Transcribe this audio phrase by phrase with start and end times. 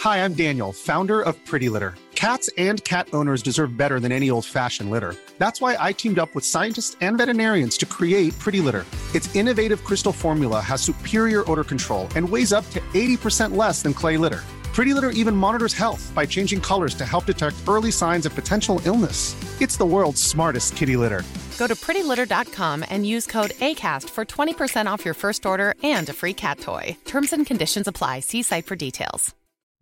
[0.00, 1.94] Hi, I'm Daniel, founder of Pretty Litter.
[2.14, 5.16] Cats and cat owners deserve better than any old-fashioned litter.
[5.38, 8.84] That's why I teamed up with scientists and veterinarians to create Pretty Litter.
[9.14, 13.94] Its innovative crystal formula has superior odor control and weighs up to 80% less than
[13.94, 14.42] clay litter.
[14.74, 18.80] Pretty Litter even monitors health by changing colors to help detect early signs of potential
[18.84, 19.34] illness.
[19.62, 21.22] It's the world's smartest kitty litter.
[21.58, 26.12] Go to prettylitter.com and use code ACAST for 20% off your first order and a
[26.12, 26.96] free cat toy.
[27.06, 28.20] Terms and conditions apply.
[28.20, 29.24] See site for details.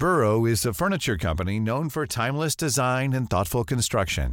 [0.01, 2.05] Bro is a furniture company note for
[2.43, 3.13] timeless design
[3.69, 4.33] construction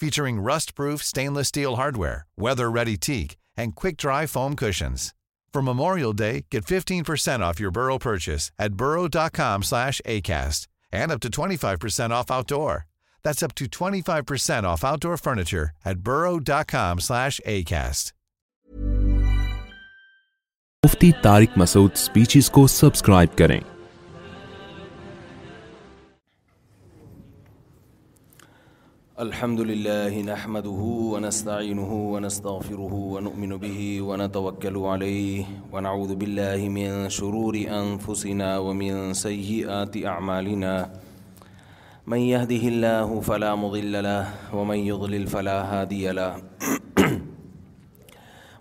[0.00, 5.10] featuring rust proof stainless steel hardware weather very teak and کئی foam cushions
[5.52, 7.02] from Memorial Day get fifteen
[20.86, 23.58] Mufti Tariq Masood speeches کو subscribe کریں
[29.26, 38.50] الحمد لله نحمده ونستعينه ونستغفره ونؤمن به ونتوكل عليه ونعوذ بالله من من شرور أنفسنا
[38.68, 46.78] ومن ومن سيئات أعمالنا يهده الله فلا مضل له يضلل فلا هادي له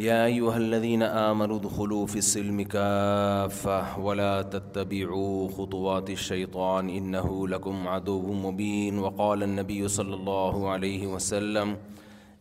[0.00, 10.12] آمنوا في السلم كافة ولا تتبعوا خطوات الشيطان إنه لكم عدو مبين مبین النبي صلی
[10.12, 11.74] اللہ علیہ وسلم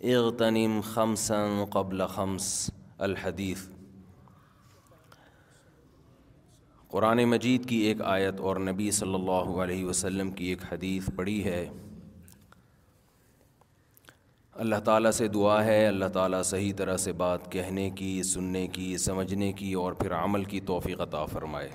[0.03, 3.67] اغتنم خمسا قبل خمس الحدیث
[6.89, 11.43] قرآن مجید کی ایک آیت اور نبی صلی اللہ علیہ وسلم کی ایک حدیث پڑی
[11.45, 11.65] ہے
[14.59, 18.95] اللہ تعالیٰ سے دعا ہے اللہ تعالیٰ صحیح طرح سے بات کہنے کی سننے کی
[19.03, 21.69] سمجھنے کی اور پھر عمل کی توفیق عطا فرمائے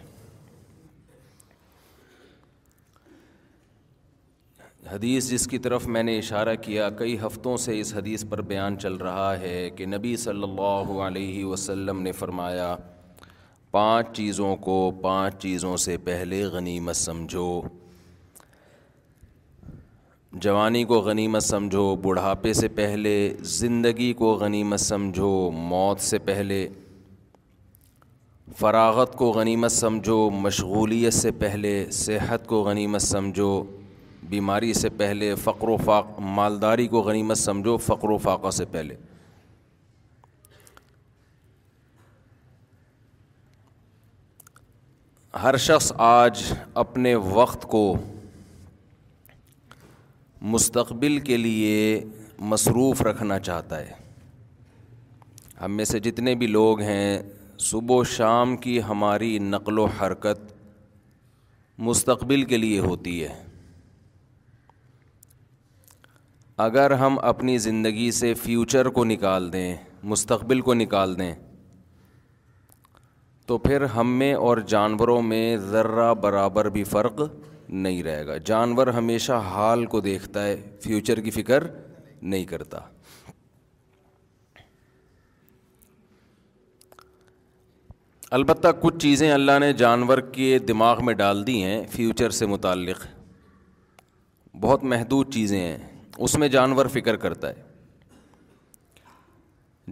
[4.90, 8.78] حدیث جس کی طرف میں نے اشارہ کیا کئی ہفتوں سے اس حدیث پر بیان
[8.80, 12.74] چل رہا ہے کہ نبی صلی اللہ علیہ وسلم نے فرمایا
[13.70, 17.48] پانچ چیزوں کو پانچ چیزوں سے پہلے غنیمت سمجھو
[20.44, 23.12] جوانی کو غنیمت سمجھو بڑھاپے سے پہلے
[23.58, 25.28] زندگی کو غنیمت سمجھو
[25.68, 26.66] موت سے پہلے
[28.58, 33.46] فراغت کو غنیمت سمجھو مشغولیت سے پہلے صحت کو غنیمت سمجھو
[34.28, 36.08] بیماری سے پہلے فقر و فاق
[36.38, 38.94] مالداری کو غنیمت سمجھو فقر و فاقہ سے پہلے
[45.42, 46.42] ہر شخص آج
[46.84, 47.86] اپنے وقت کو
[50.54, 51.70] مستقبل کے لیے
[52.50, 53.92] مصروف رکھنا چاہتا ہے
[55.60, 57.08] ہم میں سے جتنے بھی لوگ ہیں
[57.68, 60.52] صبح و شام کی ہماری نقل و حرکت
[61.88, 63.32] مستقبل کے لیے ہوتی ہے
[66.66, 69.74] اگر ہم اپنی زندگی سے فیوچر کو نکال دیں
[70.12, 71.32] مستقبل کو نکال دیں
[73.46, 77.20] تو پھر ہم میں اور جانوروں میں ذرہ برابر بھی فرق
[77.68, 81.64] نہیں رہے گا جانور ہمیشہ حال کو دیکھتا ہے فیوچر کی فکر
[82.22, 82.78] نہیں کرتا
[88.36, 93.06] البتہ کچھ چیزیں اللہ نے جانور کے دماغ میں ڈال دی ہیں فیوچر سے متعلق
[94.60, 95.76] بہت محدود چیزیں ہیں
[96.18, 97.62] اس میں جانور فکر کرتا ہے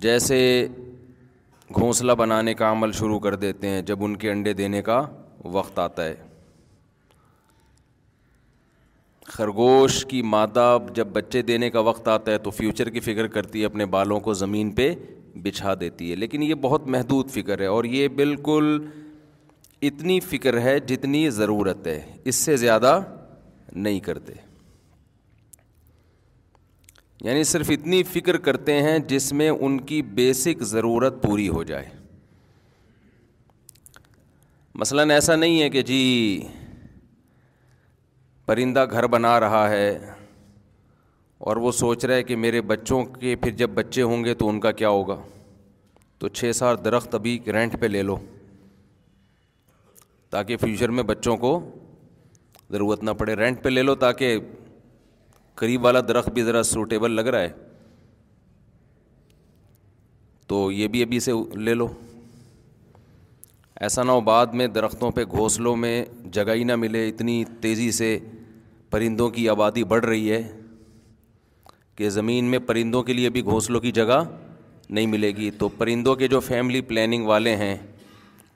[0.05, 0.67] جیسے
[1.75, 5.01] گھونسلہ بنانے کا عمل شروع کر دیتے ہیں جب ان کے انڈے دینے کا
[5.53, 6.15] وقت آتا ہے
[9.33, 13.61] خرگوش کی مادہ جب بچے دینے کا وقت آتا ہے تو فیوچر کی فکر کرتی
[13.61, 14.95] ہے اپنے بالوں کو زمین پہ
[15.43, 18.77] بچھا دیتی ہے لیکن یہ بہت محدود فکر ہے اور یہ بالکل
[19.89, 23.01] اتنی فکر ہے جتنی ضرورت ہے اس سے زیادہ
[23.75, 24.33] نہیں کرتے
[27.23, 31.89] یعنی صرف اتنی فکر کرتے ہیں جس میں ان کی بیسک ضرورت پوری ہو جائے
[34.81, 36.01] مثلاً ایسا نہیں ہے کہ جی
[38.47, 39.89] پرندہ گھر بنا رہا ہے
[41.49, 44.49] اور وہ سوچ رہا ہے کہ میرے بچوں کے پھر جب بچے ہوں گے تو
[44.49, 45.17] ان کا کیا ہوگا
[46.19, 48.17] تو چھ سات درخت ابھی رینٹ پہ لے لو
[50.31, 51.59] تاکہ فیوچر میں بچوں کو
[52.73, 54.39] ضرورت نہ پڑے رینٹ پہ لے لو تاکہ
[55.61, 57.53] قریب والا درخت بھی ذرا سوٹیبل لگ رہا ہے
[60.49, 61.87] تو یہ بھی ابھی سے لے لو
[63.83, 65.95] ایسا نہ ہو بعد میں درختوں پہ گھونسلوں میں
[66.33, 68.19] جگہ ہی نہ ملے اتنی تیزی سے
[68.91, 70.41] پرندوں کی آبادی بڑھ رہی ہے
[71.97, 74.23] کہ زمین میں پرندوں کے لیے بھی گھونسلوں کی جگہ
[74.91, 77.77] نہیں ملے گی تو پرندوں کے جو فیملی پلاننگ والے ہیں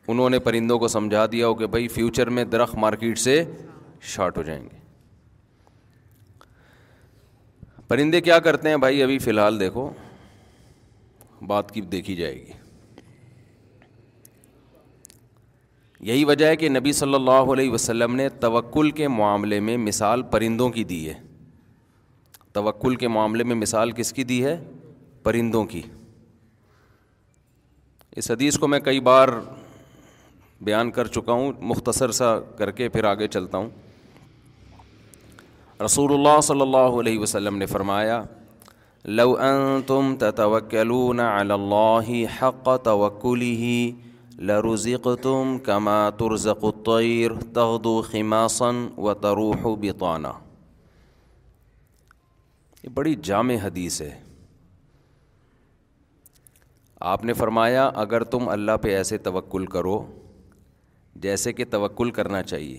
[0.09, 3.43] انہوں نے پرندوں کو سمجھا دیا ہو کہ بھائی فیوچر میں درخت مارکیٹ سے
[4.15, 4.77] شارٹ ہو جائیں گے
[7.89, 9.91] پرندے کیا کرتے ہیں بھائی ابھی فی الحال دیکھو
[11.47, 12.58] بات کی دیکھی جائے گی
[16.07, 20.23] یہی وجہ ہے کہ نبی صلی اللہ علیہ وسلم نے توکل کے معاملے میں مثال
[20.33, 21.15] پرندوں کی دی ہے
[22.53, 24.57] توکل کے معاملے میں مثال کس کی دی ہے
[25.23, 25.83] پرندوں کی
[28.23, 29.29] اس حدیث کو میں کئی بار
[30.65, 33.69] بیان کر چکا ہوں مختصر سا کر کے پھر آگے چلتا ہوں
[35.85, 38.23] رسول اللہ صلی اللہ علیہ وسلم نے فرمایا
[39.19, 42.11] لو انتم تتوکلون علی اللہ
[42.43, 44.08] حق توکلہ
[44.47, 48.69] لرزقتم روزیقتم ترزق ذکو تغدو خماصا
[49.05, 50.31] وتروح بطانا
[52.83, 54.11] یہ بڑی جامع حدیث ہے
[57.15, 59.99] آپ نے فرمایا اگر تم اللہ پہ ایسے توکل کرو
[61.27, 62.79] جیسے کہ توکل کرنا چاہیے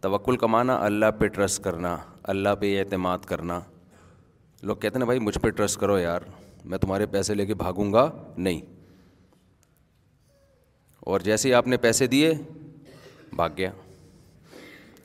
[0.00, 1.96] توکل کمانا اللہ پہ ٹرسٹ کرنا
[2.34, 3.60] اللہ پہ اعتماد کرنا
[4.62, 6.20] لوگ کہتے ہیں نا بھائی مجھ پہ ٹرسٹ کرو یار
[6.64, 8.71] میں تمہارے پیسے لے کے بھاگوں گا نہیں
[11.10, 12.32] اور جیسے ہی آپ نے پیسے دیے
[13.36, 13.70] بھاگ گیا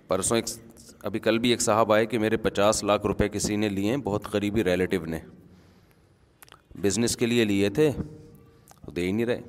[0.08, 0.46] پرسوں ایک
[1.06, 3.98] ابھی کل بھی ایک صاحب آئے کہ میرے پچاس لاکھ روپے کسی نے لیے ہیں
[4.04, 5.20] بہت قریبی ریلیٹیو نے
[6.82, 7.90] بزنس کے لیے لیے تھے
[8.88, 9.42] وہ دے ہی نہیں رہے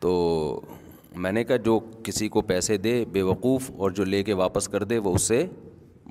[0.00, 0.10] تو
[1.24, 4.68] میں نے کہا جو کسی کو پیسے دے بے وقوف اور جو لے کے واپس
[4.68, 5.44] کر دے وہ اس سے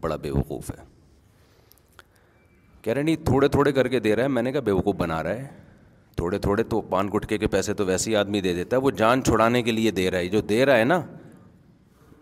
[0.01, 0.83] بڑا بے وقوف ہے
[2.81, 4.95] کہہ رہے نہیں تھوڑے تھوڑے کر کے دے رہا ہے میں نے کہا بے وقوف
[4.97, 5.47] بنا رہا ہے
[6.21, 8.89] تھوڑے تھوڑے تو پان گٹکے کے پیسے تو ویسے ہی آدمی دے دیتا ہے وہ
[8.97, 10.99] جان چھڑانے کے لیے دے رہا ہے جو دے رہا ہے نا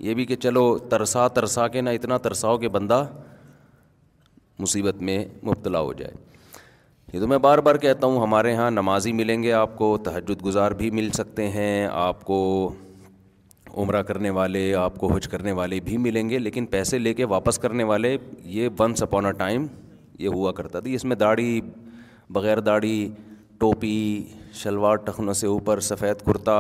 [0.08, 0.62] یہ بھی کہ چلو
[0.92, 3.04] ترسا ترسا کے نہ اتنا ترساؤ کہ بندہ
[4.60, 5.18] مصیبت میں
[5.50, 6.14] مبتلا ہو جائے
[7.14, 9.96] یہ تو میں بار بار کہتا ہوں ہمارے یہاں نمازی ملیں گے آپ کو
[10.46, 12.40] گزار بھی مل سکتے ہیں آپ کو
[13.82, 17.26] عمرہ کرنے والے آپ کو حج کرنے والے بھی ملیں گے لیکن پیسے لے کے
[17.36, 18.18] واپس کرنے والے
[18.60, 19.66] یہ ونس اپون اے ٹائم
[20.26, 21.54] یہ ہوا کرتا تھا اس میں داڑھی
[22.38, 22.96] بغیر داڑھی
[23.60, 23.94] ٹوپی
[24.56, 26.54] شلوار ٹخنوں سے اوپر سفید کرتا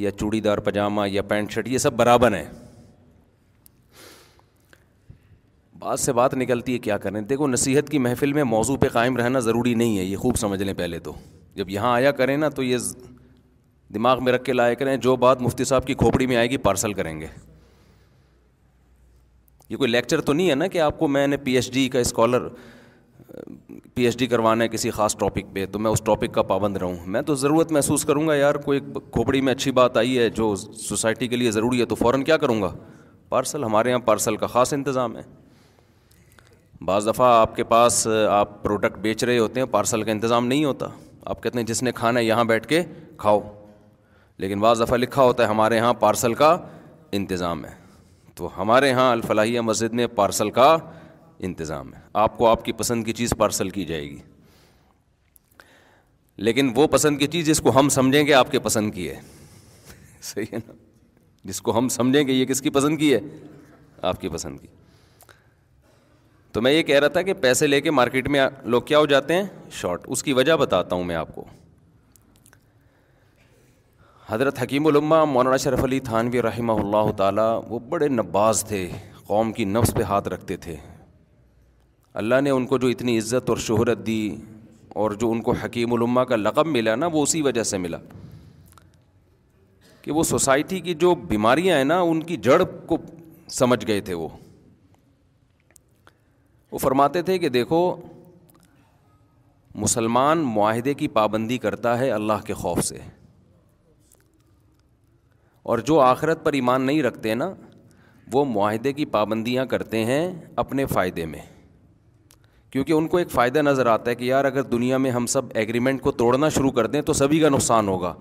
[0.00, 2.44] یا چوڑی دار پاجامہ یا پینٹ شرٹ یہ سب برابر ہیں
[5.78, 9.16] بات سے بات نکلتی ہے کیا کریں دیکھو نصیحت کی محفل میں موضوع پہ قائم
[9.16, 11.12] رہنا ضروری نہیں ہے یہ خوب سمجھ لیں پہلے تو
[11.54, 12.78] جب یہاں آیا کریں نا تو یہ
[13.94, 16.56] دماغ میں رکھ کے لایا کریں جو بات مفتی صاحب کی کھوپڑی میں آئے گی
[16.68, 17.26] پارسل کریں گے
[19.68, 21.88] یہ کوئی لیکچر تو نہیں ہے نا کہ آپ کو میں نے پی ایچ ڈی
[21.88, 22.48] کا اسکالر
[23.94, 26.76] پی ایچ ڈی کروانا ہے کسی خاص ٹاپک پہ تو میں اس ٹاپک کا پابند
[26.76, 28.80] رہوں میں تو ضرورت محسوس کروں گا یار کوئی
[29.12, 32.36] کھوپڑی میں اچھی بات آئی ہے جو سوسائٹی کے لیے ضروری ہے تو فوراً کیا
[32.44, 32.72] کروں گا
[33.28, 35.22] پارسل ہمارے یہاں پارسل کا خاص انتظام ہے
[36.86, 40.64] بعض دفعہ آپ کے پاس آپ پروڈکٹ بیچ رہے ہوتے ہیں پارسل کا انتظام نہیں
[40.64, 40.86] ہوتا
[41.34, 42.82] آپ کہتے ہیں جس نے کھانا ہے یہاں بیٹھ کے
[43.18, 43.40] کھاؤ
[44.42, 46.56] لیکن بعض دفعہ لکھا ہوتا ہے ہمارے یہاں پارسل کا
[47.18, 47.70] انتظام ہے
[48.34, 50.76] تو ہمارے یہاں الفلاحیہ مسجد نے پارسل کا
[51.46, 54.18] انتظام ہے آپ کو آپ کی پسند کی چیز پارسل کی جائے گی
[56.48, 59.20] لیکن وہ پسند کی چیز جس کو ہم سمجھیں گے آپ کے پسند کی ہے
[60.32, 60.72] صحیح ہے نا
[61.50, 63.18] جس کو ہم سمجھیں گے یہ کس کی پسند کی ہے
[64.10, 64.66] آپ کی پسند کی
[66.52, 69.06] تو میں یہ کہہ رہا تھا کہ پیسے لے کے مارکیٹ میں لوگ کیا ہو
[69.12, 69.44] جاتے ہیں
[69.80, 71.44] شارٹ اس کی وجہ بتاتا ہوں میں آپ کو
[74.28, 78.88] حضرت حکیم الامہ مولانا شرف علی تھانوی رحمہ اللہ تعالیٰ وہ بڑے نباز تھے
[79.26, 80.76] قوم کی نفس پہ ہاتھ رکھتے تھے
[82.20, 84.22] اللہ نے ان کو جو اتنی عزت اور شہرت دی
[85.02, 87.98] اور جو ان کو حکیم الامہ کا لقب ملا نا وہ اسی وجہ سے ملا
[90.02, 92.96] کہ وہ سوسائٹی کی جو بیماریاں ہیں نا ان کی جڑ کو
[93.58, 94.28] سمجھ گئے تھے وہ
[96.72, 97.78] وہ فرماتے تھے کہ دیکھو
[99.84, 102.98] مسلمان معاہدے کی پابندی کرتا ہے اللہ کے خوف سے
[105.72, 107.52] اور جو آخرت پر ایمان نہیں رکھتے نا
[108.32, 110.22] وہ معاہدے کی پابندیاں کرتے ہیں
[110.64, 111.40] اپنے فائدے میں
[112.72, 115.46] کیونکہ ان کو ایک فائدہ نظر آتا ہے کہ یار اگر دنیا میں ہم سب
[115.62, 118.12] ایگریمنٹ کو توڑنا شروع کر دیں تو سبھی کا نقصان ہوگا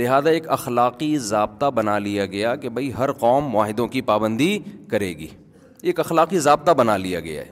[0.00, 4.58] لہذا ایک اخلاقی ضابطہ بنا لیا گیا کہ بھائی ہر قوم معاہدوں کی پابندی
[4.90, 5.26] کرے گی
[5.90, 7.50] ایک اخلاقی ضابطہ بنا لیا گیا ہے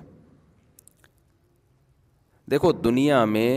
[2.50, 3.49] دیکھو دنیا میں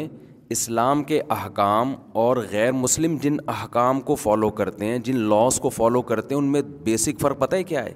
[0.56, 1.94] اسلام کے احکام
[2.24, 6.42] اور غیر مسلم جن احکام کو فالو کرتے ہیں جن لاس کو فالو کرتے ہیں
[6.42, 7.94] ان میں بیسک فرق پتہ ہے کیا ہے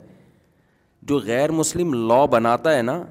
[1.09, 3.01] جو غیر مسلم لا بناتا ہے نا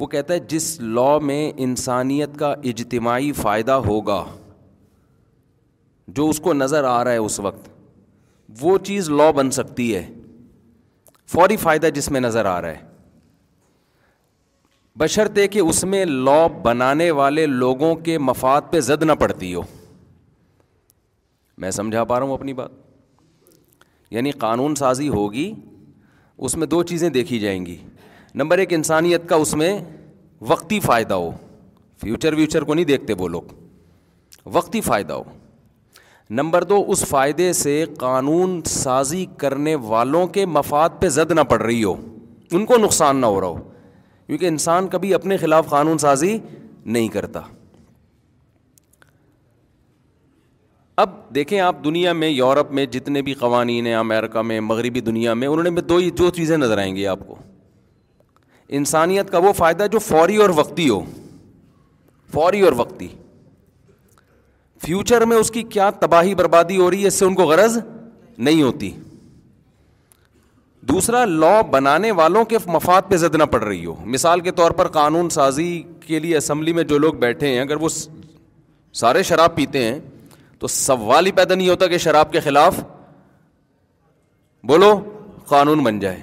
[0.00, 4.24] وہ کہتا ہے جس لاء میں انسانیت کا اجتماعی فائدہ ہوگا
[6.16, 7.68] جو اس کو نظر آ رہا ہے اس وقت
[8.60, 10.06] وہ چیز لا بن سکتی ہے
[11.32, 12.90] فوری فائدہ جس میں نظر آ رہا ہے
[14.98, 19.60] بشرطے کہ اس میں لا بنانے والے لوگوں کے مفاد پہ زد نہ پڑتی ہو
[21.62, 22.70] میں سمجھا پا رہا ہوں اپنی بات
[24.10, 25.52] یعنی قانون سازی ہوگی
[26.48, 27.76] اس میں دو چیزیں دیکھی جائیں گی
[28.40, 29.72] نمبر ایک انسانیت کا اس میں
[30.50, 31.30] وقتی فائدہ ہو
[32.00, 33.50] فیوچر ویوچر کو نہیں دیکھتے وہ لوگ
[34.52, 35.22] وقتی فائدہ ہو
[36.38, 41.60] نمبر دو اس فائدے سے قانون سازی کرنے والوں کے مفاد پہ زد نہ پڑ
[41.62, 41.94] رہی ہو
[42.56, 43.62] ان کو نقصان نہ ہو رہا ہو
[44.26, 46.36] کیونکہ انسان کبھی اپنے خلاف قانون سازی
[46.84, 47.40] نہیں کرتا
[51.02, 55.34] اب دیکھیں آپ دنیا میں یورپ میں جتنے بھی قوانین ہیں امریکہ میں مغربی دنیا
[55.42, 57.36] میں انہوں نے دو چیزیں نظر آئیں گی آپ کو
[58.76, 61.02] انسانیت کا وہ فائدہ جو فوری اور وقتی ہو
[62.32, 63.08] فوری اور وقتی
[64.86, 67.76] فیوچر میں اس کی کیا تباہی بربادی ہو رہی ہے اس سے ان کو غرض
[68.48, 68.90] نہیں ہوتی
[70.92, 74.70] دوسرا لا بنانے والوں کے مفاد پہ زد نہ پڑ رہی ہو مثال کے طور
[74.80, 75.68] پر قانون سازی
[76.06, 77.88] کے لیے اسمبلی میں جو لوگ بیٹھے ہیں اگر وہ
[79.02, 79.98] سارے شراب پیتے ہیں
[80.60, 82.82] تو سوال ہی پیدا نہیں ہوتا کہ شراب کے خلاف
[84.72, 84.92] بولو
[85.54, 86.20] قانون بن جائے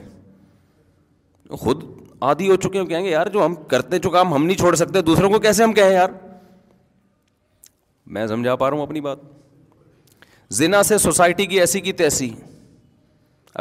[1.60, 1.84] خود
[2.28, 4.76] آدھی ہو چکے ہیں کہیں گے یار جو ہم کرتے چکا ہم ہم نہیں چھوڑ
[4.76, 6.10] سکتے دوسروں کو کیسے ہم کہیں یار
[8.16, 9.18] میں سمجھا پا رہا ہوں اپنی بات
[10.60, 12.30] زنا سے سوسائٹی کی ایسی کی تیسی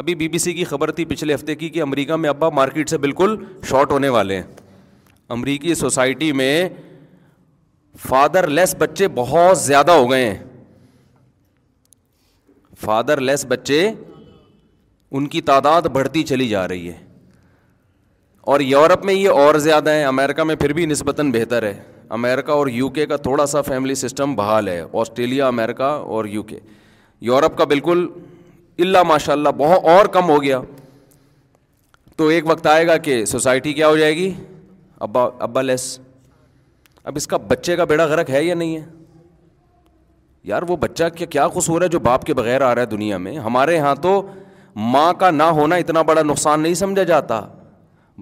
[0.01, 2.89] ابھی بی بی سی کی خبر تھی پچھلے ہفتے کی کہ امریکہ میں ابا مارکیٹ
[2.89, 3.35] سے بالکل
[3.69, 4.43] شارٹ ہونے والے ہیں
[5.37, 6.67] امریکی سوسائٹی میں
[8.07, 10.39] فادر لیس بچے بہت زیادہ ہو گئے ہیں
[12.85, 13.89] فادر لیس بچے
[15.11, 16.97] ان کی تعداد بڑھتی چلی جا رہی ہے
[18.47, 21.73] اور یورپ میں یہ اور زیادہ ہیں امریکہ میں پھر بھی نسبتاً بہتر ہے
[22.17, 26.43] امریکہ اور یو کے کا تھوڑا سا فیملی سسٹم بحال ہے آسٹریلیا امریکہ اور یو
[26.51, 26.59] کے
[27.29, 28.07] یورپ کا بالکل
[28.81, 30.61] اللہ ماشاء اللہ بہت اور کم ہو گیا
[32.17, 34.31] تو ایک وقت آئے گا کہ سوسائٹی کیا ہو جائے گی
[35.07, 35.97] ابا ابا لیس
[37.03, 38.83] اب اس کا بچے کا بیڑا غرق ہے یا نہیں ہے
[40.49, 43.37] یار وہ بچہ کیا قصور ہے جو باپ کے بغیر آ رہا ہے دنیا میں
[43.39, 44.21] ہمارے یہاں تو
[44.91, 47.41] ماں کا نہ ہونا اتنا بڑا نقصان نہیں سمجھا جاتا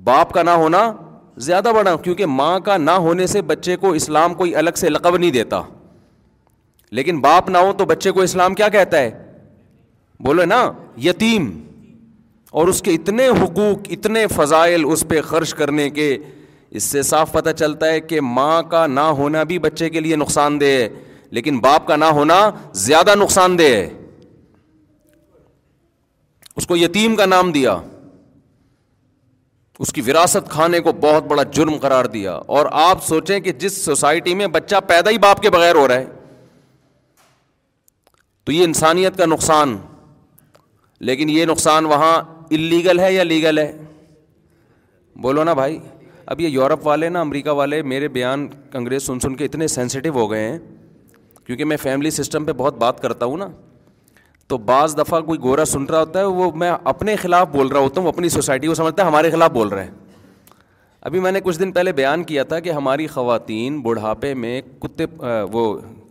[0.03, 0.91] باپ کا نہ ہونا
[1.45, 5.17] زیادہ بڑا کیونکہ ماں کا نہ ہونے سے بچے کو اسلام کوئی الگ سے لقب
[5.17, 5.61] نہیں دیتا
[6.97, 9.09] لیکن باپ نہ ہو تو بچے کو اسلام کیا کہتا ہے
[10.25, 10.63] بولو نا
[11.05, 11.49] یتیم
[12.59, 16.17] اور اس کے اتنے حقوق اتنے فضائل اس پہ خرچ کرنے کے
[16.77, 20.15] اس سے صاف پتہ چلتا ہے کہ ماں کا نہ ہونا بھی بچے کے لیے
[20.15, 20.87] نقصان دہ ہے
[21.37, 22.39] لیکن باپ کا نہ ہونا
[22.85, 23.87] زیادہ نقصان دہ ہے
[26.55, 27.77] اس کو یتیم کا نام دیا
[29.83, 33.75] اس کی وراثت کھانے کو بہت بڑا جرم قرار دیا اور آپ سوچیں کہ جس
[33.85, 36.05] سوسائٹی میں بچہ پیدا ہی باپ کے بغیر ہو رہا ہے
[38.45, 39.77] تو یہ انسانیت کا نقصان
[41.09, 42.15] لیکن یہ نقصان وہاں
[42.57, 43.71] اللیگل ہے یا لیگل ہے
[45.21, 45.77] بولو نا بھائی
[46.33, 50.13] اب یہ یورپ والے نا امریکہ والے میرے بیان انگریز سن سن کے اتنے سینسیٹیو
[50.13, 50.57] ہو گئے ہیں
[51.45, 53.47] کیونکہ میں فیملی سسٹم پہ بہت بات کرتا ہوں نا
[54.49, 57.79] تو بعض دفعہ کوئی گورا سن رہا ہوتا ہے وہ میں اپنے خلاف بول رہا
[57.79, 59.91] ہوتا ہوں اپنی سوسائٹی کو سمجھتا ہے ہمارے خلاف بول رہے ہیں
[61.07, 65.05] ابھی میں نے کچھ دن پہلے بیان کیا تھا کہ ہماری خواتین بڑھاپے میں کتے
[65.51, 65.63] وہ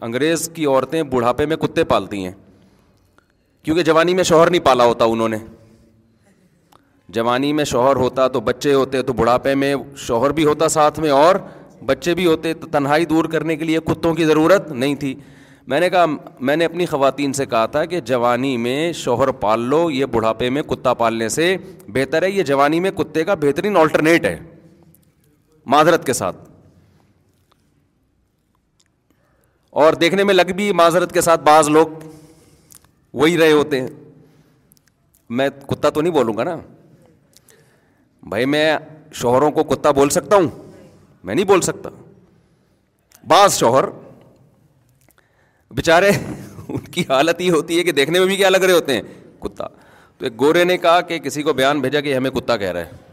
[0.08, 2.32] انگریز کی عورتیں بڑھاپے میں کتے پالتی ہیں
[3.64, 5.36] کیونکہ جوانی میں شوہر نہیں پالا ہوتا انہوں نے
[7.16, 9.74] جوانی میں شوہر ہوتا تو بچے ہوتے تو بڑھاپے میں
[10.06, 11.36] شوہر بھی ہوتا ساتھ میں اور
[11.86, 15.14] بچے بھی ہوتے تو تنہائی دور کرنے کے لیے کتوں کی ضرورت نہیں تھی
[15.68, 16.04] میں نے کہا
[16.48, 20.50] میں نے اپنی خواتین سے کہا تھا کہ جوانی میں شوہر پال لو یہ بڑھاپے
[20.56, 21.56] میں کتا پالنے سے
[21.94, 24.38] بہتر ہے یہ جوانی میں کتے کا بہترین آلٹرنیٹ ہے
[25.74, 26.36] معذرت کے ساتھ
[29.84, 31.86] اور دیکھنے میں لگ بھی معذرت کے ساتھ بعض لوگ
[33.22, 33.88] وہی رہے ہوتے ہیں
[35.38, 36.56] میں کتا تو نہیں بولوں گا نا
[38.30, 38.66] بھائی میں
[39.14, 40.48] شوہروں کو کتا بول سکتا ہوں
[41.24, 41.90] میں نہیں بول سکتا
[43.28, 43.84] بعض شوہر
[45.74, 46.10] بیچارے
[46.68, 49.02] ان کی حالت ہی ہوتی ہے کہ دیکھنے میں بھی کیا لگ رہے ہوتے ہیں
[49.42, 49.66] کتا
[50.18, 52.80] تو ایک گورے نے کہا کہ کسی کو بیان بھیجا کہ ہمیں کتا کہہ رہا
[52.86, 53.04] ہے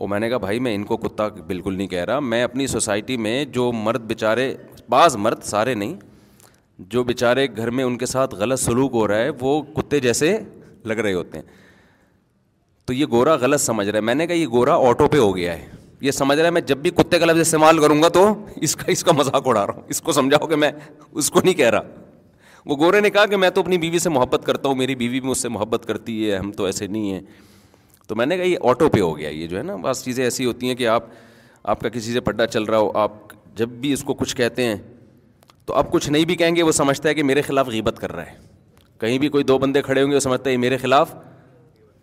[0.00, 2.66] اور میں نے کہا بھائی میں ان کو کتا بالکل نہیں کہہ رہا میں اپنی
[2.66, 4.52] سوسائٹی میں جو مرد بےچارے
[4.90, 5.94] بعض مرد سارے نہیں
[6.92, 10.36] جو بیچارے گھر میں ان کے ساتھ غلط سلوک ہو رہا ہے وہ کتے جیسے
[10.84, 11.44] لگ رہے ہوتے ہیں
[12.86, 15.34] تو یہ گورا غلط سمجھ رہا ہے میں نے کہا یہ گورا آٹو پہ ہو
[15.36, 15.66] گیا ہے
[16.04, 18.22] یہ سمجھ رہا ہے میں جب بھی کتے کا لفظ استعمال کروں گا تو
[18.66, 20.70] اس کا اس کا مذاق اڑا رہا ہوں اس کو سمجھاؤ کہ میں
[21.22, 22.02] اس کو نہیں کہہ رہا
[22.70, 25.20] وہ گورے نے کہا کہ میں تو اپنی بیوی سے محبت کرتا ہوں میری بیوی
[25.20, 27.20] بھی مجھ سے محبت کرتی ہے ہم تو ایسے نہیں ہیں
[28.08, 30.22] تو میں نے کہا یہ آٹو پہ ہو گیا یہ جو ہے نا بعض چیزیں
[30.24, 31.04] ایسی ہوتی ہیں کہ آپ
[31.74, 33.12] آپ کا کسی سے پڈا چل رہا ہو آپ
[33.60, 34.76] جب بھی اس کو کچھ کہتے ہیں
[35.66, 38.12] تو آپ کچھ نہیں بھی کہیں گے وہ سمجھتا ہے کہ میرے خلاف غیبت کر
[38.16, 38.34] رہا ہے
[39.00, 41.14] کہیں بھی کوئی دو بندے کھڑے ہوں گے وہ سمجھتا ہے یہ میرے خلاف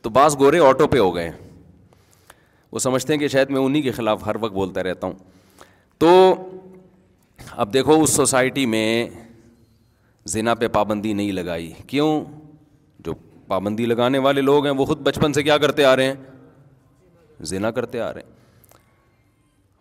[0.02, 1.51] تو بعض گورے آٹو پہ ہو گئے ہیں
[2.72, 5.14] وہ سمجھتے ہیں کہ شاید میں انہیں کے خلاف ہر وقت بولتا رہتا ہوں
[6.00, 6.10] تو
[7.64, 8.86] اب دیکھو اس سوسائٹی میں
[10.34, 12.12] زنا پہ پابندی نہیں لگائی کیوں
[13.06, 13.14] جو
[13.48, 16.14] پابندی لگانے والے لوگ ہیں وہ خود بچپن سے کیا کرتے آ رہے ہیں
[17.52, 18.40] زنا کرتے آ رہے ہیں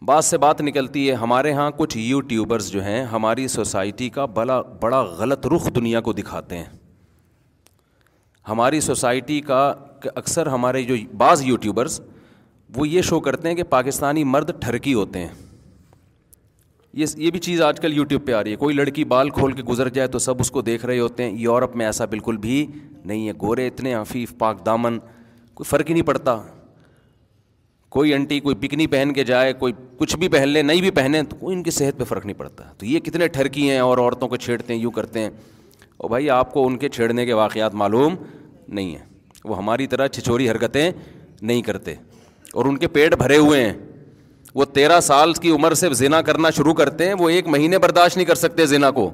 [0.07, 4.61] بات سے بات نکلتی ہے ہمارے ہاں کچھ یوٹیوبرز جو ہیں ہماری سوسائٹی کا بلا
[4.81, 6.69] بڑا غلط رخ دنیا کو دکھاتے ہیں
[8.49, 9.61] ہماری سوسائٹی کا
[10.15, 12.01] اکثر ہمارے جو بعض یوٹیوبرز
[12.77, 15.29] وہ یہ شو کرتے ہیں کہ پاکستانی مرد ٹھرکی ہوتے ہیں
[16.99, 19.53] یہ یہ بھی چیز آج کل یوٹیوب پہ آ رہی ہے کوئی لڑکی بال کھول
[19.53, 22.37] کے گزر جائے تو سب اس کو دیکھ رہے ہوتے ہیں یورپ میں ایسا بالکل
[22.47, 22.67] بھی
[23.05, 24.99] نہیں ہے گورے اتنے حفیف پاک دامن
[25.55, 26.37] کوئی فرق ہی نہیں پڑتا
[27.97, 31.23] کوئی انٹی کوئی پکنی پہن کے جائے کوئی کچھ بھی پہن لے نہیں بھی پہنے
[31.31, 33.99] تو کوئی ان کی صحت پہ فرق نہیں پڑتا تو یہ کتنے ٹھرکی ہیں اور
[33.99, 35.31] عورتوں کو چھیڑتے ہیں یوں کرتے ہیں
[35.97, 38.15] اور بھائی آپ کو ان کے چھیڑنے کے واقعات معلوم
[38.69, 39.05] نہیں ہیں
[39.45, 40.91] وہ ہماری طرح چھچوری حرکتیں
[41.41, 41.95] نہیں کرتے
[42.55, 43.73] اور ان کے پیٹ بھرے ہوئے ہیں
[44.55, 48.17] وہ تیرہ سال کی عمر سے زنا کرنا شروع کرتے ہیں وہ ایک مہینے برداشت
[48.17, 49.11] نہیں کر سکتے زنا کو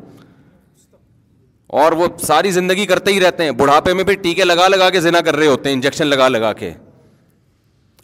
[1.82, 5.00] اور وہ ساری زندگی کرتے ہی رہتے ہیں بڑھاپے میں بھی ٹیکے لگا لگا کے
[5.00, 6.72] زنا کر رہے ہوتے ہیں انجیکشن لگا لگا کے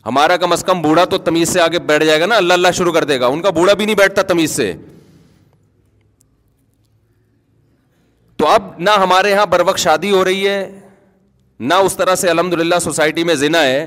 [0.06, 2.70] ہمارا کم از کم بوڑھا تو تمیز سے آگے بیٹھ جائے گا نا اللہ اللہ
[2.74, 4.72] شروع کر دے گا ان کا بوڑھا بھی نہیں بیٹھتا تمیز سے
[8.36, 10.60] تو اب نہ ہمارے یہاں بر وقت شادی ہو رہی ہے
[11.60, 13.86] نہ اس طرح سے الحمد للہ سوسائٹی میں زنا ہے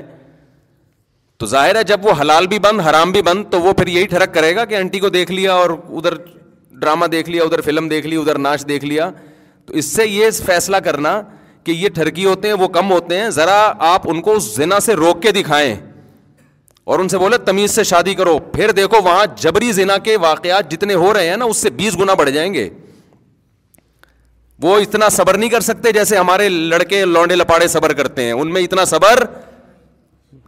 [1.38, 4.06] تو ظاہر ہے جب وہ حلال بھی بند حرام بھی بند تو وہ پھر یہی
[4.10, 6.14] ٹھڑک کرے گا کہ انٹی کو دیکھ لیا اور ادھر
[6.80, 9.10] ڈرامہ دیکھ لیا ادھر فلم دیکھ لی ادھر ناچ دیکھ لیا
[9.66, 11.20] تو اس سے یہ فیصلہ کرنا
[11.64, 13.56] کہ یہ ٹھرکی ہوتے ہیں وہ کم ہوتے ہیں ذرا
[13.88, 15.74] آپ ان کو زنا سے روک کے دکھائیں
[16.92, 20.70] اور ان سے بولے تمیز سے شادی کرو پھر دیکھو وہاں جبری زنا کے واقعات
[20.70, 22.68] جتنے ہو رہے ہیں نا اس سے بیس گنا بڑھ جائیں گے
[24.62, 28.52] وہ اتنا صبر نہیں کر سکتے جیسے ہمارے لڑکے لونڈے لپاڑے صبر کرتے ہیں ان
[28.52, 29.24] میں اتنا صبر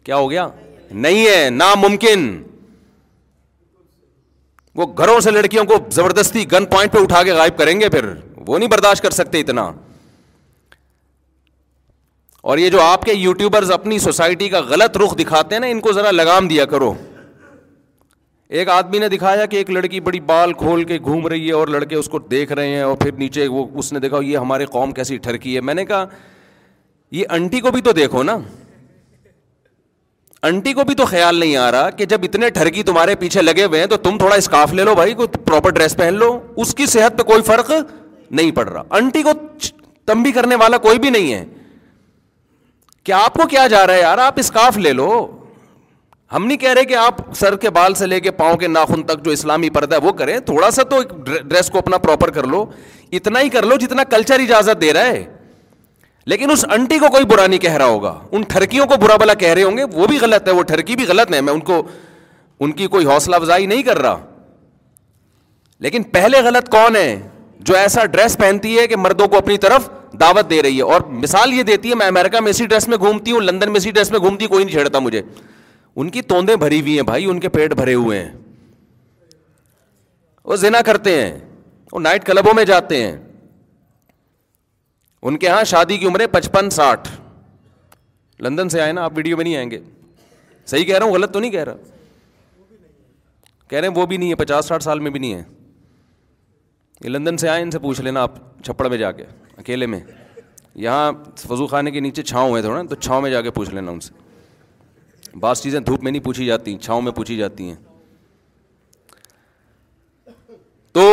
[0.05, 0.47] کیا ہو گیا
[0.91, 2.31] نہیں ہے ناممکن
[4.77, 8.13] وہ گھروں سے لڑکیوں کو زبردستی گن پوائنٹ پہ اٹھا کے غائب کریں گے پھر
[8.47, 9.71] وہ نہیں برداشت کر سکتے اتنا
[12.51, 15.81] اور یہ جو آپ کے یوٹیوبرز اپنی سوسائٹی کا غلط رخ دکھاتے ہیں نا ان
[15.81, 16.93] کو ذرا لگام دیا کرو
[18.59, 21.69] ایک آدمی نے دکھایا کہ ایک لڑکی بڑی بال کھول کے گھوم رہی ہے اور
[21.69, 24.67] لڑکے اس کو دیکھ رہے ہیں اور پھر نیچے وہ اس نے دیکھا یہ ہمارے
[24.77, 26.05] قوم کیسی ٹھرکی ہے میں نے کہا
[27.17, 28.37] یہ انٹی کو بھی تو دیکھو نا
[30.47, 33.65] انٹی کو بھی تو خیال نہیں آ رہا کہ جب اتنے ٹھرکی تمہارے پیچھے لگے
[33.65, 36.75] ہوئے ہیں تو تم تھوڑا اسکارف لے لو بھائی کو پراپر ڈریس پہن لو اس
[36.75, 37.71] کی صحت پہ کوئی فرق
[38.31, 39.31] نہیں پڑ رہا انٹی کو
[40.07, 41.45] تمبی کرنے والا کوئی بھی نہیں ہے
[43.05, 45.11] کہ آپ کو کیا جا رہا ہے یار آپ اسکاف لے لو
[46.35, 49.03] ہم نہیں کہہ رہے کہ آپ سر کے بال سے لے کے پاؤں کے ناخن
[49.07, 52.47] تک جو اسلامی پردہ ہے وہ کریں تھوڑا سا تو ڈریس کو اپنا پراپر کر
[52.47, 52.65] لو
[53.21, 55.25] اتنا ہی کر لو جتنا کلچر اجازت دے رہا ہے
[56.29, 59.35] لیکن اس انٹی کو کوئی برا نہیں کہہ رہا ہوگا ان ٹھرکیوں کو برا بلا
[59.43, 61.61] کہہ رہے ہوں گے وہ بھی غلط ہے وہ ٹھرکی بھی غلط ہے میں ان
[61.69, 61.81] کو
[62.65, 64.19] ان کی کوئی حوصلہ افزائی نہیں کر رہا
[65.87, 67.09] لیکن پہلے غلط کون ہے
[67.71, 69.89] جو ایسا ڈریس پہنتی ہے کہ مردوں کو اپنی طرف
[70.21, 72.97] دعوت دے رہی ہے اور مثال یہ دیتی ہے میں امیرکا میں اسی ڈریس میں
[72.99, 75.23] گھومتی ہوں لندن میں اسی ڈریس میں گھومتی کوئی نہیں چھیڑتا مجھے
[76.01, 78.31] ان کی توندیں بھری ہوئی ہیں بھائی ان کے پیٹ بھرے ہوئے ہیں
[80.53, 81.33] وہ زنا کرتے ہیں
[81.93, 83.17] وہ نائٹ کلبوں میں جاتے ہیں
[85.27, 87.09] ان کے یہاں شادی کی عمریں پچپن ساٹھ
[88.43, 89.79] لندن سے آئے نا آپ ویڈیو میں نہیں آئیں گے
[90.67, 91.77] صحیح کہہ رہا ہوں غلط تو نہیں کہہ رہا
[93.69, 95.43] کہہ رہے ہیں وہ بھی نہیں ہے پچاس ساٹھ سال میں بھی نہیں ہے
[97.05, 99.25] یہ لندن سے آئے ان سے پوچھ لینا آپ چھپڑ میں جا کے
[99.57, 100.01] اکیلے میں
[100.85, 103.71] یہاں فضو خانے کے نیچے چھاؤں ہوئے تھوڑا نا تو چھاؤں میں جا کے پوچھ
[103.75, 107.77] لینا ان سے بعض چیزیں دھوپ میں نہیں پوچھی جاتی چھاؤں میں پوچھی جاتی ہیں
[110.93, 111.07] تو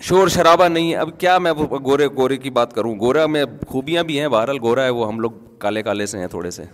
[0.00, 1.52] شور شرابہ نہیں ہے اب کیا میں
[1.84, 5.20] گورے گورے کی بات کروں گورا میں خوبیاں بھی ہیں بہرحال گورا ہے وہ ہم
[5.20, 6.64] لوگ کالے کالے سے ہیں تھوڑے سے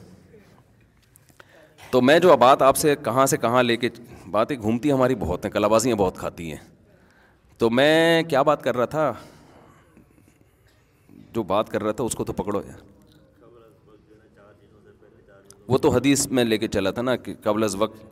[1.90, 3.88] تو میں جو بات آپ سے کہاں سے کہاں لے کے
[4.30, 6.58] باتیں گھومتی ہماری بہت ہیں کلابازیاں بہت کھاتی ہیں
[7.58, 9.12] تو میں کیا بات کر رہا تھا
[11.34, 12.80] جو بات کر رہا تھا اس کو تو پکڑو یار
[15.68, 18.04] وہ تو حدیث میں لے کے چلا تھا نا کہ قبل از وقت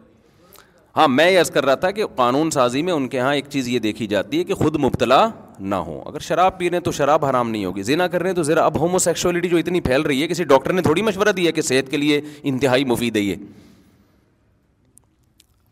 [0.96, 3.68] ہاں میں عرض کر رہا تھا کہ قانون سازی میں ان کے ہاں ایک چیز
[3.68, 5.26] یہ دیکھی جاتی ہے کہ خود مبتلا
[5.60, 8.30] نہ ہو اگر شراب پی رہے ہیں تو شراب حرام نہیں ہوگی زنا کر رہے
[8.30, 11.02] ہیں تو ذرا اب ہومو سیکشولیٹی جو اتنی پھیل رہی ہے کسی ڈاکٹر نے تھوڑی
[11.10, 13.36] مشورہ دیا کہ صحت کے لیے انتہائی مفید ہے یہ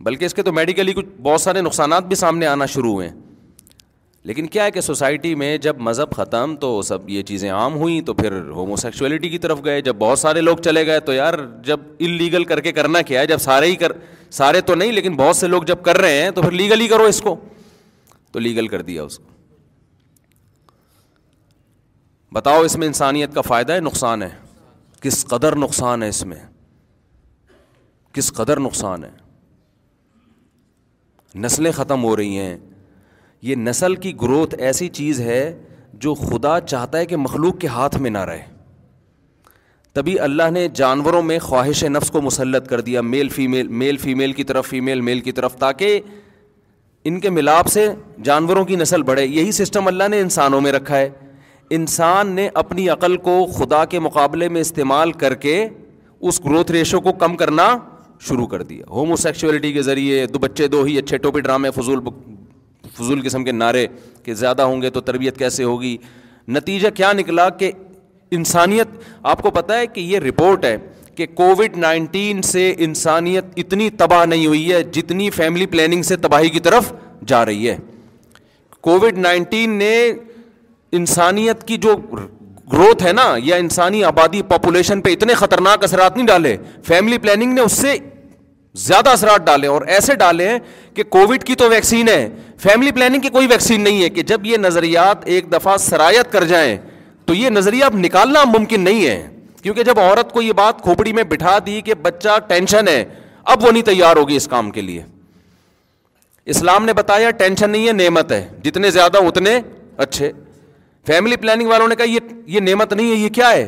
[0.07, 3.17] بلکہ اس کے تو میڈیکلی کچھ بہت سارے نقصانات بھی سامنے آنا شروع ہوئے ہیں
[4.29, 8.01] لیکن کیا ہے کہ سوسائٹی میں جب مذہب ختم تو سب یہ چیزیں عام ہوئیں
[8.07, 11.35] تو پھر ہومو سیکشولیٹی کی طرف گئے جب بہت سارے لوگ چلے گئے تو یار
[11.67, 13.93] جب ان لیگل کر کے کرنا کیا ہے جب سارے ہی کر
[14.37, 16.89] سارے تو نہیں لیکن بہت سے لوگ جب کر رہے ہیں تو پھر لیگل ہی
[16.89, 17.37] کرو اس کو
[18.33, 19.25] تو لیگل کر دیا اس کو
[22.35, 24.29] بتاؤ اس میں انسانیت کا فائدہ ہے نقصان ہے
[25.03, 26.37] کس قدر نقصان ہے اس میں
[28.15, 29.11] کس قدر نقصان ہے
[31.45, 32.57] نسلیں ختم ہو رہی ہیں
[33.49, 35.41] یہ نسل کی گروتھ ایسی چیز ہے
[36.05, 38.45] جو خدا چاہتا ہے کہ مخلوق کے ہاتھ میں نہ رہے
[39.95, 44.33] تبھی اللہ نے جانوروں میں خواہش نفس کو مسلط کر دیا میل فیمیل میل فیمیل
[44.33, 46.01] کی طرف فیمیل میل کی طرف تاکہ
[47.09, 47.87] ان کے ملاپ سے
[48.25, 51.09] جانوروں کی نسل بڑھے یہی سسٹم اللہ نے انسانوں میں رکھا ہے
[51.77, 55.65] انسان نے اپنی عقل کو خدا کے مقابلے میں استعمال کر کے
[56.29, 57.77] اس گروتھ ریشو کو کم کرنا
[58.29, 62.01] شروع کر دیا ہومو سیکچولیٹی کے ذریعے دو بچے دو ہی اچھے ٹوپی ڈرامے فضول
[62.99, 63.87] فضول قسم کے نعرے
[64.25, 65.97] کہ زیادہ ہوں گے تو تربیت کیسے ہوگی
[66.57, 67.71] نتیجہ کیا نکلا کہ
[68.37, 68.89] انسانیت
[69.33, 70.77] آپ کو پتا ہے کہ یہ رپورٹ ہے
[71.17, 76.49] کہ کووڈ نائنٹین سے انسانیت اتنی تباہ نہیں ہوئی ہے جتنی فیملی پلاننگ سے تباہی
[76.57, 76.93] کی طرف
[77.33, 77.77] جا رہی ہے
[78.81, 79.95] کووڈ نائنٹین نے
[80.99, 81.97] انسانیت کی جو
[82.73, 87.53] گروتھ ہے نا یا انسانی آبادی پاپولیشن پہ اتنے خطرناک اثرات نہیں ڈالے فیملی پلاننگ
[87.53, 87.97] نے اس سے
[88.87, 90.59] زیادہ اثرات ڈالے اور ایسے ڈالے ہیں
[90.95, 92.29] کہ کووڈ کی تو ویکسین ہے
[92.63, 96.45] فیملی پلاننگ کی کوئی ویکسین نہیں ہے کہ جب یہ نظریات ایک دفعہ سرایت کر
[96.47, 96.77] جائیں
[97.29, 99.17] تو یہ نظریہ اب نکالنا ممکن نہیں ہے
[99.63, 103.05] کیونکہ جب عورت کو یہ بات کھوپڑی میں بٹھا دی کہ بچہ ٹینشن ہے
[103.55, 105.03] اب وہ نہیں تیار ہوگی اس کام کے لیے
[106.55, 109.59] اسلام نے بتایا ٹینشن نہیں ہے نعمت ہے جتنے زیادہ اتنے
[110.05, 110.31] اچھے
[111.07, 113.67] فیملی پلاننگ والوں نے کہا یہ یہ نعمت نہیں ہے یہ کیا ہے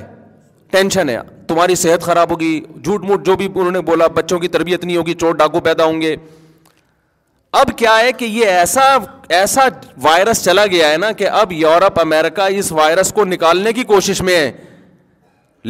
[0.73, 1.19] ٹینشن ہے
[1.49, 4.97] تمہاری صحت خراب ہوگی جھوٹ موٹ جو بھی انہوں نے بولا بچوں کی تربیت نہیں
[4.97, 6.15] ہوگی چوٹ ڈاکو پیدا ہوں گے
[7.59, 8.81] اب کیا ہے کہ یہ ایسا
[9.39, 9.61] ایسا
[10.03, 14.21] وائرس چلا گیا ہے نا کہ اب یورپ امریکہ اس وائرس کو نکالنے کی کوشش
[14.23, 14.51] میں ہے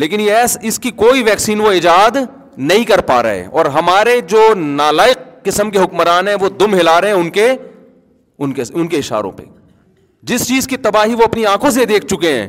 [0.02, 2.16] لیکن یہ اس کی کوئی ویکسین وہ ایجاد
[2.56, 7.00] نہیں کر پا رہے اور ہمارے جو نالائق قسم کے حکمران ہیں وہ دم ہلا
[7.00, 9.44] رہے ہیں ان کے ان کے ان کے اشاروں پہ
[10.30, 12.48] جس چیز کی تباہی وہ اپنی آنکھوں سے دیکھ چکے ہیں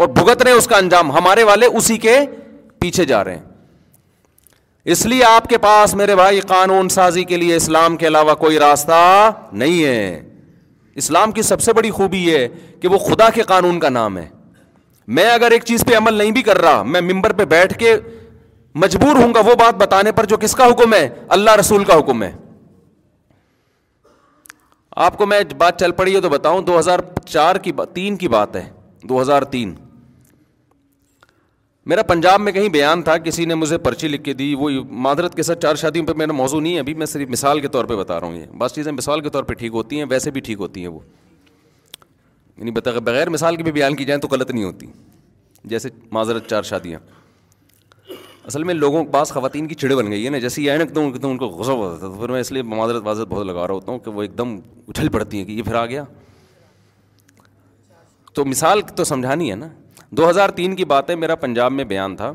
[0.00, 2.18] اور بھگت رہے ہیں اس کا انجام ہمارے والے اسی کے
[2.80, 3.50] پیچھے جا رہے ہیں
[4.90, 8.58] اس لیے آپ کے پاس میرے بھائی قانون سازی کے لیے اسلام کے علاوہ کوئی
[8.58, 8.98] راستہ
[9.60, 10.22] نہیں ہے
[11.02, 12.46] اسلام کی سب سے بڑی خوبی یہ
[12.80, 14.26] کہ وہ خدا کے قانون کا نام ہے
[15.18, 17.96] میں اگر ایک چیز پہ عمل نہیں بھی کر رہا میں ممبر پہ بیٹھ کے
[18.84, 21.98] مجبور ہوں گا وہ بات بتانے پر جو کس کا حکم ہے اللہ رسول کا
[21.98, 22.32] حکم ہے
[25.06, 27.84] آپ کو میں بات چل پڑی ہے تو بتاؤں دو ہزار چار کی با...
[27.94, 28.68] تین کی بات ہے
[29.08, 29.74] دو ہزار تین
[31.90, 34.68] میرا پنجاب میں کہیں بیان تھا کسی نے مجھے پرچی لکھ کے دی وہ
[35.04, 37.68] معذرت کے ساتھ چار شادیوں پہ میرا موضوع نہیں ہے ابھی میں صرف مثال کے
[37.68, 40.04] طور پہ بتا رہا ہوں یہ بعض چیزیں مثال کے طور پہ ٹھیک ہوتی ہیں
[40.10, 41.00] ویسے بھی ٹھیک ہوتی ہیں وہ
[42.58, 44.86] یعنی بتا بغیر مثال کے بھی بیان کی جائیں تو غلط نہیں ہوتی
[45.72, 46.98] جیسے معذرت چار شادیاں
[48.46, 50.78] اصل میں لوگوں کے پاس خواتین کی چڑے بن گئی ہے نا جیسے یہ اہ
[50.82, 53.02] نکتا ہوں ایک دم ان کو غصہ ہوتا تھا تو پھر میں اس لیے معذرت
[53.06, 54.56] واضح بہت لگا رہا ہوتا ہوں کہ وہ ایک دم
[54.88, 56.04] اچھل پڑتی ہیں کہ یہ پھر آ گیا
[58.34, 59.68] تو مثال تو سمجھانی ہے نا
[60.16, 62.32] دو ہزار تین کی بات ہے میرا پنجاب میں بیان تھا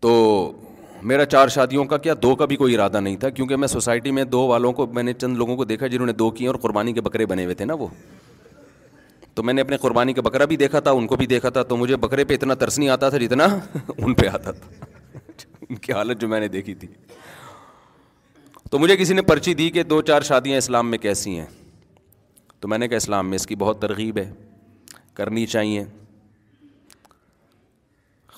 [0.00, 0.10] تو
[1.10, 4.10] میرا چار شادیوں کا کیا دو کا بھی کوئی ارادہ نہیں تھا کیونکہ میں سوسائٹی
[4.18, 6.54] میں دو والوں کو میں نے چند لوگوں کو دیکھا جنہوں نے دو کیے اور
[6.62, 7.86] قربانی کے بکرے بنے ہوئے تھے نا وہ
[9.34, 11.62] تو میں نے اپنے قربانی کا بکرا بھی دیکھا تھا ان کو بھی دیکھا تھا
[11.72, 13.46] تو مجھے بکرے پہ اتنا ترس نہیں آتا تھا جتنا
[13.98, 14.86] ان پہ آتا تھا
[15.68, 16.88] ان کی حالت جو میں نے دیکھی تھی
[18.70, 21.46] تو مجھے کسی نے پرچی دی کہ دو چار شادیاں اسلام میں کیسی ہیں
[22.60, 24.30] تو میں نے کہا اسلام میں اس کی بہت ترغیب ہے
[25.16, 25.84] کرنی چاہیے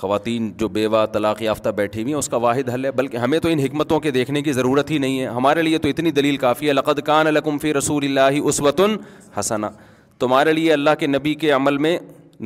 [0.01, 3.39] خواتین جو بیوہ طلاق یافتہ بیٹھی ہوئی ہیں اس کا واحد حل ہے بلکہ ہمیں
[3.39, 6.37] تو ان حکمتوں کے دیکھنے کی ضرورت ہی نہیں ہے ہمارے لیے تو اتنی دلیل
[6.45, 8.81] کافی ہے لقد کان لکم فی رسول اللہ عسوۃ
[9.39, 9.71] حسنا
[10.25, 11.99] تمہارے لیے اللہ کے نبی کے عمل میں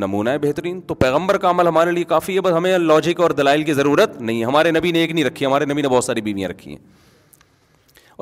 [0.02, 3.30] نمونہ ہے بہترین تو پیغمبر کا عمل ہمارے لیے کافی ہے بس ہمیں لاجک اور
[3.40, 6.04] دلائل کی ضرورت نہیں ہے ہمارے نبی نے ایک نہیں رکھی ہمارے نبی نے بہت
[6.04, 6.78] ساری بیویاں رکھی ہیں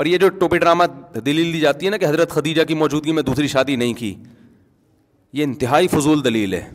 [0.00, 0.84] اور یہ جو ٹوپی ڈرامہ
[1.26, 4.14] دلیل دی جاتی ہے نا کہ حضرت خدیجہ کی موجودگی میں دوسری شادی نہیں کی
[5.32, 6.68] یہ انتہائی فضول دلیل ہے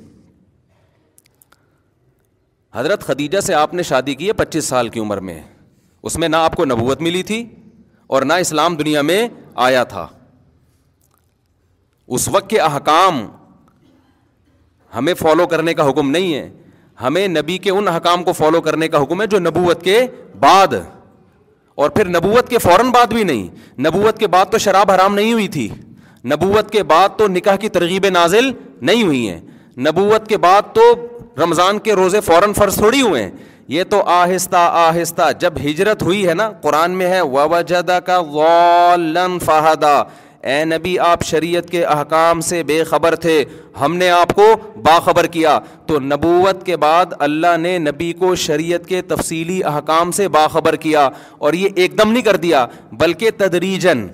[2.76, 5.42] حضرت خدیجہ سے آپ نے شادی کی ہے پچیس سال کی عمر میں
[6.08, 7.44] اس میں نہ آپ کو نبوت ملی تھی
[8.16, 9.28] اور نہ اسلام دنیا میں
[9.68, 10.08] آیا تھا
[12.16, 13.26] اس وقت کے احکام
[14.96, 16.50] ہمیں فالو کرنے کا حکم نہیں ہے
[17.02, 20.00] ہمیں نبی کے ان احکام کو فالو کرنے کا حکم ہے جو نبوت کے
[20.40, 20.74] بعد
[21.84, 23.48] اور پھر نبوت کے فوراً بعد بھی نہیں
[23.88, 25.68] نبوت کے بعد تو شراب حرام نہیں ہوئی تھی
[26.32, 28.50] نبوت کے بعد تو نکاح کی ترغیب نازل
[28.90, 29.40] نہیں ہوئی ہیں
[29.88, 30.84] نبوت کے بعد تو
[31.42, 33.32] رمضان کے روزے فوراً فرض تھوڑی ہوئے ہیں
[33.74, 38.22] یہ تو آہستہ آہستہ جب ہجرت ہوئی ہے نا قرآن میں ہے و جدا کا
[39.46, 39.98] فہدا
[40.54, 43.44] اے نبی آپ شریعت کے احکام سے بے خبر تھے
[43.80, 44.44] ہم نے آپ کو
[44.84, 45.58] باخبر کیا
[45.88, 51.10] تو نبوت کے بعد اللہ نے نبی کو شریعت کے تفصیلی احکام سے باخبر کیا
[51.38, 52.66] اور یہ ایک دم نہیں کر دیا
[53.00, 54.06] بلکہ تدریجن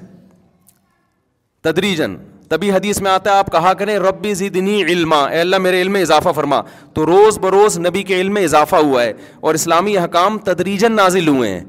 [1.63, 2.15] تدریجن
[2.49, 5.91] تبھی حدیث میں آتا ہے آپ کہا کریں ربی زدنی علما اے اللہ میرے علم
[5.93, 6.59] میں اضافہ فرما
[6.93, 11.27] تو روز بروز نبی کے علم میں اضافہ ہوا ہے اور اسلامی حکام تدریجن نازل
[11.27, 11.63] ہوئے ہیں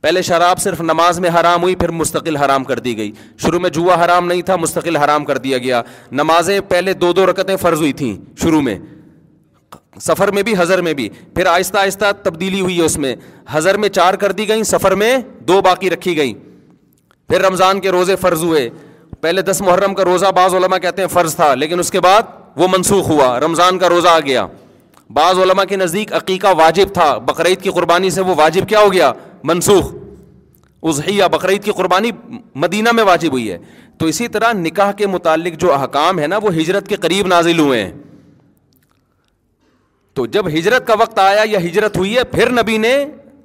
[0.00, 3.10] پہلے شراب صرف نماز میں حرام ہوئی پھر مستقل حرام کر دی گئی
[3.42, 5.80] شروع میں جوا حرام نہیں تھا مستقل حرام کر دیا گیا
[6.22, 8.78] نمازیں پہلے دو دو رکتیں فرض ہوئی تھیں شروع میں
[10.00, 13.14] سفر میں بھی حضر میں بھی پھر آہستہ آہستہ تبدیلی ہوئی ہے اس میں
[13.50, 15.16] حضر میں چار کر دی گئیں سفر میں
[15.48, 16.34] دو باقی رکھی گئیں
[17.28, 18.68] پھر رمضان کے روزے فرض ہوئے
[19.24, 22.22] پہلے دس محرم کا روزہ بعض علماء کہتے ہیں فرض تھا لیکن اس کے بعد
[22.62, 24.44] وہ منسوخ ہوا رمضان کا روزہ آ گیا
[25.18, 28.92] بعض علماء کے نزدیک عقیقہ واجب تھا بقرعید کی قربانی سے وہ واجب کیا ہو
[28.92, 29.12] گیا
[29.52, 29.92] منسوخ
[31.32, 32.10] بقرعید کی قربانی
[32.62, 33.56] مدینہ میں واجب ہوئی ہے
[33.98, 37.58] تو اسی طرح نکاح کے متعلق جو احکام ہے نا وہ ہجرت کے قریب نازل
[37.58, 37.92] ہوئے ہیں
[40.18, 42.92] تو جب ہجرت کا وقت آیا یا ہجرت ہوئی ہے پھر نبی نے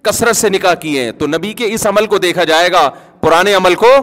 [0.09, 2.89] کثرت سے نکاح کیے ہیں تو نبی کے اس عمل کو دیکھا جائے گا
[3.21, 3.93] پرانے عمل کو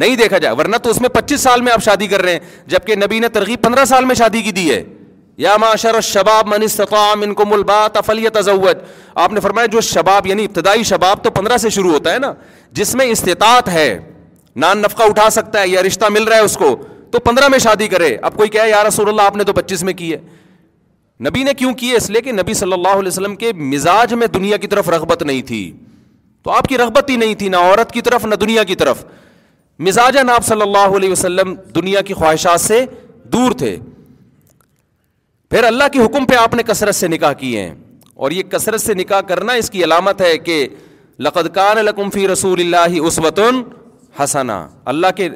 [0.00, 2.40] نہیں دیکھا جائے ورنہ تو اس میں پچیس سال میں آپ شادی کر رہے ہیں
[2.70, 4.82] جبکہ نبی نے ترغیب پندرہ سال میں شادی کی دی ہے
[5.38, 7.86] یا معاشر شباب شباب شباب من ان کو ملبا
[9.14, 9.80] آپ نے فرمایا جو
[10.28, 10.82] یعنی ابتدائی
[11.22, 12.32] تو پندرہ سے شروع ہوتا ہے نا
[12.80, 13.88] جس میں استطاعت ہے
[14.64, 16.74] نان نفقہ اٹھا سکتا ہے یا رشتہ مل رہا ہے اس کو
[17.12, 19.92] تو پندرہ میں شادی کرے اب کوئی کہ یار اللہ آپ نے تو پچیس میں
[20.00, 20.18] کی ہے
[21.28, 24.14] نبی نے کیوں کی ہے اس لیے کہ نبی صلی اللہ علیہ وسلم کے مزاج
[24.22, 25.60] میں دنیا کی طرف رغبت نہیں تھی
[26.44, 29.04] تو آپ کی رغبت ہی نہیں تھی نہ عورت کی طرف نہ دنیا کی طرف
[29.84, 32.84] مزاج ناب صلی اللہ علیہ وسلم دنیا کی خواہشات سے
[33.32, 33.76] دور تھے
[35.50, 37.74] پھر اللہ کے حکم پہ آپ نے کثرت سے نکاح کیے ہیں
[38.24, 40.66] اور یہ کثرت سے نکاح کرنا اس کی علامت ہے کہ
[41.26, 43.40] لقد کان لکم فی رسول اللہ عثمۃ
[44.22, 44.60] حسنا
[44.92, 45.28] اللہ کے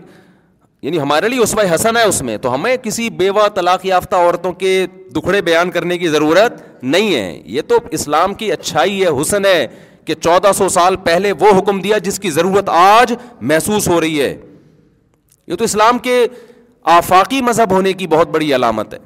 [0.82, 4.52] یعنی ہمارے لیے عسوئی حسن ہے اس میں تو ہمیں کسی بیوہ طلاق یافتہ عورتوں
[4.62, 4.72] کے
[5.14, 6.62] دکھڑے بیان کرنے کی ضرورت
[6.94, 9.60] نہیں ہے یہ تو اسلام کی اچھائی ہے حسن ہے
[10.06, 13.12] کہ چودہ سو سال پہلے وہ حکم دیا جس کی ضرورت آج
[13.50, 14.34] محسوس ہو رہی ہے
[15.46, 16.16] یہ تو اسلام کے
[16.96, 18.98] آفاقی مذہب ہونے کی بہت بڑی علامت ہے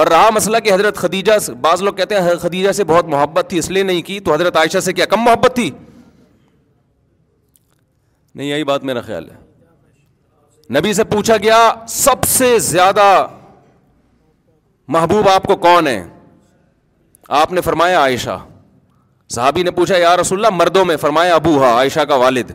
[0.00, 3.46] اور رہا مسئلہ کہ حضرت خدیجہ سے بعض لوگ کہتے ہیں خدیجہ سے بہت محبت
[3.50, 5.70] تھی اس لیے نہیں کی تو حضرت عائشہ سے کیا کم محبت تھی
[8.34, 11.58] نہیں یہی بات میرا خیال ہے نبی سے پوچھا گیا
[11.88, 13.06] سب سے زیادہ
[14.96, 16.00] محبوب آپ کو کون ہے
[17.42, 18.38] آپ نے فرمایا عائشہ
[19.34, 22.50] صحابی نے پوچھا یار رسول مردوں میں فرمایا ابو ہا عائشہ کا والد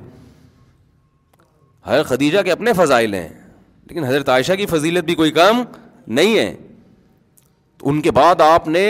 [1.85, 5.63] حضرت خدیجہ کے اپنے فضائل ہیں لیکن حضرت عائشہ کی فضیلت بھی کوئی کام
[6.19, 6.53] نہیں ہے
[7.77, 8.87] تو ان کے بعد آپ نے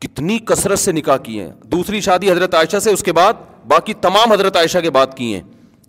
[0.00, 3.94] کتنی کثرت سے نکاح کی ہیں دوسری شادی حضرت عائشہ سے اس کے بعد باقی
[4.00, 5.42] تمام حضرت عائشہ کے بعد کی ہیں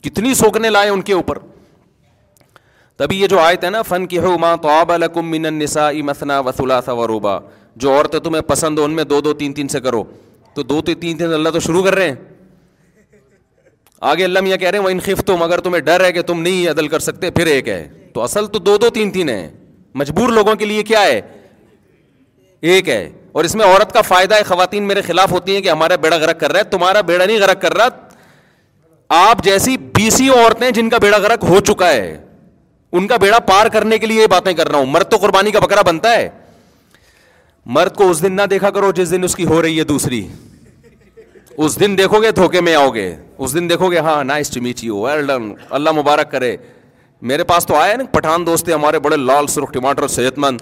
[0.03, 1.37] کتنی سوکنے لائے ان کے اوپر
[2.97, 5.87] تبھی یہ جو آئے تھے نا فن کی ہو ماں تو آب الکم من نسا
[5.89, 7.37] امسنا وسول وروبا
[7.83, 10.03] جو عورتیں تمہیں پسند ہو ان میں دو دو تین تین سے کرو
[10.53, 12.15] تو دو تو تین تین اللہ تو شروع کر رہے ہیں
[14.11, 16.41] آگے اللہ میاں کہہ رہے ہیں وہ انخف تم اگر تمہیں ڈر ہے کہ تم
[16.41, 19.49] نہیں عدل کر سکتے پھر ایک ہے تو اصل تو دو دو تین تین ہے
[20.01, 21.21] مجبور لوگوں کے لیے کیا ہے
[22.71, 25.69] ایک ہے اور اس میں عورت کا فائدہ ہے خواتین میرے خلاف ہوتی ہیں کہ
[25.69, 30.27] ہمارا بیڑا غرق کر رہا ہے تمہارا بیڑا نہیں غرق کر رہا آپ جیسی بیسی
[30.29, 32.17] عورتیں جن کا بیڑا غرق ہو چکا ہے
[32.99, 35.51] ان کا بیڑا پار کرنے کے لیے یہ باتیں کر رہا ہوں مرد تو قربانی
[35.51, 36.27] کا بکرا بنتا ہے
[37.75, 40.25] مرد کو اس دن نہ دیکھا کرو جس دن اس کی ہو رہی ہے دوسری
[41.57, 44.61] اس دن دیکھو گے دھوکے میں آؤ گے اس دن دیکھو گے ہاں نائس ٹو
[44.61, 44.81] میٹ
[45.27, 46.55] ڈن اللہ مبارک کرے
[47.29, 50.61] میرے پاس تو آیا نا پٹھان دوست تھے ہمارے بڑے لال سرخ ٹماٹر صحت مند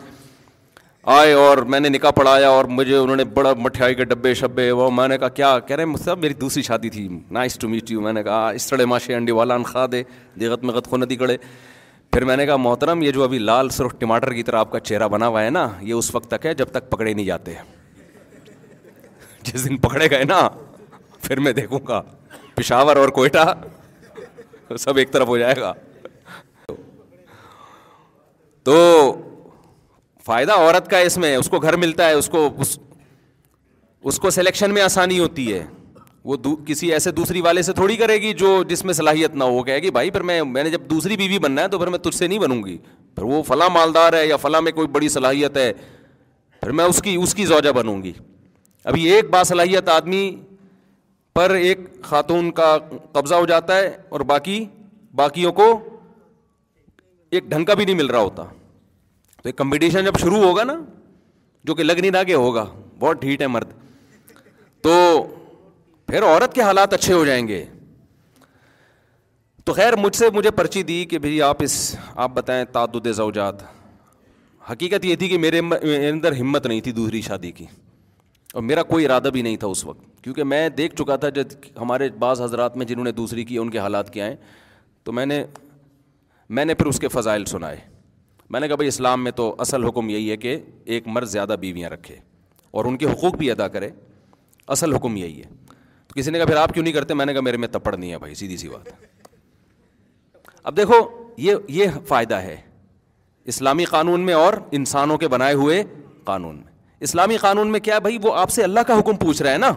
[1.18, 4.70] آئے اور میں نے نکاح پڑھایا اور مجھے انہوں نے بڑا مٹھائی کے ڈبے شبے
[4.72, 7.68] وہ میں نے کہا کیا کہہ رہے ہیں صاحب میری دوسری شادی تھی نائس ٹو
[7.70, 10.04] میٹ یو میں نے کہا اس طرح ماشے انڈی والا کھا دے
[10.40, 11.38] میں گت مغت کو کڑے
[12.14, 14.80] پھر میں نے کہا محترم یہ جو ابھی لال سرخ ٹماٹر کی طرح آپ کا
[14.80, 17.54] چہرہ بنا ہوا ہے نا یہ اس وقت تک ہے جب تک پکڑے نہیں جاتے
[19.44, 20.48] جس دن پکڑے گئے نا
[21.24, 22.02] پھر میں دیکھوں گا
[22.56, 23.46] پشاور اور کوئٹہ
[24.80, 25.74] سب ایک طرف ہو جائے گا
[28.64, 28.76] تو
[30.26, 32.50] فائدہ عورت کا اس میں اس کو گھر ملتا ہے اس کو
[34.10, 35.66] اس کو سلیکشن میں آسانی ہوتی ہے
[36.24, 39.62] وہ کسی ایسے دوسری والے سے تھوڑی کرے گی جو جس میں صلاحیت نہ ہو
[39.64, 42.00] کہے کہ بھائی پھر میں میں نے جب دوسری بیوی بننا ہے تو پھر میں
[42.00, 42.78] تجھ سے نہیں بنوں گی
[43.16, 45.72] پھر وہ فلاں مالدار ہے یا فلاں میں کوئی بڑی صلاحیت ہے
[46.62, 48.12] پھر میں اس کی اس کی زوجہ بنوں گی
[48.92, 50.30] ابھی ایک باصلاحیت آدمی
[51.36, 52.78] پر ایک خاتون کا
[53.12, 54.64] قبضہ ہو جاتا ہے اور باقی
[55.16, 55.72] باقیوں کو
[57.38, 58.44] ایک ڈھنگ کا بھی نہیں مل رہا ہوتا
[59.42, 60.78] تو ایک کمپٹیشن جب شروع ہوگا نا
[61.66, 62.66] جو کہ لگنی کہ ہوگا
[63.00, 63.72] بہت ڈھیٹ ہے مرد
[64.84, 64.96] تو
[66.10, 67.64] پھر عورت کے حالات اچھے ہو جائیں گے
[69.66, 71.76] تو خیر مجھ سے مجھے پرچی دی کہ بھائی آپ اس
[72.24, 73.62] آپ بتائیں تعدد زوجات
[74.70, 75.60] حقیقت یہ تھی کہ میرے
[76.10, 77.66] اندر ہمت نہیں تھی دوسری شادی کی
[78.54, 81.70] اور میرا کوئی ارادہ بھی نہیں تھا اس وقت کیونکہ میں دیکھ چکا تھا جب
[81.82, 84.36] ہمارے بعض حضرات میں جنہوں نے دوسری کی ان کے حالات کیا ہیں
[85.04, 85.44] تو میں نے
[86.58, 87.78] میں نے پھر اس کے فضائل سنائے
[88.54, 90.58] میں نے کہا بھائی اسلام میں تو اصل حکم یہی ہے کہ
[90.96, 92.16] ایک مرض زیادہ بیویاں رکھے
[92.72, 93.90] اور ان کے حقوق بھی ادا کرے
[94.78, 95.69] اصل حکم یہی ہے
[96.10, 97.96] تو کسی نے کہا پھر آپ کیوں نہیں کرتے میں نے کہا میرے میں تپڑ
[97.96, 98.88] نہیں ہے بھائی سیدھی سی بات
[100.64, 100.96] اب دیکھو
[101.38, 102.56] یہ یہ فائدہ ہے
[103.54, 105.84] اسلامی قانون میں اور انسانوں کے بنائے ہوئے
[106.24, 106.68] قانون میں
[107.10, 109.72] اسلامی قانون میں کیا بھائی وہ آپ سے اللہ کا حکم پوچھ رہا ہے نا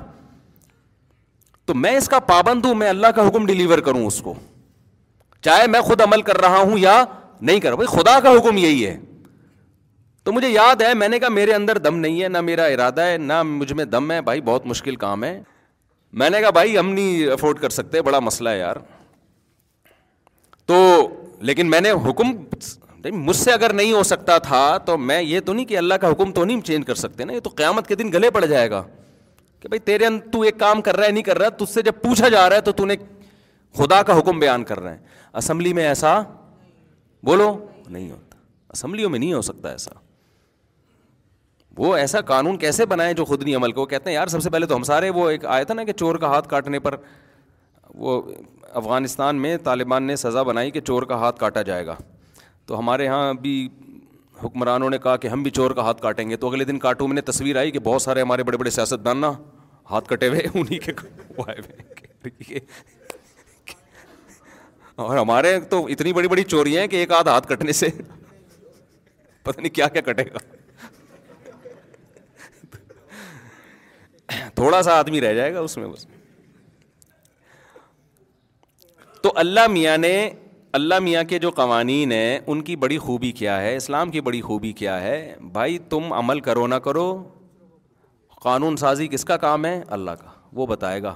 [1.66, 4.34] تو میں اس کا پابند ہوں میں اللہ کا حکم ڈلیور کروں اس کو
[5.44, 7.02] چاہے میں خود عمل کر رہا ہوں یا
[7.40, 8.96] نہیں کر بھائی خدا کا حکم یہی ہے
[10.24, 13.00] تو مجھے یاد ہے میں نے کہا میرے اندر دم نہیں ہے نہ میرا ارادہ
[13.06, 15.38] ہے نہ مجھ میں دم ہے بھائی بہت مشکل کام ہے
[16.20, 18.76] میں نے کہا بھائی ہم نہیں افورڈ کر سکتے بڑا مسئلہ ہے یار
[20.66, 20.76] تو
[21.50, 22.30] لیکن میں نے حکم
[23.20, 26.10] مجھ سے اگر نہیں ہو سکتا تھا تو میں یہ تو نہیں کہ اللہ کا
[26.10, 28.70] حکم تو نہیں چینج کر سکتے نا یہ تو قیامت کے دن گلے پڑ جائے
[28.70, 28.82] گا
[29.60, 31.82] کہ بھائی تیرے ان ایک کام کر رہا ہے نہیں کر رہا ہے تجھ سے
[31.88, 32.96] جب پوچھا جا رہا ہے تو تو نے
[33.78, 36.18] خدا کا حکم بیان کر رہے ہیں اسمبلی میں ایسا
[37.26, 37.52] بولو
[37.88, 38.38] نہیں ہوتا
[38.72, 40.01] اسمبلیوں میں نہیں ہو سکتا ایسا
[41.78, 44.50] وہ ایسا قانون کیسے بنائے جو خود نہیں عمل کو کہتے ہیں یار سب سے
[44.50, 46.94] پہلے تو ہم سارے وہ ایک آیا تھا نا کہ چور کا ہاتھ کاٹنے پر
[48.04, 48.20] وہ
[48.80, 51.96] افغانستان میں طالبان نے سزا بنائی کہ چور کا ہاتھ کاٹا جائے گا
[52.66, 53.68] تو ہمارے یہاں بھی
[54.42, 57.12] حکمرانوں نے کہا کہ ہم بھی چور کا ہاتھ کاٹیں گے تو اگلے دن میں
[57.14, 59.32] نے تصویر آئی کہ بہت سارے ہمارے بڑے بڑے سیاست دان نا
[59.90, 62.60] ہاتھ کٹے ہوئے انہیں کے
[65.02, 67.86] اور ہمارے تو اتنی بڑی بڑی چوریاں ہیں کہ ایک ہاتھ ہاتھ کٹنے سے
[69.42, 70.38] پتہ نہیں کیا کیا کٹے گا
[74.62, 76.06] تھوڑا سا آدمی رہ جائے گا اس میں بس
[79.22, 80.10] تو اللہ میاں نے
[80.78, 84.40] اللہ میاں کے جو قوانین ہیں ان کی بڑی خوبی کیا ہے اسلام کی بڑی
[84.48, 85.16] خوبی کیا ہے
[85.58, 87.06] بھائی تم عمل کرو نہ کرو
[88.42, 91.14] قانون سازی کس کا کام ہے اللہ کا وہ بتائے گا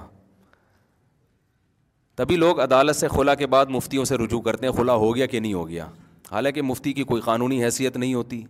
[2.17, 5.25] تبھی لوگ عدالت سے خلا کے بعد مفتیوں سے رجوع کرتے ہیں خلا ہو گیا
[5.35, 5.87] کہ نہیں ہو گیا
[6.31, 8.43] حالانکہ مفتی کی کوئی قانونی حیثیت نہیں ہوتی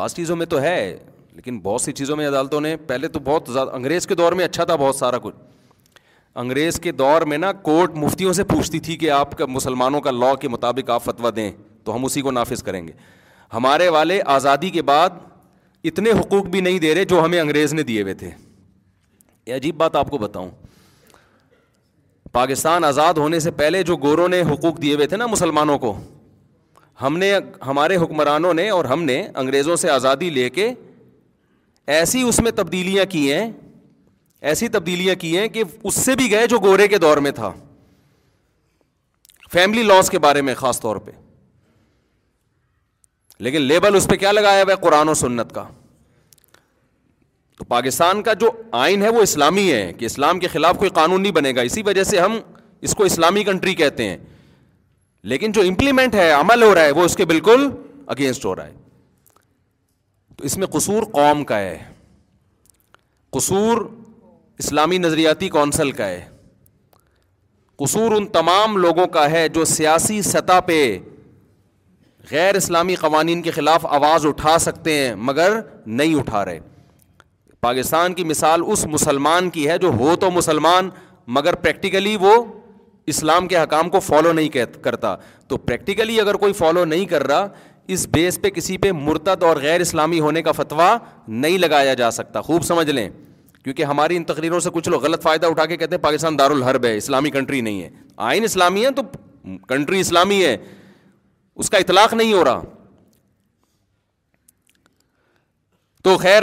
[0.00, 0.76] بعض چیزوں میں تو ہے
[1.40, 4.44] لیکن بہت سی چیزوں میں عدالتوں نے پہلے تو بہت زیادہ انگریز کے دور میں
[4.44, 5.36] اچھا تھا بہت سارا کچھ
[6.40, 10.10] انگریز کے دور میں نا کورٹ مفتیوں سے پوچھتی تھی کہ آپ کا مسلمانوں کا
[10.10, 11.50] لاء کے مطابق آپ فتویٰ دیں
[11.84, 12.92] تو ہم اسی کو نافذ کریں گے
[13.54, 15.16] ہمارے والے آزادی کے بعد
[15.90, 18.30] اتنے حقوق بھی نہیں دے رہے جو ہمیں انگریز نے دیے ہوئے تھے
[19.46, 20.50] یہ عجیب بات آپ کو بتاؤں
[22.32, 25.96] پاکستان آزاد ہونے سے پہلے جو گوروں نے حقوق دیے ہوئے تھے نا مسلمانوں کو
[27.02, 27.32] ہم نے
[27.66, 30.72] ہمارے حکمرانوں نے اور ہم نے انگریزوں سے آزادی لے کے
[31.96, 33.50] ایسی اس میں تبدیلیاں کی ہیں
[34.50, 37.50] ایسی تبدیلیاں کی ہیں کہ اس سے بھی گئے جو گورے کے دور میں تھا
[39.52, 41.10] فیملی لاس کے بارے میں خاص طور پہ
[43.42, 45.64] لیکن لیبل اس پہ کیا لگایا ہوا ہے قرآن و سنت کا
[47.58, 48.50] تو پاکستان کا جو
[48.82, 51.82] آئین ہے وہ اسلامی ہے کہ اسلام کے خلاف کوئی قانون نہیں بنے گا اسی
[51.86, 52.38] وجہ سے ہم
[52.88, 54.16] اس کو اسلامی کنٹری کہتے ہیں
[55.32, 57.68] لیکن جو امپلیمنٹ ہے عمل ہو رہا ہے وہ اس کے بالکل
[58.16, 58.76] اگینسٹ ہو رہا ہے
[60.40, 61.76] تو اس میں قصور قوم کا ہے
[63.36, 63.78] قصور
[64.62, 66.20] اسلامی نظریاتی کونسل کا ہے
[67.82, 70.78] قصور ان تمام لوگوں کا ہے جو سیاسی سطح پہ
[72.30, 75.58] غیر اسلامی قوانین کے خلاف آواز اٹھا سکتے ہیں مگر
[76.00, 76.58] نہیں اٹھا رہے
[77.68, 80.88] پاکستان کی مثال اس مسلمان کی ہے جو ہو تو مسلمان
[81.38, 82.34] مگر پریکٹیکلی وہ
[83.12, 84.48] اسلام کے حکام کو فالو نہیں
[84.82, 85.14] کرتا
[85.48, 87.46] تو پریکٹیکلی اگر کوئی فالو نہیں کر رہا
[87.94, 90.96] اس بیس پہ کسی پہ مرتد اور غیر اسلامی ہونے کا فتویٰ
[91.28, 93.08] نہیں لگایا جا سکتا خوب سمجھ لیں
[93.64, 96.84] کیونکہ ہماری ان تقریروں سے کچھ لوگ غلط فائدہ اٹھا کے کہتے ہیں پاکستان دارالحرب
[96.84, 97.88] ہے اسلامی کنٹری نہیں ہے
[98.26, 99.02] آئین اسلامی ہے تو
[99.68, 100.56] کنٹری اسلامی ہے
[101.62, 102.62] اس کا اطلاق نہیں ہو رہا
[106.04, 106.42] تو خیر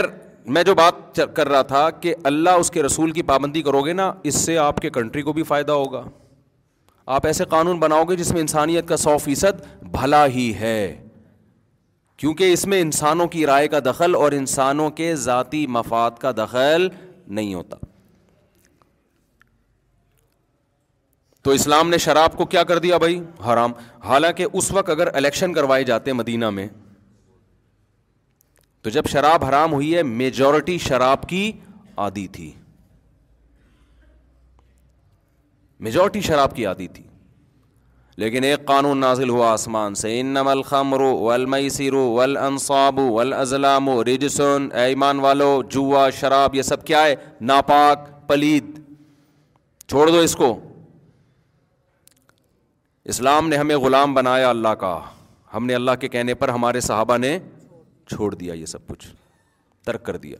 [0.56, 3.92] میں جو بات کر رہا تھا کہ اللہ اس کے رسول کی پابندی کرو گے
[3.92, 6.02] نا اس سے آپ کے کنٹری کو بھی فائدہ ہوگا
[7.16, 9.60] آپ ایسے قانون بناؤ گے جس میں انسانیت کا سو فیصد
[9.92, 11.07] بھلا ہی ہے
[12.20, 16.86] کیونکہ اس میں انسانوں کی رائے کا دخل اور انسانوں کے ذاتی مفاد کا دخل
[17.38, 17.76] نہیں ہوتا
[21.44, 23.72] تو اسلام نے شراب کو کیا کر دیا بھائی حرام
[24.04, 26.66] حالانکہ اس وقت اگر الیکشن کروائے جاتے مدینہ میں
[28.82, 31.50] تو جب شراب حرام ہوئی ہے میجورٹی شراب کی
[32.08, 32.52] آدھی تھی
[35.86, 37.06] میجورٹی شراب کی عادی تھی
[38.22, 44.66] لیکن ایک قانون نازل ہوا آسمان سے انم الخمر والمیسر والانصاب والازلام رجسن اے رجسن
[44.82, 47.14] ایمان والو جوا شراب یہ سب کیا ہے
[47.50, 48.78] ناپاک پلید
[49.88, 50.48] چھوڑ دو اس کو
[53.14, 54.98] اسلام نے ہمیں غلام بنایا اللہ کا
[55.54, 57.38] ہم نے اللہ کے کہنے پر ہمارے صحابہ نے
[58.14, 59.06] چھوڑ دیا یہ سب کچھ
[59.86, 60.36] ترک کر دیا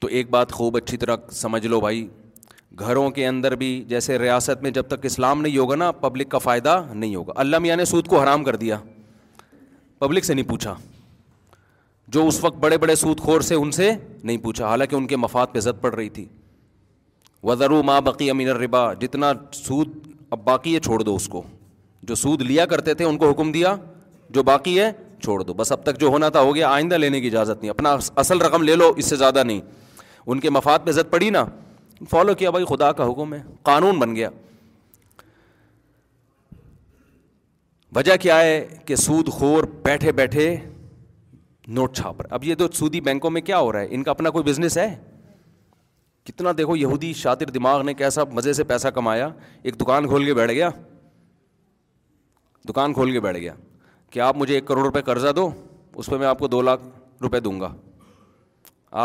[0.00, 2.06] تو ایک بات خوب اچھی طرح سمجھ لو بھائی
[2.80, 6.38] گھروں کے اندر بھی جیسے ریاست میں جب تک اسلام نہیں ہوگا نا پبلک کا
[6.38, 8.76] فائدہ نہیں ہوگا اللہ میاں نے سود کو حرام کر دیا
[9.98, 10.74] پبلک سے نہیں پوچھا
[12.14, 13.90] جو اس وقت بڑے بڑے سود خور سے ان سے
[14.24, 16.24] نہیں پوچھا حالانکہ ان کے مفاد پہ زد پڑ رہی تھی
[17.44, 19.88] وزرو ماں بقی امین الربا جتنا سود
[20.30, 21.42] اب باقی ہے چھوڑ دو اس کو
[22.08, 23.74] جو سود لیا کرتے تھے ان کو حکم دیا
[24.34, 24.90] جو باقی ہے
[25.22, 27.70] چھوڑ دو بس اب تک جو ہونا تھا ہو گیا آئندہ لینے کی اجازت نہیں
[27.70, 29.60] اپنا اصل رقم لے لو اس سے زیادہ نہیں
[30.26, 31.44] ان کے مفاد پہ زد پڑی نا
[32.10, 34.28] فالو کیا بھائی خدا کا حکم ہے قانون بن گیا
[37.96, 40.54] وجہ کیا ہے کہ سود خور بیٹھے بیٹھے
[41.74, 44.10] نوٹ چھاپ رہے اب یہ تو سودی بینکوں میں کیا ہو رہا ہے ان کا
[44.10, 44.94] اپنا کوئی بزنس ہے
[46.24, 49.28] کتنا دیکھو یہودی شاطر دماغ نے کیسا مزے سے پیسہ کمایا
[49.62, 50.68] ایک دکان کھول کے بیٹھ گیا
[52.68, 53.54] دکان کھول کے بیٹھ گیا
[54.10, 55.48] کہ آپ مجھے ایک کروڑ روپے قرضہ دو
[55.94, 56.82] اس پہ میں آپ کو دو لاکھ
[57.22, 57.74] روپے دوں گا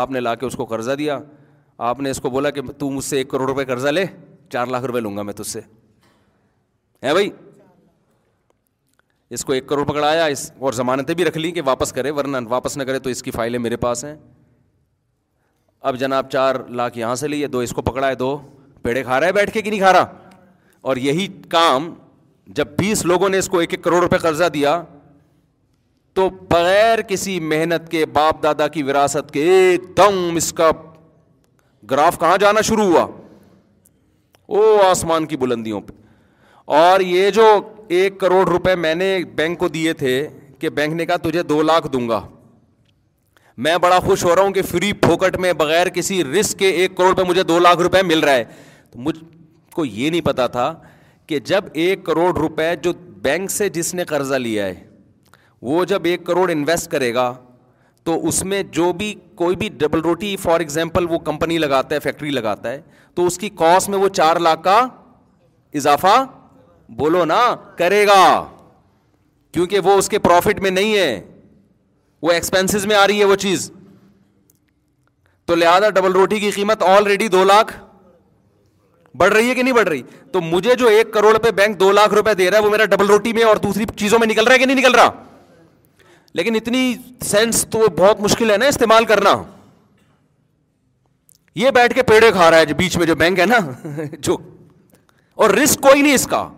[0.00, 1.18] آپ نے لا کے اس کو قرضہ دیا
[1.86, 4.04] آپ نے اس کو بولا کہ تو مجھ سے ایک کروڑ روپے قرضہ لے
[4.52, 5.60] چار لاکھ روپے لوں گا میں تجھ سے
[7.04, 7.28] ہے بھائی
[9.36, 12.36] اس کو ایک کروڑ پکڑایا اس اور ضمانتیں بھی رکھ لیں کہ واپس کرے ورنہ
[12.48, 14.14] واپس نہ کرے تو اس کی فائلیں میرے پاس ہیں
[15.90, 18.36] اب جناب چار لاکھ یہاں سے لیے دو اس کو پکڑا ہے دو
[18.82, 20.34] پیڑے کھا رہا ہے بیٹھ کے کہ نہیں کھا رہا
[20.90, 21.92] اور یہی کام
[22.56, 24.82] جب بیس لوگوں نے اس کو ایک ایک کروڑ روپے قرضہ دیا
[26.14, 30.70] تو بغیر کسی محنت کے باپ دادا کی وراثت کے ایک دم اس کا
[31.90, 33.06] گراف کہاں جانا شروع ہوا
[34.56, 35.92] او آسمان کی بلندیوں پہ
[36.76, 37.44] اور یہ جو
[37.98, 40.14] ایک کروڑ روپے میں نے بینک کو دیے تھے
[40.60, 42.20] کہ بینک نے کہا تجھے دو لاکھ دوں گا
[43.66, 46.96] میں بڑا خوش ہو رہا ہوں کہ فری پھوکٹ میں بغیر کسی رسک کے ایک
[46.96, 48.44] کروڑ پہ مجھے دو لاکھ روپے مل رہا ہے
[48.90, 49.16] تو مجھ
[49.74, 50.72] کو یہ نہیں پتا تھا
[51.26, 54.74] کہ جب ایک کروڑ روپے جو بینک سے جس نے قرضہ لیا ہے
[55.62, 57.32] وہ جب ایک کروڑ انویسٹ کرے گا
[58.08, 62.00] تو اس میں جو بھی کوئی بھی ڈبل روٹی فار ایگزامپل وہ کمپنی لگاتا ہے
[62.00, 62.80] فیکٹری لگاتا ہے
[63.14, 64.76] تو اس کی کاسٹ میں وہ چار لاکھ کا
[65.80, 66.12] اضافہ
[67.00, 67.40] بولو نا
[67.78, 68.22] کرے گا
[69.52, 71.10] کیونکہ وہ اس کے پروفٹ میں نہیں ہے
[72.22, 73.70] وہ ایکسپینس میں آ رہی ہے وہ چیز
[75.46, 77.72] تو لہٰذا ڈبل روٹی کی قیمت آلریڈی دو لاکھ
[79.24, 80.02] بڑھ رہی ہے کہ نہیں بڑھ رہی
[80.32, 82.84] تو مجھے جو ایک کروڑ پہ بینک دو لاکھ روپے دے رہا ہے وہ میرا
[82.94, 85.10] ڈبل روٹی میں اور دوسری چیزوں میں نکل رہا ہے کہ نہیں نکل رہا
[86.34, 86.82] لیکن اتنی
[87.30, 89.36] سینس تو بہت مشکل ہے نا استعمال کرنا
[91.58, 93.58] یہ بیٹھ کے پیڑے کھا رہا ہے جو بیچ میں جو بینک ہے نا
[94.22, 94.36] جو
[95.42, 96.48] اور رسک کوئی نہیں اس کا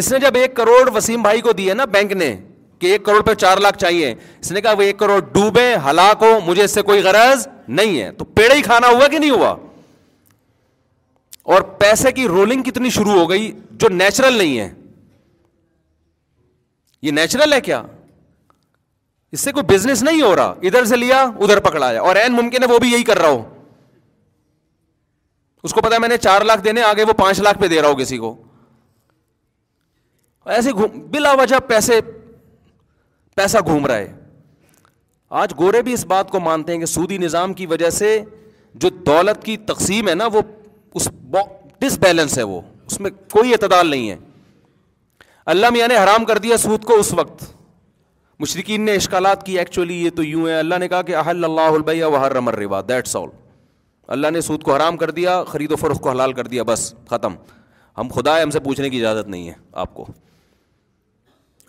[0.00, 2.34] اس نے جب ایک کروڑ وسیم بھائی کو دی ہے نا بینک نے
[2.78, 6.22] کہ ایک کروڑ پہ چار لاکھ چاہیے اس نے کہا وہ ایک کروڑ ڈوبے ہلاک
[6.22, 7.46] ہو مجھے اس سے کوئی غرض
[7.80, 9.54] نہیں ہے تو پیڑے ہی کھانا ہوا کہ نہیں ہوا
[11.54, 13.50] اور پیسے کی رولنگ کتنی شروع ہو گئی
[13.80, 14.68] جو نیچرل نہیں ہے
[17.02, 17.82] یہ نیچرل ہے کیا
[19.34, 22.62] اس سے کوئی بزنس نہیں ہو رہا ادھر سے لیا ادھر پکڑایا اور این ممکن
[22.62, 23.42] ہے وہ بھی یہی کر رہا ہو
[25.68, 27.88] اس کو پتا میں نے چار لاکھ دینے آگے وہ پانچ لاکھ پہ دے رہا
[27.88, 28.34] ہو کسی کو
[30.54, 30.72] ایسے
[31.10, 32.00] بلا وجہ پیسے
[33.36, 34.12] پیسہ گھوم رہا ہے
[35.40, 38.10] آج گورے بھی اس بات کو مانتے ہیں کہ سودی نظام کی وجہ سے
[38.84, 40.42] جو دولت کی تقسیم ہے نا وہ
[41.80, 44.16] ڈس بیلنس ہے وہ اس میں کوئی اعتدال نہیں ہے
[45.50, 47.44] اللہ میاں نے حرام کر دیا سود کو اس وقت
[48.40, 51.74] مشرقین نے اشکالات کی ایکچولی یہ تو یوں ہے اللہ نے کہا کہ احل اللہ
[51.76, 53.28] البیا و حرم الربا دیٹس آل
[54.16, 56.92] اللہ نے سود کو حرام کر دیا خرید و فروخ کو حلال کر دیا بس
[57.10, 57.34] ختم
[57.98, 60.04] ہم خدا ہے ہم سے پوچھنے کی اجازت نہیں ہے آپ کو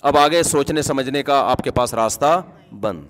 [0.09, 2.39] اب آگے سوچنے سمجھنے کا آپ کے پاس راستہ
[2.81, 3.03] بند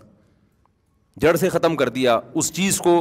[1.21, 2.95] جڑ سے ختم کر دیا اس چیز کو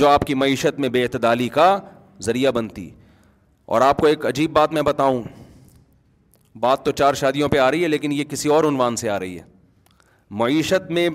[0.00, 1.76] جو آپ کی معیشت میں بے اعتدالی کا
[2.26, 2.88] ذریعہ بنتی
[3.74, 5.22] اور آپ کو ایک عجیب بات میں بتاؤں
[6.60, 9.18] بات تو چار شادیوں پہ آ رہی ہے لیکن یہ کسی اور عنوان سے آ
[9.20, 9.42] رہی ہے
[10.42, 11.08] معیشت میں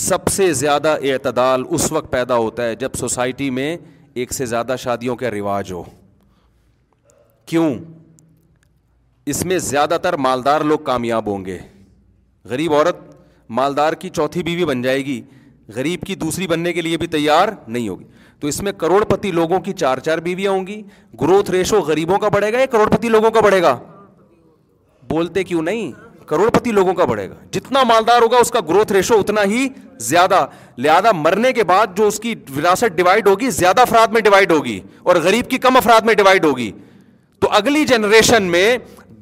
[0.00, 3.76] سب سے زیادہ اعتدال اس وقت پیدا ہوتا ہے جب سوسائٹی میں
[4.22, 5.82] ایک سے زیادہ شادیوں کے رواج ہو
[7.46, 7.74] کیوں
[9.34, 11.58] اس میں زیادہ تر مالدار لوگ کامیاب ہوں گے
[12.50, 12.96] غریب عورت
[13.60, 15.20] مالدار کی چوتھی بیوی بن جائے گی
[15.74, 18.04] غریب کی دوسری بننے کے لیے بھی تیار نہیں ہوگی
[18.40, 20.82] تو اس میں کروڑ پتی لوگوں کی چار چار بیویاں ہوں گی
[21.20, 23.78] گروتھ ریشو غریبوں کا بڑھے گا یا کروڑ پتی لوگوں کا بڑھے گا
[25.08, 25.90] بولتے کیوں نہیں
[26.28, 29.66] کروڑ پتی لوگوں کا بڑھے گا جتنا مالدار ہوگا اس کا گروتھ ریشو اتنا ہی
[30.08, 30.44] زیادہ
[30.86, 32.00] لہذا مرنے کے بعد
[34.46, 34.58] جو
[35.24, 36.70] غریب کی کم افراد میں ڈیوائڈ ہوگی
[37.40, 38.66] تو اگلی جنریشن میں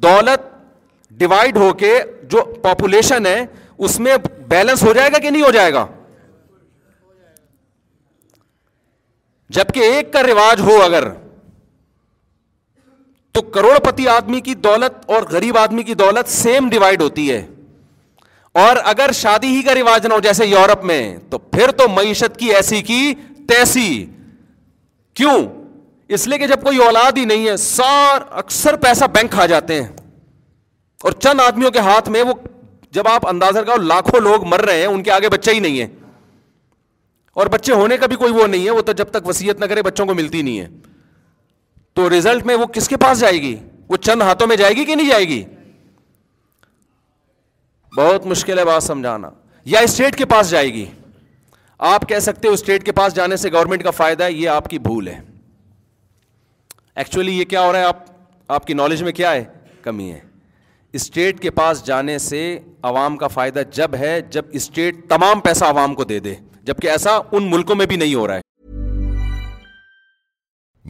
[0.05, 0.45] دولت
[1.19, 1.93] ڈیوائڈ ہو کے
[2.31, 3.39] جو پاپولیشن ہے
[3.87, 4.15] اس میں
[4.49, 5.85] بیلنس ہو جائے گا کہ نہیں ہو جائے گا
[9.57, 11.07] جبکہ ایک کا رواج ہو اگر
[13.37, 17.45] تو کروڑ پتی آدمی کی دولت اور غریب آدمی کی دولت سیم ڈیوائڈ ہوتی ہے
[18.61, 22.37] اور اگر شادی ہی کا رواج نہ ہو جیسے یورپ میں تو پھر تو معیشت
[22.37, 23.13] کی ایسی کی
[23.49, 23.83] تیسی
[25.21, 25.35] کیوں
[26.17, 29.81] اس لیے کہ جب کوئی اولاد ہی نہیں ہے سار اکثر پیسہ بینک کھا جاتے
[29.81, 29.87] ہیں
[31.05, 32.33] اور چند آدمیوں کے ہاتھ میں وہ
[32.97, 35.87] جب آپ اندازہ لاکھوں لوگ مر رہے ہیں ان کے آگے بچہ ہی نہیں ہے
[37.41, 39.65] اور بچے ہونے کا بھی کوئی وہ نہیں ہے وہ تو جب تک وسیعت نہ
[39.73, 40.67] کرے بچوں کو ملتی نہیں ہے
[41.97, 43.55] تو ریزلٹ میں وہ کس کے پاس جائے گی
[43.89, 45.43] وہ چند ہاتھوں میں جائے گی کہ نہیں جائے گی
[47.97, 49.29] بہت مشکل ہے بات سمجھانا
[49.71, 50.85] یا اسٹیٹ کے پاس جائے گی
[51.93, 54.67] آپ کہہ سکتے ہو اسٹیٹ کے پاس جانے سے گورنمنٹ کا فائدہ ہے یہ آپ
[54.69, 55.19] کی بھول ہے
[57.01, 58.03] ایکچولی یہ کیا ہو رہا ہے آپ
[58.59, 59.43] آپ کی نالج میں کیا ہے
[59.83, 60.19] کمی ہے
[60.99, 62.43] اسٹیٹ کے پاس جانے سے
[62.91, 66.35] عوام کا فائدہ جب ہے جب اسٹیٹ تمام پیسہ عوام کو دے دے
[66.67, 68.41] جبکہ ایسا ان ملکوں میں بھی نہیں ہو رہا ہے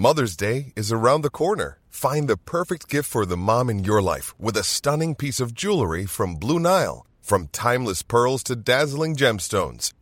[0.05, 1.67] Mother's Day is around corner
[1.99, 4.57] find perfect for the mom in your life with
[5.19, 6.93] piece of jewellery from Blue Nile
[7.29, 7.45] from
[7.87, 9.15] timeless pearls dazzling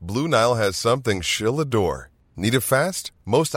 [0.08, 0.72] Blue Nile
[2.70, 3.56] fest most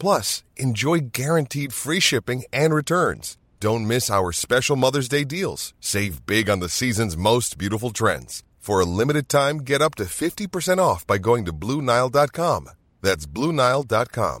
[0.00, 0.28] plus
[0.64, 2.40] enjoy guarantee free shipping
[4.86, 5.24] Mother's Day
[6.78, 7.62] seasons most
[12.34, 12.62] come
[13.04, 14.40] that's Blue Nile dot com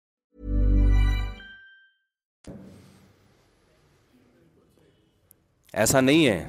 [5.79, 6.43] ایسا نہیں ہے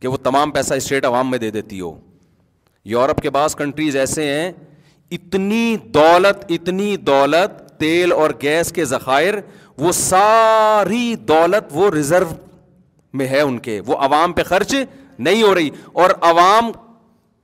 [0.00, 1.94] کہ وہ تمام پیسہ state عوام میں دے دیتی ہو
[2.90, 4.50] یورپ کے بعض کنٹریز ایسے ہیں
[5.12, 9.34] اتنی دولت اتنی دولت تیل اور گیس کے ذخائر
[9.78, 12.26] وہ ساری دولت وہ ریزرو
[13.18, 14.74] میں ہے ان کے وہ عوام پہ خرچ
[15.18, 16.70] نہیں ہو رہی اور عوام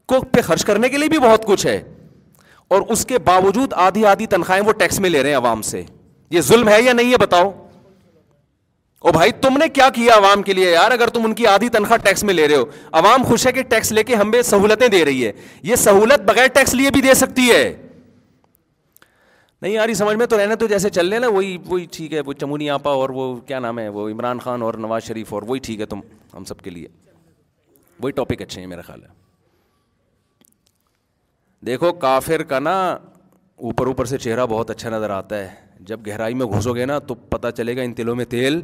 [0.09, 1.81] کو پہ خرچ کرنے کے لیے بھی بہت کچھ ہے
[2.74, 5.83] اور اس کے باوجود آدھی آدھی تنخواہیں وہ ٹیکس میں لے رہے ہیں عوام سے
[6.31, 7.51] یہ ظلم ہے یا نہیں ہے بتاؤ
[9.07, 11.69] او بھائی تم نے کیا کیا عوام کے لیے یار اگر تم ان کی آدھی
[11.75, 12.65] تنخواہ ٹیکس میں لے رہے ہو
[13.01, 15.33] عوام خوش ہے کہ ٹیکس لے کے ہمیں سہولتیں دے رہی ہے
[15.65, 17.65] یہ سہولت بغیر ٹیکس لیے بھی دے سکتی ہے ہے
[19.69, 22.19] ہے نہیں سمجھ میں تو تو رہنا جیسے چل رہے نا وہی وہی ٹھیک وہ
[22.19, 23.11] وہ وہ چمونی آپا اور
[23.49, 26.01] کیا نام عمران خان اور نواز شریف اور وہی ٹھیک ہے تم
[26.35, 26.87] ہم سب کے لیے
[28.03, 29.09] وہی ٹاپک اچھے ہیں میرا خیال ہے
[31.67, 32.75] دیکھو کافر کا نا
[33.69, 35.51] اوپر اوپر سے چہرہ بہت اچھا نظر آتا ہے
[35.91, 38.61] جب گہرائی میں گھسو گے نا تو پتہ چلے گا ان تیلوں میں تیل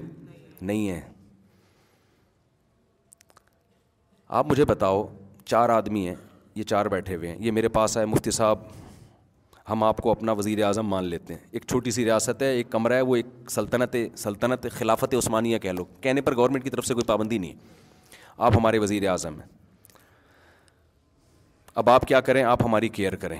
[0.66, 1.00] نہیں ہیں
[4.40, 5.06] آپ مجھے بتاؤ
[5.46, 6.14] چار آدمی ہیں
[6.54, 8.58] یہ چار بیٹھے ہوئے ہیں یہ میرے پاس آئے مفتی صاحب
[9.70, 12.70] ہم آپ کو اپنا وزیر اعظم مان لیتے ہیں ایک چھوٹی سی ریاست ہے ایک
[12.70, 16.86] کمرہ ہے وہ ایک سلطنت سلطنت خلافت عثمانیہ کہہ لو کہنے پر گورنمنٹ کی طرف
[16.86, 17.52] سے کوئی پابندی نہیں
[18.38, 19.48] آپ ہمارے وزیر اعظم ہیں
[21.82, 23.38] اب آپ کیا کریں آپ ہماری کیئر کریں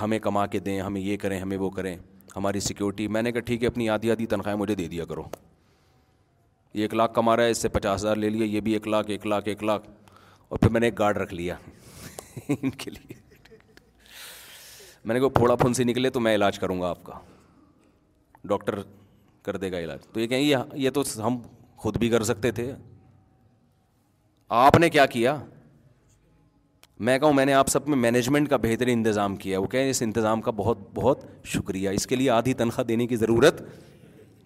[0.00, 1.96] ہمیں کما کے دیں ہمیں یہ کریں ہمیں وہ کریں
[2.36, 5.22] ہماری سیکیورٹی میں نے کہا ٹھیک ہے اپنی آدھی آدھی تنخواہیں مجھے دے دیا کرو
[6.74, 8.86] یہ ایک لاکھ کما رہا ہے اس سے پچاس ہزار لے لیا یہ بھی ایک
[8.88, 9.88] لاکھ ایک لاکھ ایک لاکھ
[10.48, 11.54] اور پھر میں نے ایک گارڈ رکھ لیا
[12.48, 13.20] ان کے لیے
[15.04, 17.18] میں نے کہا پھوڑا پھنسی نکلے تو میں علاج کروں گا آپ کا
[18.48, 18.78] ڈاکٹر
[19.44, 21.40] کر دے گا علاج تو یہ کہیں یہ تو ہم
[21.82, 22.72] خود بھی کر سکتے تھے
[24.58, 25.36] آپ نے کیا کیا
[27.06, 30.02] میں کہوں میں نے آپ سب میں مینجمنٹ کا بہترین انتظام کیا وہ کہیں اس
[30.02, 33.62] انتظام کا بہت بہت شکریہ اس کے لیے آدھی تنخواہ دینے کی ضرورت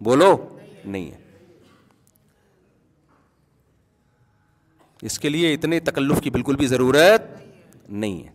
[0.04, 0.36] بولو
[0.84, 1.24] نہیں ہے
[5.04, 7.22] اس کے لیے اتنے تکلف کی بالکل بھی ضرورت
[7.88, 8.34] نہیں ہے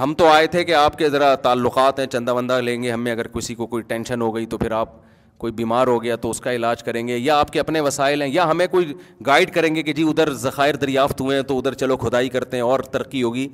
[0.00, 3.10] ہم تو آئے تھے کہ آپ کے ذرا تعلقات ہیں چندہ وندہ لیں گے ہمیں
[3.12, 4.92] اگر کسی کو کوئی ٹینشن ہو گئی تو پھر آپ
[5.38, 8.22] کوئی بیمار ہو گیا تو اس کا علاج کریں گے یا آپ کے اپنے وسائل
[8.22, 8.92] ہیں یا ہمیں کوئی
[9.26, 12.56] گائڈ کریں گے کہ جی ادھر ذخائر دریافت ہوئے ہیں تو ادھر چلو کھدائی کرتے
[12.56, 13.48] ہیں اور ترقی ہوگی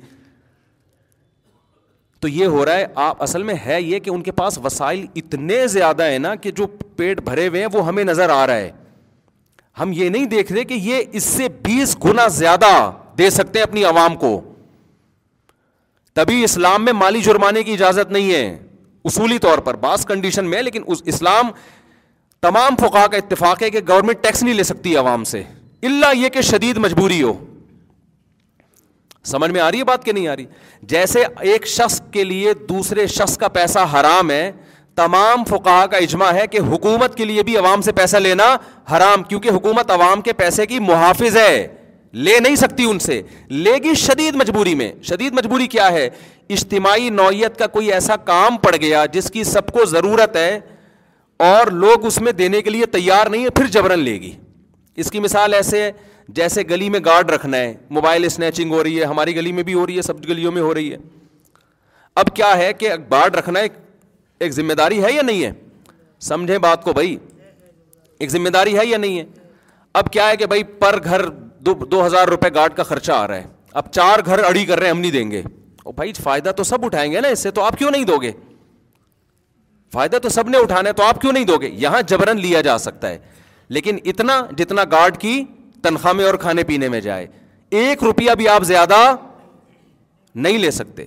[2.21, 5.05] تو یہ ہو رہا ہے آپ اصل میں ہے یہ کہ ان کے پاس وسائل
[5.23, 8.55] اتنے زیادہ ہیں نا کہ جو پیٹ بھرے ہوئے ہیں وہ ہمیں نظر آ رہا
[8.55, 8.71] ہے
[9.79, 12.67] ہم یہ نہیں دیکھ رہے کہ یہ اس سے بیس گنا زیادہ
[13.17, 14.39] دے سکتے ہیں اپنی عوام کو
[16.13, 18.45] تبھی اسلام میں مالی جرمانے کی اجازت نہیں ہے
[19.05, 21.49] اصولی طور پر بعض کنڈیشن میں لیکن اس اسلام
[22.41, 25.41] تمام کا اتفاق ہے کہ گورنمنٹ ٹیکس نہیں لے سکتی عوام سے
[25.85, 27.33] اللہ یہ کہ شدید مجبوری ہو
[29.31, 30.45] سمجھ میں آ رہی ہے بات کہ نہیں آ رہی
[30.93, 34.51] جیسے ایک شخص کے لیے دوسرے شخص کا پیسہ حرام ہے
[34.95, 38.47] تمام فقاہ کا اجماع ہے کہ حکومت کے لیے بھی عوام سے پیسہ لینا
[38.91, 41.67] حرام کیونکہ حکومت عوام کے پیسے کی محافظ ہے
[42.27, 46.09] لے نہیں سکتی ان سے لے گی شدید مجبوری میں شدید مجبوری کیا ہے
[46.55, 50.59] اجتماعی نوعیت کا کوئی ایسا کام پڑ گیا جس کی سب کو ضرورت ہے
[51.51, 54.31] اور لوگ اس میں دینے کے لیے تیار نہیں ہے پھر جبرن لے گی
[55.03, 55.91] اس کی مثال ایسے ہے
[56.39, 59.73] جیسے گلی میں گارڈ رکھنا ہے موبائل اسنیچنگ ہو رہی ہے ہماری گلی میں بھی
[59.73, 60.97] ہو رہی ہے سب گلیوں میں ہو رہی ہے
[62.23, 63.67] اب کیا ہے کہ گارڈ رکھنا ہے
[64.43, 65.51] ایک ذمہ داری ہے یا نہیں ہے
[66.27, 67.15] سمجھیں بات کو بھائی
[68.19, 69.23] ایک ذمہ داری ہے یا نہیں ہے
[70.01, 71.25] اب کیا ہے کہ بھائی پر گھر
[71.67, 73.47] دو دو ہزار روپے گارڈ کا خرچہ آ رہا ہے
[73.81, 75.41] اب چار گھر اڑی کر رہے ہیں ہم نہیں دیں گے
[75.95, 78.31] بھائی فائدہ تو سب اٹھائیں گے نا اس سے تو آپ کیوں نہیں دو گے
[79.93, 82.61] فائدہ تو سب نے اٹھانا ہے تو آپ کیوں نہیں دو گے یہاں جبرن لیا
[82.71, 83.17] جا سکتا ہے
[83.77, 85.33] لیکن اتنا جتنا گارڈ کی
[85.83, 87.27] تنخواہ میں اور کھانے پینے میں جائے
[87.83, 89.01] ایک روپیہ بھی آپ زیادہ
[90.45, 91.05] نہیں لے سکتے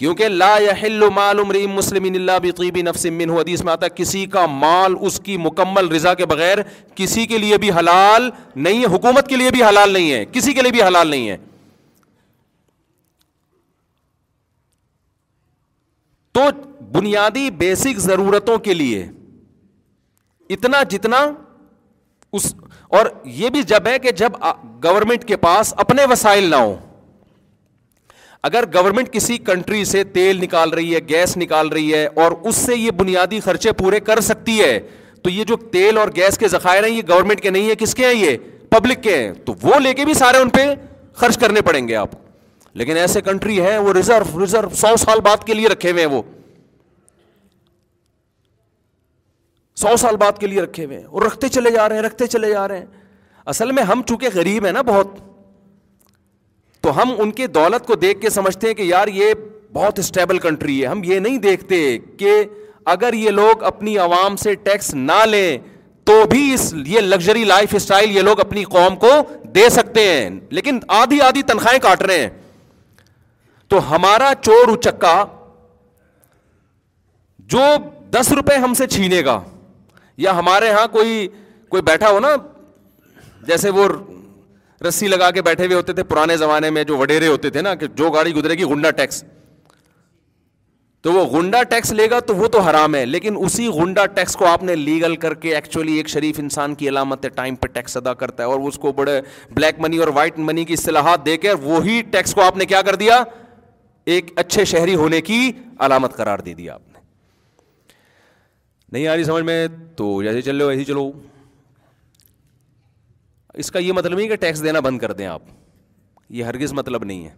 [0.00, 2.94] کیونکہ لا یحل مال امرئ مسلم اللہ
[3.38, 6.58] حدیث میں آتا ہے کسی کا مال اس کی مکمل رضا کے بغیر
[7.00, 8.28] کسی کے لیے بھی حلال
[8.66, 11.28] نہیں ہے حکومت کے لیے بھی حلال نہیں ہے کسی کے لیے بھی حلال نہیں
[11.30, 11.36] ہے
[16.38, 16.48] تو
[16.98, 19.06] بنیادی بیسک ضرورتوں کے لیے
[20.54, 21.20] اتنا جتنا
[22.38, 22.54] اس
[22.98, 23.06] اور
[23.40, 24.42] یہ بھی جب ہے کہ جب
[24.84, 26.74] گورنمنٹ کے پاس اپنے وسائل نہ ہوں
[28.48, 32.56] اگر گورنمنٹ کسی کنٹری سے تیل نکال رہی ہے گیس نکال رہی ہے اور اس
[32.56, 34.78] سے یہ بنیادی خرچے پورے کر سکتی ہے
[35.22, 37.94] تو یہ جو تیل اور گیس کے ذخائر ہیں یہ گورنمنٹ کے نہیں ہے کس
[37.94, 38.36] کے ہیں یہ
[38.70, 40.64] پبلک کے ہیں تو وہ لے کے بھی سارے ان پہ
[41.20, 42.14] خرچ کرنے پڑیں گے آپ
[42.80, 46.12] لیکن ایسے کنٹری ہیں وہ ریزرو ریزرو سو سال بعد کے لیے رکھے ہوئے ہیں
[46.12, 46.22] وہ
[49.80, 52.26] سو سال بعد کے لیے رکھے ہوئے ہیں اور رکھتے چلے جا رہے ہیں رکھتے
[52.26, 52.86] چلے جا رہے ہیں
[53.52, 55.16] اصل میں ہم چونکہ غریب ہیں نا بہت
[56.82, 59.32] تو ہم ان کے دولت کو دیکھ کے سمجھتے ہیں کہ یار یہ
[59.72, 61.76] بہت اسٹیبل کنٹری ہے ہم یہ نہیں دیکھتے
[62.18, 62.32] کہ
[62.92, 65.56] اگر یہ لوگ اپنی عوام سے ٹیکس نہ لیں
[66.06, 69.10] تو بھی اس یہ لگژری لائف اسٹائل یہ لوگ اپنی قوم کو
[69.54, 70.28] دے سکتے ہیں
[70.58, 72.28] لیکن آدھی آدھی تنخواہیں کاٹ رہے ہیں
[73.70, 75.24] تو ہمارا چور اچکا
[77.54, 77.62] جو
[78.12, 79.40] دس روپے ہم سے چھینے گا
[80.26, 81.26] یا ہمارے یہاں کوئی
[81.68, 82.34] کوئی بیٹھا ہو نا
[83.46, 83.86] جیسے وہ
[84.88, 87.74] رسی لگا کے بیٹھے ہوئے ہوتے تھے پرانے زمانے میں جو وڈیرے ہوتے تھے نا
[87.80, 89.22] کہ جو گاڑی گزرے گی گنڈا ٹیکس
[91.02, 94.34] تو وہ گنڈا ٹیکس لے گا تو وہ تو حرام ہے لیکن اسی گنڈا ٹیکس
[94.36, 97.96] کو آپ نے لیگل کر کے ایکچولی ایک شریف انسان کی علامت ٹائم پہ ٹیکس
[97.96, 99.20] ادا کرتا ہے اور اس کو بڑے
[99.54, 102.82] بلیک منی اور وائٹ منی کی اصطلاحات دے کے وہی ٹیکس کو آپ نے کیا
[102.86, 103.22] کر دیا
[104.14, 105.50] ایک اچھے شہری ہونے کی
[105.86, 106.98] علامت قرار دے دیا آپ نے
[108.92, 109.66] نہیں آ رہی سمجھ میں
[109.96, 110.42] تو ایسے
[110.86, 111.10] چلو
[113.58, 115.42] اس کا یہ مطلب نہیں کہ ٹیکس دینا بند کر دیں آپ
[116.38, 117.30] یہ ہرگز مطلب نہیں ہے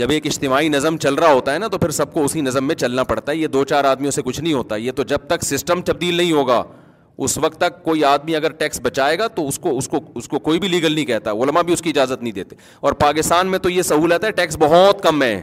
[0.00, 2.66] جب ایک اجتماعی نظم چل رہا ہوتا ہے نا تو پھر سب کو اسی نظم
[2.66, 5.26] میں چلنا پڑتا ہے یہ دو چار آدمیوں سے کچھ نہیں ہوتا یہ تو جب
[5.28, 6.62] تک سسٹم تبدیل نہیں ہوگا
[7.24, 10.28] اس وقت تک کوئی آدمی اگر ٹیکس بچائے گا تو اس کو اس کو اس
[10.28, 13.46] کو کوئی بھی لیگل نہیں کہتا علما بھی اس کی اجازت نہیں دیتے اور پاکستان
[13.50, 15.40] میں تو یہ سہولت ہے ٹیکس بہت کم ہے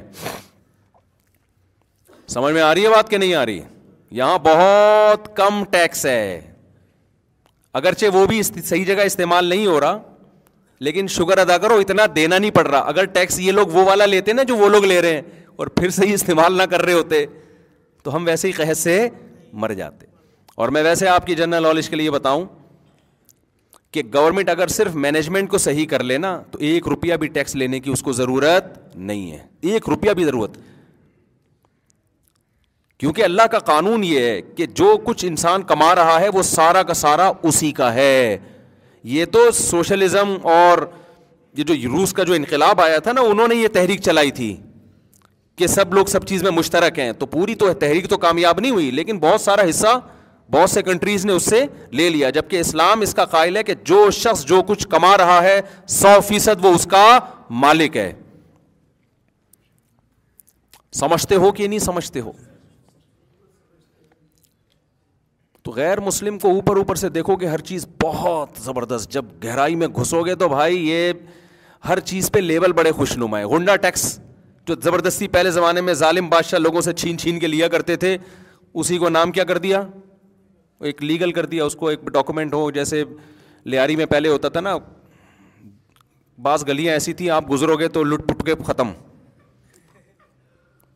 [2.34, 3.60] سمجھ میں آ رہی ہے بات کہ نہیں آ رہی
[4.20, 6.40] یہاں بہت کم ٹیکس ہے
[7.78, 9.98] اگرچہ وہ بھی صحیح جگہ استعمال نہیں ہو رہا
[10.88, 14.06] لیکن شوگر ادا کرو اتنا دینا نہیں پڑ رہا اگر ٹیکس یہ لوگ وہ والا
[14.06, 15.22] لیتے نا جو وہ لوگ لے رہے ہیں
[15.56, 17.26] اور پھر صحیح استعمال نہ کر رہے ہوتے
[18.04, 19.08] تو ہم ویسے ہی قحط سے
[19.62, 20.06] مر جاتے
[20.62, 22.46] اور میں ویسے آپ کی جنرل نالج کے لیے بتاؤں
[23.92, 27.80] کہ گورنمنٹ اگر صرف مینجمنٹ کو صحیح کر لینا تو ایک روپیہ بھی ٹیکس لینے
[27.80, 29.40] کی اس کو ضرورت نہیں ہے
[29.72, 30.58] ایک روپیہ بھی ضرورت
[33.00, 36.82] کیونکہ اللہ کا قانون یہ ہے کہ جو کچھ انسان کما رہا ہے وہ سارا
[36.90, 38.38] کا سارا اسی کا ہے
[39.12, 40.78] یہ تو سوشلزم اور
[41.58, 44.56] یہ جو روس کا جو انقلاب آیا تھا نا انہوں نے یہ تحریک چلائی تھی
[45.58, 48.72] کہ سب لوگ سب چیز میں مشترک ہیں تو پوری تو تحریک تو کامیاب نہیں
[48.72, 49.98] ہوئی لیکن بہت سارا حصہ
[50.52, 51.66] بہت سے کنٹریز نے اس سے
[52.00, 55.16] لے لیا جب کہ اسلام اس کا قائل ہے کہ جو شخص جو کچھ کما
[55.18, 55.60] رہا ہے
[56.00, 57.06] سو فیصد وہ اس کا
[57.66, 58.12] مالک ہے
[61.00, 62.32] سمجھتے ہو کہ نہیں سمجھتے ہو
[65.70, 69.76] تو غیر مسلم کو اوپر اوپر سے دیکھو گے ہر چیز بہت زبردست جب گہرائی
[69.82, 71.12] میں گھسو گے تو بھائی یہ
[71.88, 74.06] ہر چیز پہ لیول بڑے خوش نما ہے ہنڈا ٹیکس
[74.68, 78.18] جو زبردستی پہلے زمانے میں ظالم بادشاہ لوگوں سے چھین چھین کے لیا کرتے تھے
[78.74, 79.82] اسی کو نام کیا کر دیا
[80.90, 83.04] ایک لیگل کر دیا اس کو ایک ڈاکومنٹ ہو جیسے
[83.72, 84.76] لیاری میں پہلے ہوتا تھا نا
[86.48, 88.92] بعض گلیاں ایسی تھیں آپ گزرو گے تو لٹ پٹ کے ختم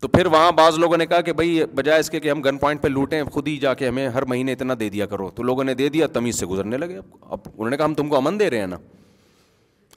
[0.04, 2.58] تو پھر وہاں بعض لوگوں نے کہا کہ بھائی بجائے اس کے کہ ہم گن
[2.60, 5.44] پوائنٹ پہ لوٹیں خود ہی جا کے ہمیں ہر مہینے اتنا دے دیا کرو تو
[5.44, 8.08] لوگوں نے دے دیا تمیز سے گزرنے لگے اب اب انہوں نے کہا ہم تم
[8.10, 8.78] کو امن دے رہے ہیں نا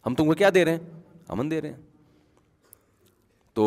[0.06, 0.78] ہم تم کو کیا دے رہے ہیں
[1.28, 1.76] امن دے رہے ہیں
[3.54, 3.66] تو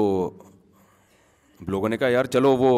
[1.68, 2.72] لوگوں نے کہا یار چلو وہ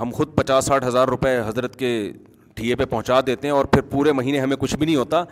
[0.00, 1.90] ہم خود پچاس ساٹھ ہزار روپئے حضرت کے
[2.54, 5.22] ٹھیے پہ پہنچا دیتے ہیں اور پھر پورے مہینے ہمیں کچھ بھی نہیں ہوتا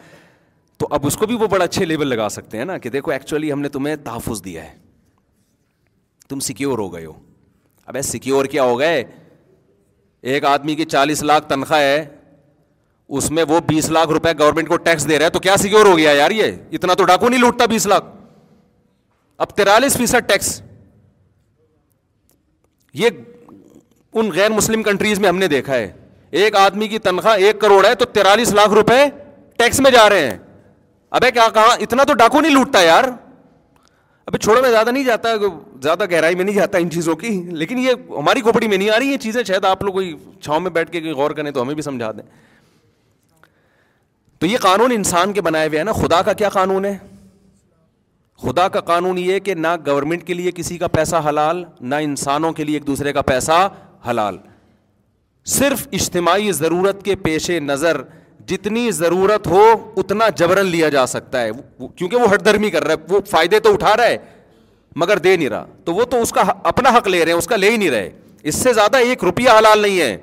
[0.78, 3.10] تو اب اس کو بھی وہ بڑا اچھے لیول لگا سکتے ہیں نا کہ دیکھو
[3.12, 4.74] ایکچولی ہم نے تمہیں تحفظ دیا ہے
[6.28, 7.12] تم سیکیور ہو گئے ہو
[7.88, 9.02] اب سیکیور کیا ہو گئے
[10.32, 12.04] ایک آدمی کی چالیس لاکھ تنخواہ ہے
[13.18, 15.86] اس میں وہ بیس لاکھ روپے گورنمنٹ کو ٹیکس دے رہا ہے تو کیا سیکیور
[15.86, 18.04] ہو گیا یار یہ اتنا تو ڈاکو نہیں لوٹتا بیس لاکھ
[19.46, 20.60] اب تیرالیس فیصد ٹیکس
[23.00, 23.08] یہ
[24.20, 25.92] ان غیر مسلم کنٹریز میں ہم نے دیکھا ہے
[26.40, 29.00] ایک آدمی کی تنخواہ ایک کروڑ ہے تو تیرالیس لاکھ روپے
[29.58, 30.36] ٹیکس میں جا رہے ہیں
[31.18, 33.04] ابے کیا کہا اتنا تو ڈاکو نہیں لوٹتا یار
[34.26, 35.28] ابھی چھوڑو میں زیادہ نہیں جاتا
[35.82, 37.28] زیادہ گہرائی میں نہیں جاتا ان چیزوں کی
[37.62, 40.60] لیکن یہ ہماری کھوپڑی میں نہیں آ رہی یہ چیزیں شاید آپ لوگ کوئی چھاؤں
[40.60, 42.22] میں بیٹھ کے غور کریں تو ہمیں بھی سمجھا دیں
[44.40, 46.96] تو یہ قانون انسان کے بنائے ہوئے ہیں نا خدا کا کیا قانون ہے
[48.42, 52.52] خدا کا قانون یہ کہ نہ گورنمنٹ کے لیے کسی کا پیسہ حلال نہ انسانوں
[52.52, 53.68] کے لیے ایک دوسرے کا پیسہ
[54.08, 54.38] حلال
[55.58, 58.00] صرف اجتماعی ضرورت کے پیش نظر
[58.48, 59.64] جتنی ضرورت ہو
[59.96, 63.60] اتنا جبرن لیا جا سکتا ہے کیونکہ وہ ہٹ دھرمی کر رہا ہے وہ فائدے
[63.66, 64.16] تو اٹھا رہا ہے
[65.02, 67.46] مگر دے نہیں رہا تو وہ تو اس کا اپنا حق لے رہے ہیں اس
[67.46, 68.10] کا لے ہی نہیں رہے
[68.50, 70.16] اس سے زیادہ ایک روپیہ حلال نہیں ہے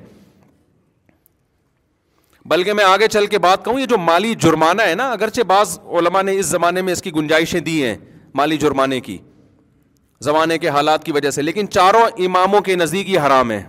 [2.50, 5.78] بلکہ میں آگے چل کے بات کہوں یہ جو مالی جرمانہ ہے نا اگرچہ بعض
[6.00, 7.96] علماء نے اس زمانے میں اس کی گنجائشیں دی ہیں
[8.36, 9.18] مالی جرمانے کی
[10.26, 13.62] زمانے کے حالات کی وجہ سے لیکن چاروں اماموں کے نزدیک یہ حرام ہے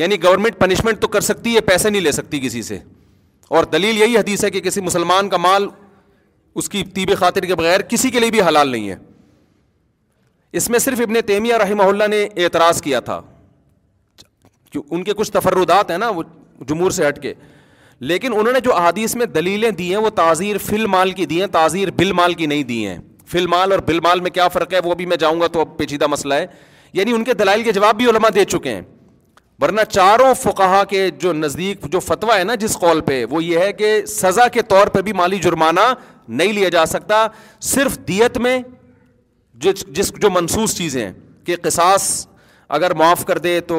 [0.00, 2.78] یعنی گورنمنٹ پنشمنٹ تو کر سکتی ہے پیسے نہیں لے سکتی کسی سے
[3.58, 5.66] اور دلیل یہی حدیث ہے کہ کسی مسلمان کا مال
[6.62, 8.96] اس کی طیب خاطر کے بغیر کسی کے لیے بھی حلال نہیں ہے
[10.60, 13.20] اس میں صرف ابن تیمیہ رحمہ اللہ نے اعتراض کیا تھا
[14.72, 16.22] کہ ان کے کچھ تفردات ہیں نا وہ
[16.68, 17.32] جمور سے ہٹ کے
[18.10, 21.40] لیکن انہوں نے جو احادیث میں دلیلیں دی ہیں وہ تعزیر فل مال کی دی
[21.40, 22.98] ہیں تعزیر بل مال کی نہیں دی ہیں
[23.32, 25.60] فل مال اور بل مال میں کیا فرق ہے وہ بھی میں جاؤں گا تو
[25.60, 26.46] اب پیچیدہ مسئلہ ہے
[26.92, 28.80] یعنی ان کے دلائل کے جواب بھی علماء دے چکے ہیں
[29.62, 33.58] ورنہ چاروں فقہا کے جو نزدیک جو فتویٰ ہے نا جس قول پہ وہ یہ
[33.58, 35.80] ہے کہ سزا کے طور پہ بھی مالی جرمانہ
[36.28, 37.26] نہیں لیا جا سکتا
[37.72, 38.58] صرف دیت میں
[39.66, 41.10] جو جس جو منصوص چیزیں
[41.44, 42.08] کہ قصاص
[42.78, 43.76] اگر معاف کر دے تو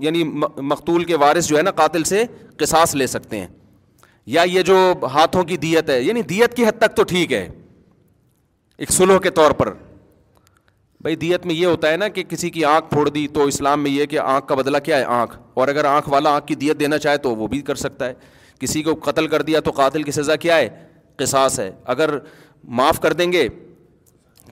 [0.00, 2.24] یعنی مقتول کے وارث جو ہے نا قاتل سے
[2.60, 3.46] قصاص لے سکتے ہیں
[4.36, 4.76] یا یہ جو
[5.14, 7.48] ہاتھوں کی دیت ہے یعنی دیت کی حد تک تو ٹھیک ہے
[8.78, 9.72] ایک سلو کے طور پر
[11.04, 13.82] بھائی دیت میں یہ ہوتا ہے نا کہ کسی کی آنکھ پھوڑ دی تو اسلام
[13.82, 16.54] میں یہ کہ آنکھ کا بدلہ کیا ہے آنکھ اور اگر آنکھ والا آنکھ کی
[16.62, 18.14] دیت دینا چاہے تو وہ بھی کر سکتا ہے
[18.60, 20.68] کسی کو قتل کر دیا تو قاتل کی سزا کیا ہے
[21.16, 22.14] قصاص ہے اگر
[22.80, 23.46] معاف کر دیں گے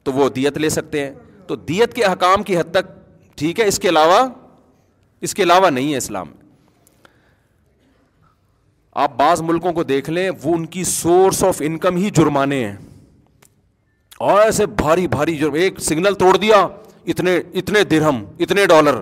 [0.05, 1.11] تو وہ دیت لے سکتے ہیں
[1.47, 2.91] تو دیت کے احکام کی حد تک
[3.39, 4.21] ٹھیک ہے اس کے علاوہ
[5.27, 6.33] اس کے علاوہ نہیں ہے اسلام
[9.07, 12.77] آپ بعض ملکوں کو دیکھ لیں وہ ان کی سورس آف انکم ہی جرمانے ہیں
[14.31, 16.67] ایسے بھاری بھاری جرم ایک سگنل توڑ دیا
[17.13, 19.01] اتنے اتنے درہم اتنے ڈالر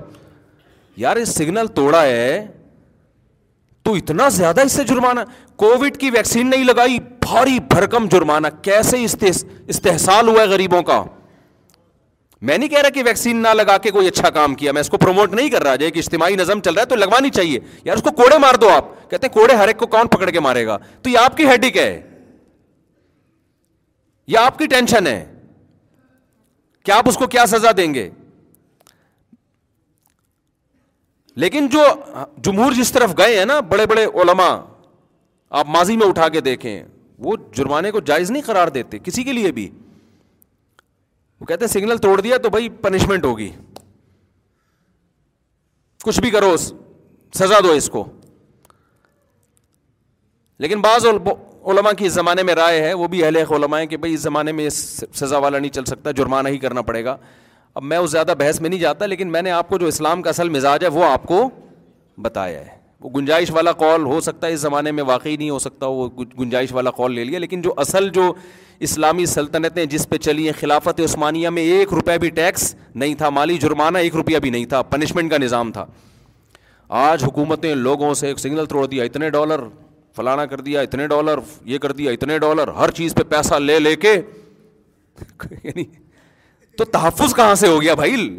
[0.97, 2.45] یار سگنل توڑا ہے
[3.85, 5.21] تو اتنا زیادہ اس سے جرمانہ
[5.59, 11.03] کووڈ کی ویکسین نہیں لگائی بھاری بھرکم جرمانہ کیسے استحصال ہوا ہے غریبوں کا
[12.49, 14.89] میں نہیں کہہ رہا کہ ویکسین نہ لگا کے کوئی اچھا کام کیا میں اس
[14.91, 17.97] کو پروموٹ نہیں کر رہا کہ اجتماعی نظم چل رہا ہے تو لگوانی چاہیے یار
[17.97, 20.41] اس کو کوڑے مار دو آپ کہتے ہیں کوڑے ہر ایک کو کون پکڑ کے
[20.47, 21.91] مارے گا تو یہ آپ کی ہیڈک ہے
[24.39, 25.24] آپ کی ٹینشن ہے
[26.85, 28.09] کہ آپ اس کو کیا سزا دیں گے
[31.43, 31.83] لیکن جو
[32.45, 34.49] جمہور جس طرف گئے ہیں نا بڑے بڑے علما
[35.59, 36.83] آپ ماضی میں اٹھا کے دیکھیں
[37.24, 39.68] وہ جرمانے کو جائز نہیں قرار دیتے کسی کے لیے بھی
[41.41, 43.51] وہ کہتے ہیں سگنل توڑ دیا تو بھائی پنشمنٹ ہوگی
[46.05, 46.57] کچھ بھی کرو
[47.39, 48.05] سزا دو اس کو
[50.64, 51.05] لیکن بعض
[51.69, 54.21] علماء کی اس زمانے میں رائے ہے وہ بھی اہل علماء ہیں کہ بھائی اس
[54.21, 57.17] زمانے میں سزا والا نہیں چل سکتا جرمانہ ہی کرنا پڑے گا
[57.75, 60.23] اب میں اس زیادہ بحث میں نہیں جاتا لیکن میں نے آپ کو جو اسلام
[60.23, 61.49] کا اصل مزاج ہے وہ آپ کو
[62.23, 65.59] بتایا ہے وہ گنجائش والا کال ہو سکتا ہے اس زمانے میں واقعی نہیں ہو
[65.59, 66.09] سکتا وہ
[66.39, 68.33] گنجائش والا کال لے لیا لیکن جو اصل جو
[68.89, 73.31] اسلامی سلطنتیں جس پہ چلی ہیں خلافت عثمانیہ میں ایک روپیہ بھی ٹیکس نہیں تھا
[73.39, 75.87] مالی جرمانہ ایک روپیہ بھی نہیں تھا پنشمنٹ کا نظام تھا
[77.05, 79.61] آج حکومتیں لوگوں سے ایک سگنل توڑ دیا اتنے ڈالر
[80.17, 81.39] فلانا کر دیا اتنے ڈالر
[81.71, 84.13] یہ کر دیا اتنے ڈالر ہر چیز پہ پیسہ لے لے کے
[85.63, 85.85] یعنی
[86.79, 88.31] تو تحفظ کہاں سے ہو گیا بھائی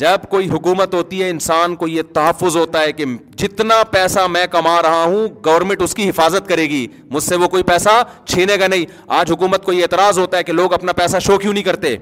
[0.00, 3.04] جب کوئی حکومت ہوتی ہے انسان کو یہ تحفظ ہوتا ہے کہ
[3.40, 7.48] جتنا پیسہ میں کما رہا ہوں گورنمنٹ اس کی حفاظت کرے گی مجھ سے وہ
[7.54, 8.84] کوئی پیسہ چھینے گا نہیں
[9.18, 11.96] آج حکومت کو یہ اعتراض ہوتا ہے کہ لوگ اپنا پیسہ شو کیوں نہیں کرتے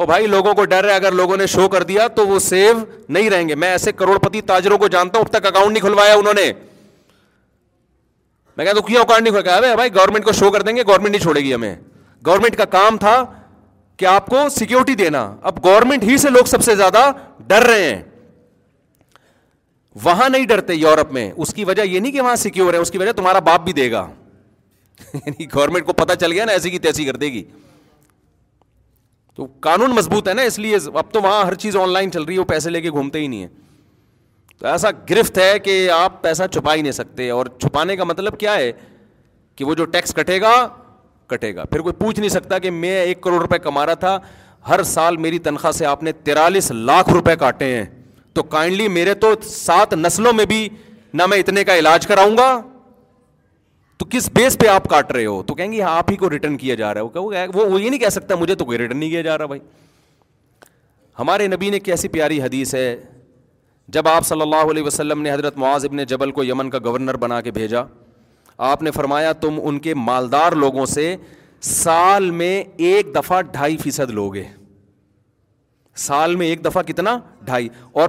[0.00, 2.76] او بھائی لوگوں کو ڈر ہے اگر لوگوں نے شو کر دیا تو وہ سیو
[3.08, 6.14] نہیں رہیں گے میں ایسے کروڑپتی تاجروں کو جانتا ہوں اب تک اکاؤنٹ نہیں کھلوایا
[6.14, 6.52] انہوں نے
[8.60, 11.40] میں کہا تو کیا نہیں بھائی گورنمنٹ کو شو کر دیں گے گورنمنٹ نہیں چھوڑے
[11.40, 11.74] گی ہمیں
[12.26, 13.12] گورنمنٹ کا کام تھا
[13.98, 17.02] کہ آپ کو سیکیورٹی دینا اب گورنمنٹ ہی سے لوگ سب سے زیادہ
[17.52, 18.02] ڈر رہے ہیں
[20.04, 22.90] وہاں نہیں ڈرتے یورپ میں اس کی وجہ یہ نہیں کہ وہاں سیکیور ہے اس
[22.90, 24.06] کی وجہ تمہارا باپ بھی دے گا
[25.06, 27.42] گورنمنٹ یعنی کو پتا چل گیا نا ایسی کی تیسی کر دے گی
[29.36, 32.22] تو قانون مضبوط ہے نا اس لیے اب تو وہاں ہر چیز آن لائن چل
[32.22, 33.48] رہی ہے وہ پیسے لے کے گھومتے ہی نہیں ہے
[34.60, 38.38] تو ایسا گرفت ہے کہ آپ پیسہ چھپا ہی نہیں سکتے اور چھپانے کا مطلب
[38.40, 38.72] کیا ہے
[39.56, 40.50] کہ وہ جو ٹیکس کٹے گا
[41.28, 44.18] کٹے گا پھر کوئی پوچھ نہیں سکتا کہ میں ایک کروڑ روپے کما رہا تھا
[44.68, 47.84] ہر سال میری تنخواہ سے آپ نے تیرالیس لاکھ روپے کاٹے ہیں
[48.34, 50.68] تو کائنڈلی میرے تو سات نسلوں میں بھی
[51.20, 52.50] نہ میں اتنے کا علاج کراؤں گا
[53.98, 56.30] تو کس بیس پہ آپ کاٹ رہے ہو تو کہیں گے ہاں، آپ ہی کو
[56.30, 57.00] ریٹرن کیا جا رہا
[57.40, 59.60] ہے وہ یہ نہیں کہہ سکتا مجھے تو کوئی ریٹرن نہیں کیا جا رہا بھائی
[61.18, 62.94] ہمارے نبی نے کیسی پیاری حدیث ہے
[63.92, 67.16] جب آپ صلی اللہ علیہ وسلم نے حضرت معاذ ابن جبل کو یمن کا گورنر
[67.26, 67.82] بنا کے بھیجا
[68.72, 71.14] آپ نے فرمایا تم ان کے مالدار لوگوں سے
[71.68, 72.52] سال میں
[72.88, 74.34] ایک دفعہ ڈھائی فیصد لوگ
[76.06, 77.68] سال میں ایک دفعہ کتنا ڈھائی
[78.02, 78.08] اور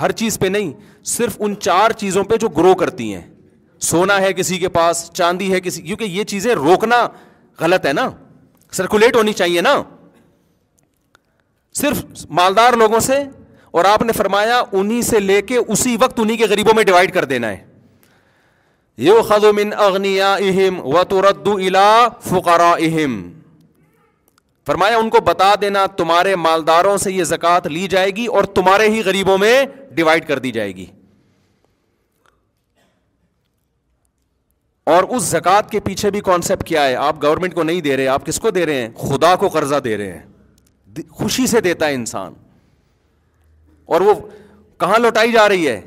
[0.00, 0.72] ہر چیز پہ نہیں
[1.14, 3.22] صرف ان چار چیزوں پہ جو گرو کرتی ہیں
[3.90, 7.06] سونا ہے کسی کے پاس چاندی ہے کسی کیونکہ یہ چیزیں روکنا
[7.60, 8.08] غلط ہے نا
[8.78, 9.74] سرکولیٹ ہونی چاہیے نا
[11.80, 12.04] صرف
[12.38, 13.18] مالدار لوگوں سے
[13.76, 17.12] اور آپ نے فرمایا انہیں سے لے کے اسی وقت انہیں کے غریبوں میں ڈیوائڈ
[17.14, 17.56] کر دینا ہے
[19.06, 19.44] یو خز
[19.78, 20.94] اغنیا اہم و
[21.54, 21.88] الا
[22.28, 23.16] فقرا اہم
[24.66, 28.88] فرمایا ان کو بتا دینا تمہارے مالداروں سے یہ زکات لی جائے گی اور تمہارے
[28.94, 29.54] ہی غریبوں میں
[29.98, 30.86] ڈیوائڈ کر دی جائے گی
[34.94, 38.08] اور اس زکات کے پیچھے بھی کانسیپٹ کیا ہے آپ گورنمنٹ کو نہیں دے رہے
[38.16, 41.88] آپ کس کو دے رہے ہیں خدا کو قرضہ دے رہے ہیں خوشی سے دیتا
[41.88, 42.44] ہے انسان
[43.86, 44.12] اور وہ
[44.80, 45.80] کہاں لوٹائی جا رہی ہے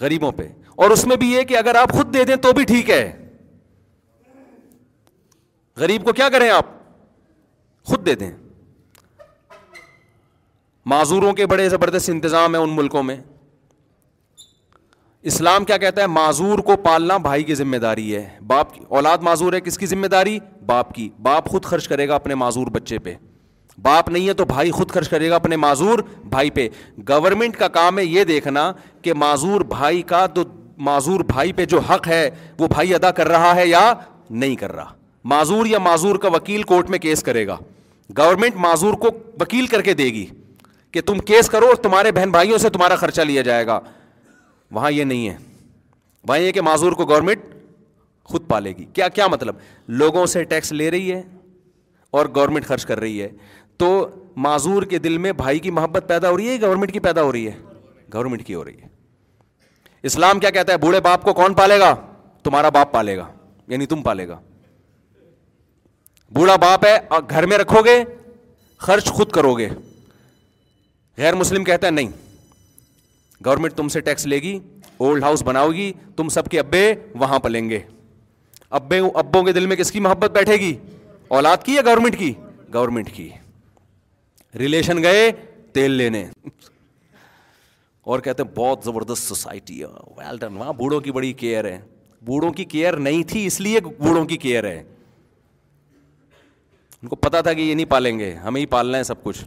[0.00, 0.48] غریبوں پہ
[0.82, 3.02] اور اس میں بھی یہ کہ اگر آپ خود دے دیں تو بھی ٹھیک ہے
[5.80, 6.66] غریب کو کیا کریں آپ
[7.88, 8.30] خود دے دیں
[10.92, 13.16] معذوروں کے بڑے زبردست انتظام ہے ان ملکوں میں
[15.30, 19.22] اسلام کیا کہتا ہے معذور کو پالنا بھائی کی ذمہ داری ہے باپ کی اولاد
[19.28, 22.66] معذور ہے کس کی ذمہ داری باپ کی باپ خود خرچ کرے گا اپنے معذور
[22.74, 23.14] بچے پہ
[23.82, 25.98] باپ نہیں ہے تو بھائی خود خرچ کرے گا اپنے معذور
[26.30, 26.68] بھائی پہ
[27.08, 28.70] گورنمنٹ کا کام ہے یہ دیکھنا
[29.02, 30.44] کہ معذور بھائی کا تو
[30.86, 33.92] معذور بھائی پہ جو حق ہے وہ بھائی ادا کر رہا ہے یا
[34.30, 34.92] نہیں کر رہا
[35.32, 37.56] معذور یا معذور کا وکیل کورٹ میں کیس کرے گا
[38.18, 39.10] گورنمنٹ معذور کو
[39.40, 40.26] وکیل کر کے دے گی
[40.92, 43.78] کہ تم کیس کرو اور تمہارے بہن بھائیوں سے تمہارا خرچہ لیا جائے گا
[44.74, 45.36] وہاں یہ نہیں ہے
[46.28, 47.40] وہاں یہ کہ معذور کو گورنمنٹ
[48.30, 49.56] خود پالے گی کیا کیا مطلب
[50.02, 51.22] لوگوں سے ٹیکس لے رہی ہے
[52.18, 53.28] اور گورنمنٹ خرچ کر رہی ہے
[53.78, 53.88] تو
[54.44, 57.32] معذور کے دل میں بھائی کی محبت پیدا ہو رہی ہے گورنمنٹ کی پیدا ہو
[57.32, 57.52] رہی ہے
[58.14, 58.88] گورنمنٹ کی ہو رہی ہے
[60.10, 61.94] اسلام کیا کہتا ہے بوڑھے باپ کو کون پالے گا
[62.44, 63.26] تمہارا باپ پالے گا
[63.68, 64.38] یعنی تم پالے گا
[66.34, 66.96] بوڑھا باپ ہے
[67.30, 68.02] گھر میں رکھو گے
[68.86, 69.68] خرچ خود کرو گے
[71.18, 72.08] غیر مسلم کہتا ہے نہیں
[73.46, 74.58] گورنمنٹ تم سے ٹیکس لے گی
[74.98, 76.84] اولڈ ہاؤس بناؤ گی تم سب کے ابے
[77.20, 77.80] وہاں پلیں گے
[78.78, 80.76] ابے ابوں کے دل میں کس کی محبت بیٹھے گی
[81.38, 82.32] اولاد کی یا گورنمنٹ کی
[82.74, 83.28] گورنمنٹ کی
[84.58, 85.30] ریلیشن گئے
[85.74, 86.24] تیل لینے
[88.12, 89.82] اور کہتے ہیں بہت زبردست سوسائٹی
[90.16, 91.80] ویل ڈن وہاں بوڑھوں کی بڑی کیئر ہے
[92.26, 94.78] بوڑھوں کی کیئر نہیں تھی اس لیے بوڑھوں کی کیئر ہے
[97.02, 99.44] ان کو پتا تھا کہ یہ نہیں پالیں گے ہمیں ہی پالنا ہے سب کچھ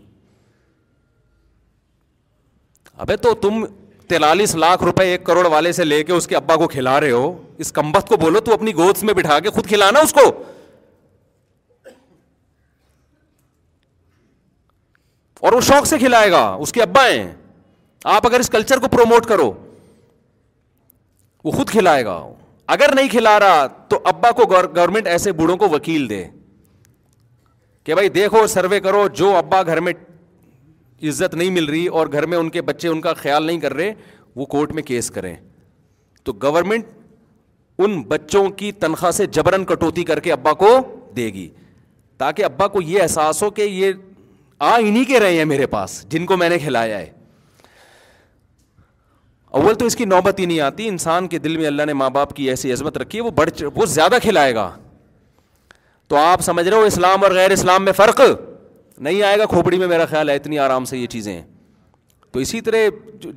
[3.04, 3.66] ابھی تو تم
[4.10, 7.12] تینالیس لاکھ روپئے ایک کروڑ والے سے لے کے اس کے ابا کو کھلا رہے
[7.12, 7.32] ہو
[7.64, 10.30] اس کمبخت کو بولو تو اپنی گود میں بٹھا کے خود کھلانا اس کو
[15.42, 17.32] اور وہ شوق سے کھلائے گا اس کے ابا ہیں
[18.16, 19.52] آپ اگر اس کلچر کو پروموٹ کرو
[21.44, 22.22] وہ خود کھلائے گا
[22.76, 26.24] اگر نہیں کھلا رہا تو ابا کو گورنمنٹ ایسے بوڑھوں کو وکیل دے
[27.86, 29.94] کہ بھائی دیکھو سروے کرو جو ابا گھر میں
[31.10, 33.74] عزت نہیں مل رہی اور گھر میں ان کے بچے ان کا خیال نہیں کر
[33.74, 33.94] رہے
[34.36, 35.36] وہ کورٹ میں کیس کریں
[36.24, 36.86] تو گورنمنٹ
[37.84, 40.72] ان بچوں کی تنخواہ سے جبرن کٹوتی کر کے ابا کو
[41.16, 41.48] دے گی
[42.18, 43.92] تاکہ ابا کو یہ احساس ہو کہ یہ
[44.68, 47.12] آ انہی کے رہے ہیں میرے پاس جن کو میں نے کھلایا ہے
[49.60, 52.10] اول تو اس کی نوبت ہی نہیں آتی انسان کے دل میں اللہ نے ماں
[52.18, 54.70] باپ کی ایسی عظمت رکھی ہے وہ بڑھ وہ زیادہ کھلائے گا
[56.08, 58.22] تو آپ سمجھ رہے ہو اسلام اور غیر اسلام میں فرق
[58.98, 61.42] نہیں آئے گا کھوپڑی میں میرا خیال ہے اتنی آرام سے یہ چیزیں
[62.32, 62.88] تو اسی طرح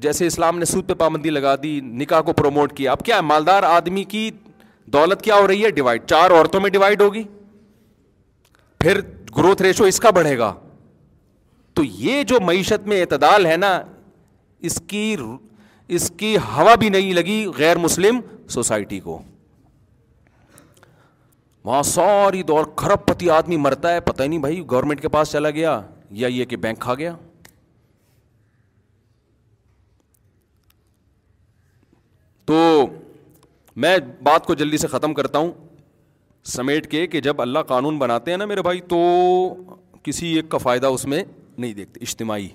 [0.00, 3.20] جیسے اسلام نے سود پہ پابندی لگا دی نکاح کو پروموٹ کیا اب کیا ہے
[3.26, 4.30] مالدار آدمی کی
[4.92, 7.22] دولت کیا ہو رہی ہے ڈیوائڈ چار عورتوں میں ڈیوائڈ ہوگی
[8.80, 9.00] پھر
[9.36, 10.52] گروتھ ریشو اس کا بڑھے گا
[11.74, 13.70] تو یہ جو معیشت میں اعتدال ہے نا
[14.68, 15.04] اس کی
[15.96, 18.20] اس کی ہوا بھی نہیں لگی غیر مسلم
[18.50, 19.18] سوسائٹی کو
[21.64, 25.32] وہاں ساری دور کھرب پتی آدمی مرتا ہے پتہ ہی نہیں بھائی گورنمنٹ کے پاس
[25.32, 25.80] چلا گیا
[26.22, 27.14] یا یہ کہ بینک کھا گیا
[32.46, 32.58] تو
[33.82, 35.50] میں بات کو جلدی سے ختم کرتا ہوں
[36.54, 38.98] سمیٹ کے کہ جب اللہ قانون بناتے ہیں نا میرے بھائی تو
[40.04, 41.22] کسی ایک کا فائدہ اس میں
[41.58, 42.48] نہیں دیکھتے اجتماعی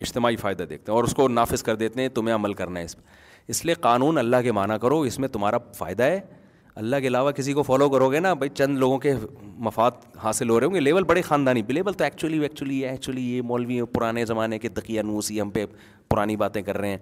[0.00, 2.84] اجتماعی فائدہ دیکھتے ہیں اور اس کو نافذ کر دیتے ہیں تمہیں عمل کرنا ہے
[2.84, 3.16] اس پہ
[3.50, 6.20] اس لیے قانون اللہ کے معنیٰ کرو اس میں تمہارا فائدہ ہے
[6.76, 9.14] اللہ کے علاوہ کسی کو فالو کرو گے نا بھائی چند لوگوں کے
[9.68, 9.90] مفاد
[10.22, 13.42] حاصل ہو رہے ہوں گے لیول بڑے خاندانی لیول تو ایکچولی ایکچولی یہ ایکچولی یہ
[13.52, 15.64] مولوی پرانے زمانے کے تقیہ نوسی ہم پہ
[16.08, 16.98] پرانی باتیں کر رہے ہیں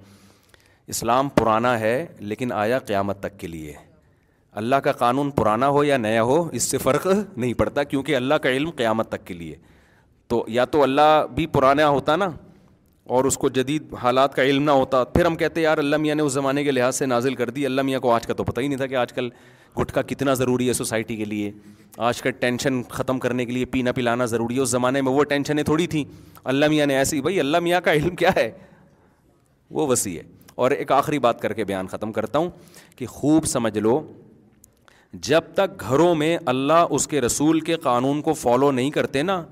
[0.95, 3.73] اسلام پرانا ہے لیکن آیا قیامت تک کے لیے
[4.61, 7.07] اللہ کا قانون پرانا ہو یا نیا ہو اس سے فرق
[7.37, 9.57] نہیں پڑتا کیونکہ اللہ کا علم قیامت تک کے لیے
[10.29, 12.29] تو یا تو اللہ بھی پرانا ہوتا نا
[13.16, 16.14] اور اس کو جدید حالات کا علم نہ ہوتا پھر ہم کہتے یار اللہ میاں
[16.14, 18.45] نے اس زمانے کے لحاظ سے نازل کر دی اللہ میاں کو آج کا تو
[18.45, 19.29] پتہ ہی نہیں تھا کہ آج کل
[19.81, 21.51] گٹکا کتنا ضروری ہے سوسائٹی کے لیے
[22.09, 25.24] آج کل ٹینشن ختم کرنے کے لیے پینا پلانا ضروری ہے اس زمانے میں وہ
[25.33, 26.05] ٹینشنیں تھوڑی تھیں
[26.55, 28.51] اللہ میاں نے ایسی بھائی اللہ میاں کا علم کیا ہے
[29.81, 30.22] وہ وسیع ہے
[30.64, 32.51] اور ایک آخری بات کر کے بیان ختم کرتا ہوں
[32.97, 34.01] کہ خوب سمجھ لو
[35.29, 39.43] جب تک گھروں میں اللہ اس کے رسول کے قانون کو فالو نہیں کرتے نا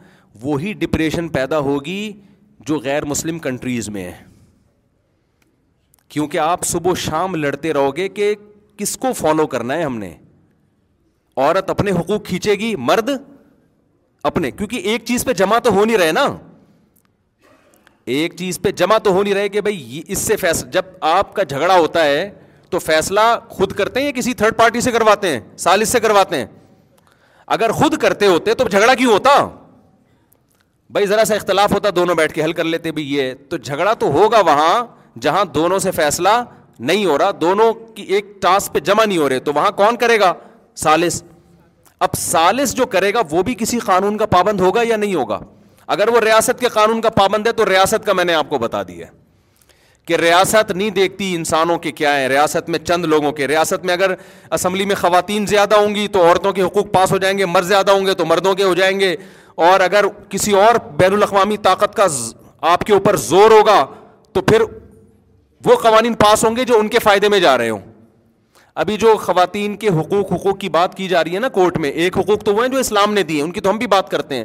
[0.43, 2.13] وہی ڈپریشن پیدا ہوگی
[2.67, 4.13] جو غیر مسلم کنٹریز میں ہے
[6.09, 8.35] کیونکہ آپ صبح و شام لڑتے رہو گے کہ
[8.79, 10.11] کس کو فالو کرنا ہے ہم نے
[11.37, 13.11] عورت اپنے حقوق کھینچے گی مرد
[14.31, 16.27] اپنے کیونکہ ایک چیز پہ جمع تو ہو نہیں رہے نا
[18.15, 21.33] ایک چیز پہ جمع تو ہو نہیں رہے کہ بھائی اس سے فیصلہ جب آپ
[21.35, 22.29] کا جھگڑا ہوتا ہے
[22.71, 26.37] تو فیصلہ خود کرتے ہیں یا کسی تھرڈ پارٹی سے کرواتے ہیں سالس سے کرواتے
[26.39, 26.47] ہیں
[27.57, 29.35] اگر خود کرتے ہوتے تو جھگڑا کیوں ہوتا
[30.95, 33.93] بھائی ذرا سا اختلاف ہوتا دونوں بیٹھ کے حل کر لیتے بھی یہ تو جھگڑا
[33.99, 34.85] تو ہوگا وہاں
[35.21, 36.29] جہاں دونوں سے فیصلہ
[36.91, 39.97] نہیں ہو رہا دونوں کی ایک ٹاسک پہ جمع نہیں ہو رہے تو وہاں کون
[40.03, 40.33] کرے گا
[40.85, 41.23] سالس
[42.07, 45.41] اب سالس جو کرے گا وہ بھی کسی قانون کا پابند ہوگا یا نہیں ہوگا
[45.97, 48.59] اگر وہ ریاست کے قانون کا پابند ہے تو ریاست کا میں نے آپ کو
[48.69, 49.07] بتا دیا
[50.07, 53.95] کہ ریاست نہیں دیکھتی انسانوں کے کیا ہیں ریاست میں چند لوگوں کے ریاست میں
[53.95, 54.15] اگر
[54.53, 57.65] اسمبلی میں خواتین زیادہ ہوں گی تو عورتوں کے حقوق پاس ہو جائیں گے مرد
[57.67, 59.15] زیادہ ہوں گے تو مردوں کے ہو جائیں گے
[59.63, 62.07] اور اگر کسی اور بین الاقوامی طاقت کا
[62.73, 63.85] آپ کے اوپر زور ہوگا
[64.33, 64.63] تو پھر
[65.65, 67.79] وہ قوانین پاس ہوں گے جو ان کے فائدے میں جا رہے ہوں
[68.83, 71.91] ابھی جو خواتین کے حقوق حقوق کی بات کی جا رہی ہے نا کورٹ میں
[72.05, 74.09] ایک حقوق تو وہ ہیں جو اسلام نے دیے ان کی تو ہم بھی بات
[74.11, 74.45] کرتے ہیں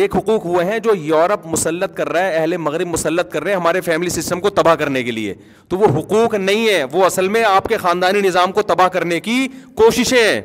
[0.00, 3.50] ایک حقوق وہ ہیں جو یورپ مسلط کر رہا ہے اہل مغرب مسلط کر رہے
[3.52, 5.34] ہیں ہمارے فیملی سسٹم کو تباہ کرنے کے لیے
[5.68, 9.20] تو وہ حقوق نہیں ہے وہ اصل میں آپ کے خاندانی نظام کو تباہ کرنے
[9.28, 9.46] کی
[9.76, 10.40] کوششیں ہیں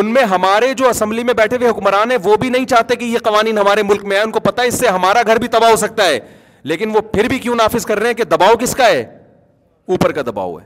[0.00, 3.04] ان میں ہمارے جو اسمبلی میں بیٹھے ہوئے حکمران ہیں وہ بھی نہیں چاہتے کہ
[3.04, 5.70] یہ قوانین ہمارے ملک میں ہے ان کو پتا اس سے ہمارا گھر بھی تباہ
[5.70, 6.18] ہو سکتا ہے
[6.72, 9.00] لیکن وہ پھر بھی کیوں نافذ کر رہے ہیں کہ دباؤ کس کا ہے
[9.94, 10.64] اوپر کا دباؤ ہے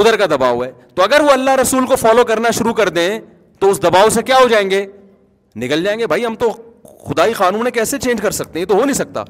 [0.00, 3.08] ادھر کا دباؤ ہے تو اگر وہ اللہ رسول کو فالو کرنا شروع کر دیں
[3.60, 4.84] تو اس دباؤ سے کیا ہو جائیں گے
[5.64, 6.50] نکل جائیں گے بھائی ہم تو
[7.08, 9.22] خدائی قانون کیسے چینج کر سکتے ہیں یہ تو ہو نہیں سکتا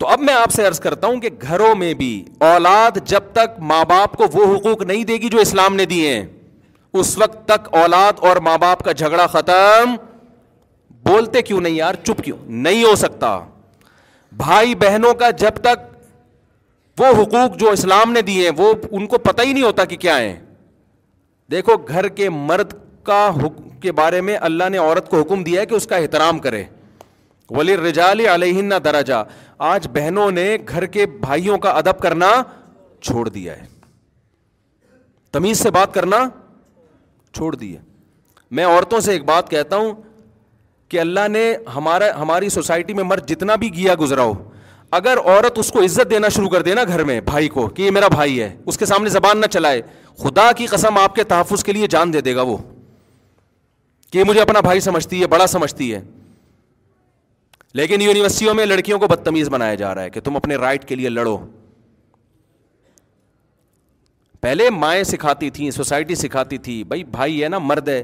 [0.00, 2.10] تو اب میں آپ سے عرض کرتا ہوں کہ گھروں میں بھی
[2.50, 6.12] اولاد جب تک ماں باپ کو وہ حقوق نہیں دے گی جو اسلام نے دیے
[6.14, 6.24] ہیں
[7.00, 9.94] اس وقت تک اولاد اور ماں باپ کا جھگڑا ختم
[11.08, 12.36] بولتے کیوں نہیں یار چپ کیوں
[12.68, 13.38] نہیں ہو سکتا
[14.36, 15.84] بھائی بہنوں کا جب تک
[17.00, 19.96] وہ حقوق جو اسلام نے دیے ہیں وہ ان کو پتہ ہی نہیں ہوتا کہ
[20.06, 20.34] کیا ہیں
[21.50, 22.72] دیکھو گھر کے مرد
[23.06, 23.26] کا
[23.82, 26.64] کے بارے میں اللہ نے عورت کو حکم دیا ہے کہ اس کا احترام کرے
[27.56, 29.22] ولی رجالی علیہ دراجہ
[29.68, 32.30] آج بہنوں نے گھر کے بھائیوں کا ادب کرنا
[33.04, 33.64] چھوڑ دیا ہے
[35.32, 36.16] تمیز سے بات کرنا
[37.36, 37.80] چھوڑ دی ہے
[38.58, 39.92] میں عورتوں سے ایک بات کہتا ہوں
[40.90, 41.42] کہ اللہ نے
[41.74, 44.32] ہمارا ہماری سوسائٹی میں مرد جتنا بھی گیا گزرا ہو
[45.00, 47.82] اگر عورت اس کو عزت دینا شروع کر دے نا گھر میں بھائی کو کہ
[47.82, 49.82] یہ میرا بھائی ہے اس کے سامنے زبان نہ چلائے
[50.22, 52.56] خدا کی قسم آپ کے تحفظ کے لیے جان دے دے گا وہ
[54.12, 56.00] کہ یہ مجھے اپنا بھائی سمجھتی ہے بڑا سمجھتی ہے
[57.76, 60.94] لیکن یونیورسٹیوں میں لڑکیوں کو بدتمیز بنایا جا رہا ہے کہ تم اپنے رائٹ کے
[60.94, 61.36] لیے لڑو
[64.40, 68.02] پہلے مائیں سکھاتی تھیں سوسائٹی سکھاتی تھی بھائی بھائی ہے نا مرد ہے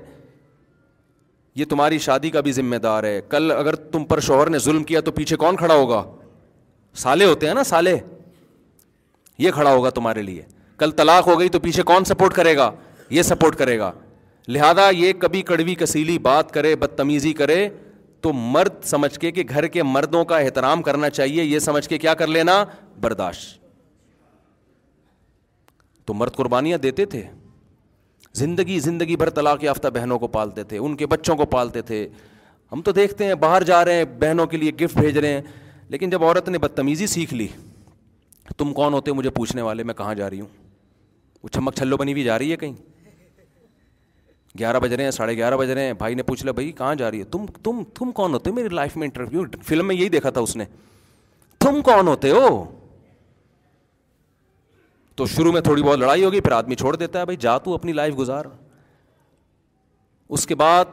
[1.56, 4.82] یہ تمہاری شادی کا بھی ذمہ دار ہے کل اگر تم پر شوہر نے ظلم
[4.84, 6.02] کیا تو پیچھے کون کھڑا ہوگا
[7.02, 7.96] سالے ہوتے ہیں نا سالے
[9.38, 10.42] یہ کھڑا ہوگا تمہارے لیے
[10.78, 12.70] کل طلاق ہو گئی تو پیچھے کون سپورٹ کرے گا
[13.10, 13.90] یہ سپورٹ کرے گا
[14.48, 17.68] لہذا یہ کبھی کڑوی کسیلی بات کرے بدتمیزی کرے
[18.26, 21.98] تو مرد سمجھ کے کہ گھر کے مردوں کا احترام کرنا چاہیے یہ سمجھ کے
[22.04, 22.52] کیا کر لینا
[23.00, 23.60] برداشت
[26.06, 27.22] تو مرد قربانیاں دیتے تھے
[28.40, 32.06] زندگی زندگی بھر طلاق یافتہ بہنوں کو پالتے تھے ان کے بچوں کو پالتے تھے
[32.72, 35.40] ہم تو دیکھتے ہیں باہر جا رہے ہیں بہنوں کے لیے گفٹ بھیج رہے ہیں
[35.90, 37.46] لیکن جب عورت نے بدتمیزی سیکھ لی
[38.56, 40.48] تم کون ہوتے مجھے پوچھنے والے میں کہاں جا رہی ہوں
[41.42, 42.74] وہ چھمک چھلو بنی ہوئی جا رہی ہے کہیں
[44.58, 46.94] گیارہ بج رہے ہیں ساڑھے گیارہ بج رہے ہیں بھائی نے پوچھ لیا بھائی کہاں
[47.00, 49.96] جا رہی ہے تم تم تم کون ہوتے ہو میری لائف میں انٹرویو فلم میں
[49.96, 50.64] یہی دیکھا تھا اس نے
[51.64, 52.46] تم کون ہوتے ہو
[55.20, 57.74] تو شروع میں تھوڑی بہت لڑائی ہوگی پھر آدمی چھوڑ دیتا ہے بھائی جا تو
[57.74, 58.44] اپنی لائف گزار
[60.36, 60.84] اس کے بعد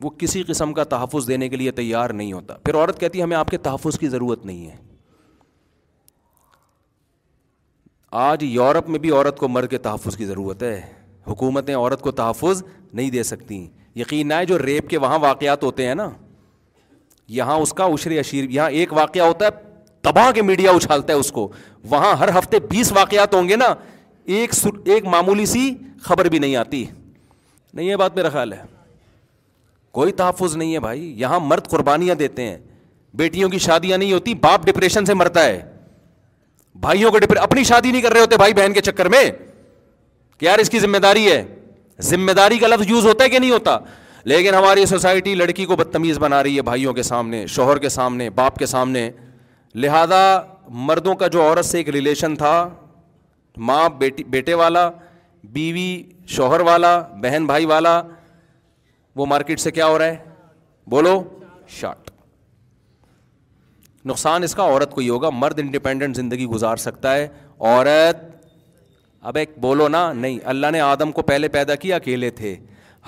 [0.00, 3.22] وہ کسی قسم کا تحفظ دینے کے لیے تیار نہیں ہوتا پھر عورت کہتی ہے
[3.24, 4.76] ہمیں آپ کے تحفظ کی ضرورت نہیں ہے
[8.22, 10.80] آج یورپ میں بھی عورت کو مر کے تحفظ کی ضرورت ہے
[11.28, 12.62] حکومتیں عورت کو تحفظ
[12.92, 13.66] نہیں دے سکتی
[14.00, 16.08] یقین ہے جو ریپ کے وہاں واقعات ہوتے ہیں نا
[17.36, 19.64] یہاں اس کا اشری اشیر یہاں ایک واقعہ ہوتا ہے
[20.08, 21.48] تباہ کے میڈیا اچھالتا ہے اس کو
[21.90, 23.74] وہاں ہر ہفتے بیس واقعات ہوں گے نا
[24.88, 25.70] ایک معمولی سی
[26.02, 26.84] خبر بھی نہیں آتی
[27.74, 28.62] نہیں یہ بات میرا خیال ہے
[29.96, 32.56] کوئی تحفظ نہیں ہے بھائی یہاں مرد قربانیاں دیتے ہیں
[33.18, 35.60] بیٹیوں کی شادیاں نہیں ہوتی باپ ڈپریشن سے مرتا ہے
[36.80, 39.24] بھائیوں کو اپنی شادی نہیں کر رہے ہوتے بھائی بہن کے چکر میں
[40.38, 41.42] کہ یار اس کی ذمہ داری ہے
[42.04, 43.78] ذمہ داری کا لفظ یوز ہوتا ہے کہ نہیں ہوتا
[44.30, 48.28] لیکن ہماری سوسائٹی لڑکی کو بدتمیز بنا رہی ہے بھائیوں کے سامنے شوہر کے سامنے
[48.40, 49.10] باپ کے سامنے
[49.84, 50.20] لہذا
[50.88, 52.52] مردوں کا جو عورت سے ایک ریلیشن تھا
[53.68, 54.88] ماں بیٹی بیٹے والا
[55.52, 55.92] بیوی
[56.36, 58.00] شوہر والا بہن بھائی والا
[59.16, 60.16] وہ مارکیٹ سے کیا ہو رہا ہے
[60.90, 61.20] بولو
[61.80, 62.10] شاٹ
[64.06, 67.26] نقصان اس کا عورت کو ہی ہوگا مرد انڈیپینڈنٹ زندگی گزار سکتا ہے
[67.58, 68.34] عورت
[69.28, 72.54] اب ایک بولو نا نہیں اللہ نے آدم کو پہلے پیدا کیا اکیلے تھے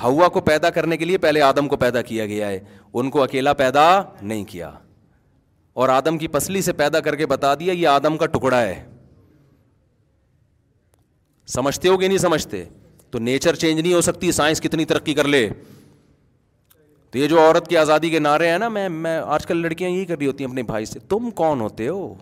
[0.03, 2.59] ہوا کو پیدا کرنے کے لیے پہلے آدم کو پیدا کیا گیا ہے
[3.01, 3.85] ان کو اکیلا پیدا
[4.23, 4.71] نہیں کیا
[5.83, 8.75] اور آدم کی پسلی سے پیدا کر کے بتا دیا یہ آدم کا ٹکڑا ہے
[11.55, 12.64] سمجھتے ہو کہ نہیں سمجھتے
[13.11, 15.49] تو نیچر چینج نہیں ہو سکتی سائنس کتنی ترقی کر لے
[17.12, 19.91] تو یہ جو عورت کی آزادی کے نعرے ہیں نا میں میں آج کل لڑکیاں
[19.91, 22.14] یہی کر رہی ہوتی ہیں اپنے بھائی سے تم کون ہوتے ہو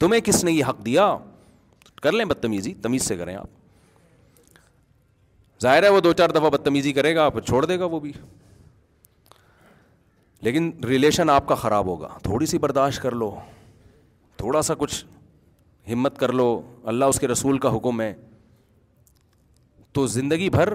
[0.00, 1.12] تمہیں کس نے یہ حق دیا
[2.02, 3.48] کر لیں بدتمیزی تمیز سے کریں آپ
[5.62, 8.12] ظاہر ہے وہ دو چار دفعہ بدتمیزی کرے گا آپ چھوڑ دے گا وہ بھی
[10.46, 13.30] لیکن ریلیشن آپ کا خراب ہوگا تھوڑی سی برداشت کر لو
[14.36, 15.04] تھوڑا سا کچھ
[15.92, 16.46] ہمت کر لو
[16.92, 18.12] اللہ اس کے رسول کا حکم ہے
[19.94, 20.72] تو زندگی بھر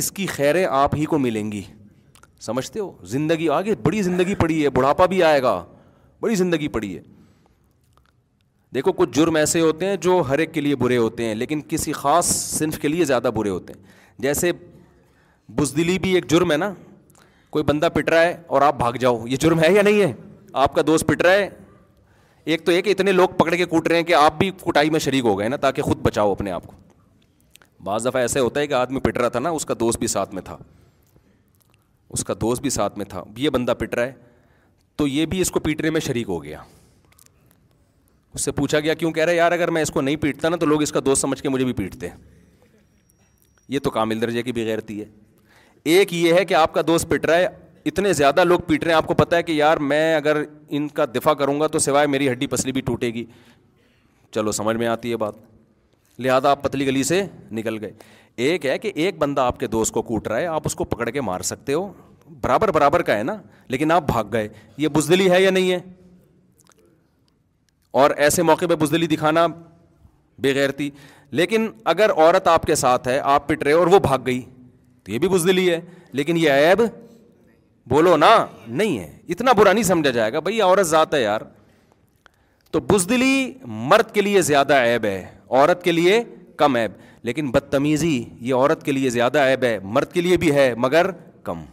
[0.00, 1.62] اس کی خیریں آپ ہی کو ملیں گی
[2.40, 5.62] سمجھتے ہو زندگی آگے بڑی زندگی پڑی ہے بڑھاپا بھی آئے گا
[6.20, 7.02] بڑی زندگی پڑی ہے
[8.74, 11.60] دیکھو کچھ جرم ایسے ہوتے ہیں جو ہر ایک کے لیے برے ہوتے ہیں لیکن
[11.68, 12.26] کسی خاص
[12.58, 13.82] صنف کے لیے زیادہ برے ہوتے ہیں
[14.22, 14.52] جیسے
[15.56, 16.72] بزدلی بھی ایک جرم ہے نا
[17.50, 20.12] کوئی بندہ پٹ رہا ہے اور آپ بھاگ جاؤ یہ جرم ہے یا نہیں ہے
[20.62, 21.48] آپ کا دوست پٹ رہا ہے
[22.52, 24.90] ایک تو یہ کہ اتنے لوگ پکڑ کے کوٹ رہے ہیں کہ آپ بھی کٹائی
[24.90, 26.72] میں شریک ہو گئے نا تاکہ خود بچاؤ اپنے آپ کو
[27.84, 30.06] بعض دفعہ ایسا ہوتا ہے کہ آدمی پٹ رہا تھا نا اس کا دوست بھی
[30.14, 30.56] ساتھ میں تھا
[32.16, 34.12] اس کا دوست بھی ساتھ میں تھا یہ بندہ پٹ رہا ہے
[34.96, 36.58] تو یہ بھی اس کو پیٹنے میں شریک ہو گیا
[38.34, 40.48] اس سے پوچھا گیا کیوں کہہ رہا ہے یار اگر میں اس کو نہیں پیٹتا
[40.48, 42.16] نا تو لوگ اس کا دوست سمجھ کے مجھے بھی پیٹتے ہیں
[43.68, 45.04] یہ تو کامل درجے کی بغیرتی ہے
[45.94, 47.46] ایک یہ ہے کہ آپ کا دوست پٹ رہا ہے
[47.90, 50.42] اتنے زیادہ لوگ پیٹ رہے ہیں آپ کو پتہ ہے کہ یار میں اگر
[50.76, 53.24] ان کا دفاع کروں گا تو سوائے میری ہڈی پسلی بھی ٹوٹے گی
[54.34, 55.34] چلو سمجھ میں آتی ہے بات
[56.18, 57.90] لہٰذا آپ پتلی گلی سے نکل گئے
[58.46, 60.84] ایک ہے کہ ایک بندہ آپ کے دوست کو کوٹ رہا ہے آپ اس کو
[60.92, 61.92] پکڑ کے مار سکتے ہو
[62.40, 63.36] برابر برابر کا ہے نا
[63.68, 64.48] لیکن آپ بھاگ گئے
[64.78, 65.78] یہ بزدلی ہے یا نہیں ہے
[68.00, 69.46] اور ایسے موقع پہ بزدلی دکھانا
[70.42, 70.90] بغیر تھی
[71.40, 74.40] لیکن اگر عورت آپ کے ساتھ ہے آپ پٹ رہے اور وہ بھاگ گئی
[75.04, 75.80] تو یہ بھی بزدلی ہے
[76.20, 76.80] لیکن یہ ایب
[77.90, 78.30] بولو نا
[78.66, 81.40] نہیں ہے اتنا برا نہیں سمجھا جائے گا بھائی عورت ذات ہے یار
[82.72, 83.52] تو بزدلی
[83.92, 86.22] مرد کے لیے زیادہ ایب ہے عورت کے لیے
[86.58, 86.92] کم ایب
[87.28, 91.10] لیکن بدتمیزی یہ عورت کے لیے زیادہ ایب ہے مرد کے لیے بھی ہے مگر
[91.44, 91.64] کم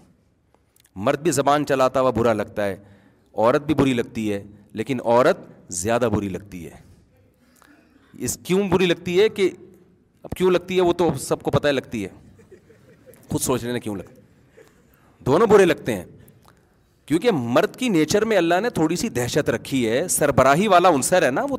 [1.05, 4.43] مرد بھی زبان چلاتا ہوا برا لگتا ہے عورت بھی بری لگتی ہے
[4.81, 5.39] لیکن عورت
[5.77, 6.75] زیادہ بری لگتی ہے
[8.25, 9.49] اس کیوں بری لگتی ہے کہ
[10.23, 12.09] اب کیوں لگتی ہے وہ تو سب کو پتہ ہے لگتی ہے
[13.31, 14.15] خود سوچ لینا کیوں لگتی
[15.25, 16.03] دونوں برے لگتے ہیں
[17.07, 21.25] کیونکہ مرد کی نیچر میں اللہ نے تھوڑی سی دہشت رکھی ہے سربراہی والا عنصر
[21.25, 21.57] ہے نا وہ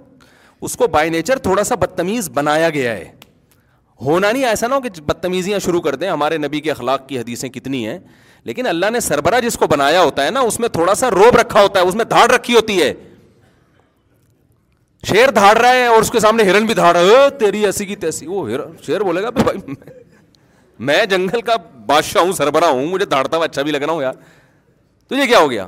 [0.69, 3.11] اس کو بائی نیچر تھوڑا سا بدتمیز بنایا گیا ہے
[4.05, 7.19] ہونا نہیں ایسا نہ ہو کہ بدتمیزیاں شروع کر دیں ہمارے نبی کے اخلاق کی
[7.19, 7.99] حدیثیں کتنی ہیں
[8.45, 11.37] لیکن اللہ نے سربراہ جس کو بنایا ہوتا ہے نا اس میں تھوڑا سا روب
[11.37, 12.93] رکھا ہوتا ہے اس میں دھاڑ رکھی ہوتی ہے
[15.09, 17.85] شیر دھاڑ رہا ہے اور اس کے سامنے ہرن بھی دھاڑ رہا ہے تیری ایسی
[17.87, 19.75] کی تیسی وہ ہر شیر بولے گا بھائی
[20.89, 21.55] میں جنگل کا
[21.87, 24.15] بادشاہ ہوں سربراہ ہوں مجھے دھاڑتا ہوا اچھا بھی لگ رہا ہوں یار
[25.09, 25.67] تجھے کیا ہو گیا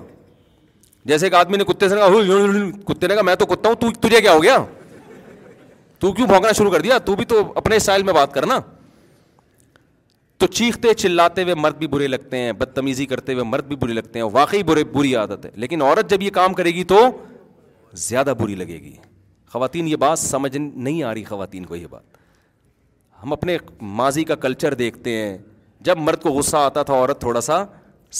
[1.10, 2.08] جیسے ایک آدمی نے کتے سے کہا
[2.86, 4.56] کتے نے کہا میں تو کتا ہوں تجھے کیا ہو گیا
[6.00, 8.58] تو کیوں بھونکنا شروع کر دیا تو بھی تو اپنے اسٹائل میں بات کرنا
[10.38, 13.92] تو چیختے چلاتے ہوئے مرد بھی برے لگتے ہیں بدتمیزی کرتے ہوئے مرد بھی برے
[13.92, 17.00] لگتے ہیں واقعی بری عادت ہے لیکن عورت جب یہ کام کرے گی تو
[18.08, 18.94] زیادہ بری لگے گی
[19.52, 22.16] خواتین یہ بات سمجھ نہیں آ رہی خواتین کو یہ بات
[23.22, 23.56] ہم اپنے
[23.98, 25.36] ماضی کا کلچر دیکھتے ہیں
[25.88, 27.64] جب مرد کو غصہ آتا تھا عورت تھوڑا سا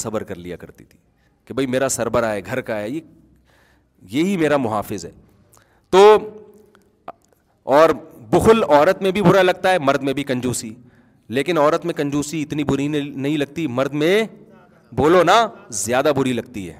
[0.01, 0.99] صبر کر لیا کرتی تھی
[1.45, 3.01] کہ بھائی میرا سربراہ ہے گھر کا ہے یہ
[4.11, 5.11] یہی میرا محافظ ہے
[5.95, 6.05] تو
[7.79, 7.91] اور
[8.31, 10.73] بخل عورت میں بھی برا لگتا ہے مرد میں بھی کنجوسی
[11.39, 14.15] لیکن عورت میں کنجوسی اتنی بری نہیں لگتی مرد میں
[15.01, 15.45] بولو نا
[15.87, 16.79] زیادہ بری لگتی ہے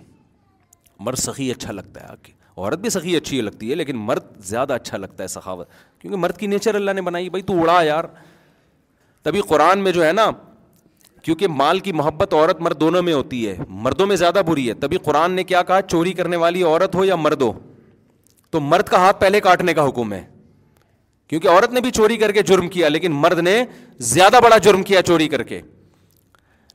[1.07, 4.25] مرد سخی اچھا لگتا ہے آ کے عورت بھی سخی اچھی لگتی ہے لیکن مرد
[4.49, 5.69] زیادہ اچھا لگتا ہے سخاوت
[6.01, 8.05] کیونکہ مرد کی نیچر اللہ نے بنائی بھائی تو اڑا یار
[9.23, 10.31] تبھی قرآن میں جو ہے نا
[11.25, 13.57] کیونکہ مال کی محبت عورت مرد دونوں میں ہوتی ہے
[13.87, 17.05] مردوں میں زیادہ بری ہے تبھی قرآن نے کیا کہا چوری کرنے والی عورت ہو
[17.05, 17.53] یا مرد ہو
[18.51, 20.23] تو مرد کا ہاتھ پہلے کاٹنے کا حکم ہے
[21.29, 23.63] کیونکہ عورت نے بھی چوری کر کے جرم کیا لیکن مرد نے
[24.15, 25.61] زیادہ بڑا جرم کیا چوری کر کے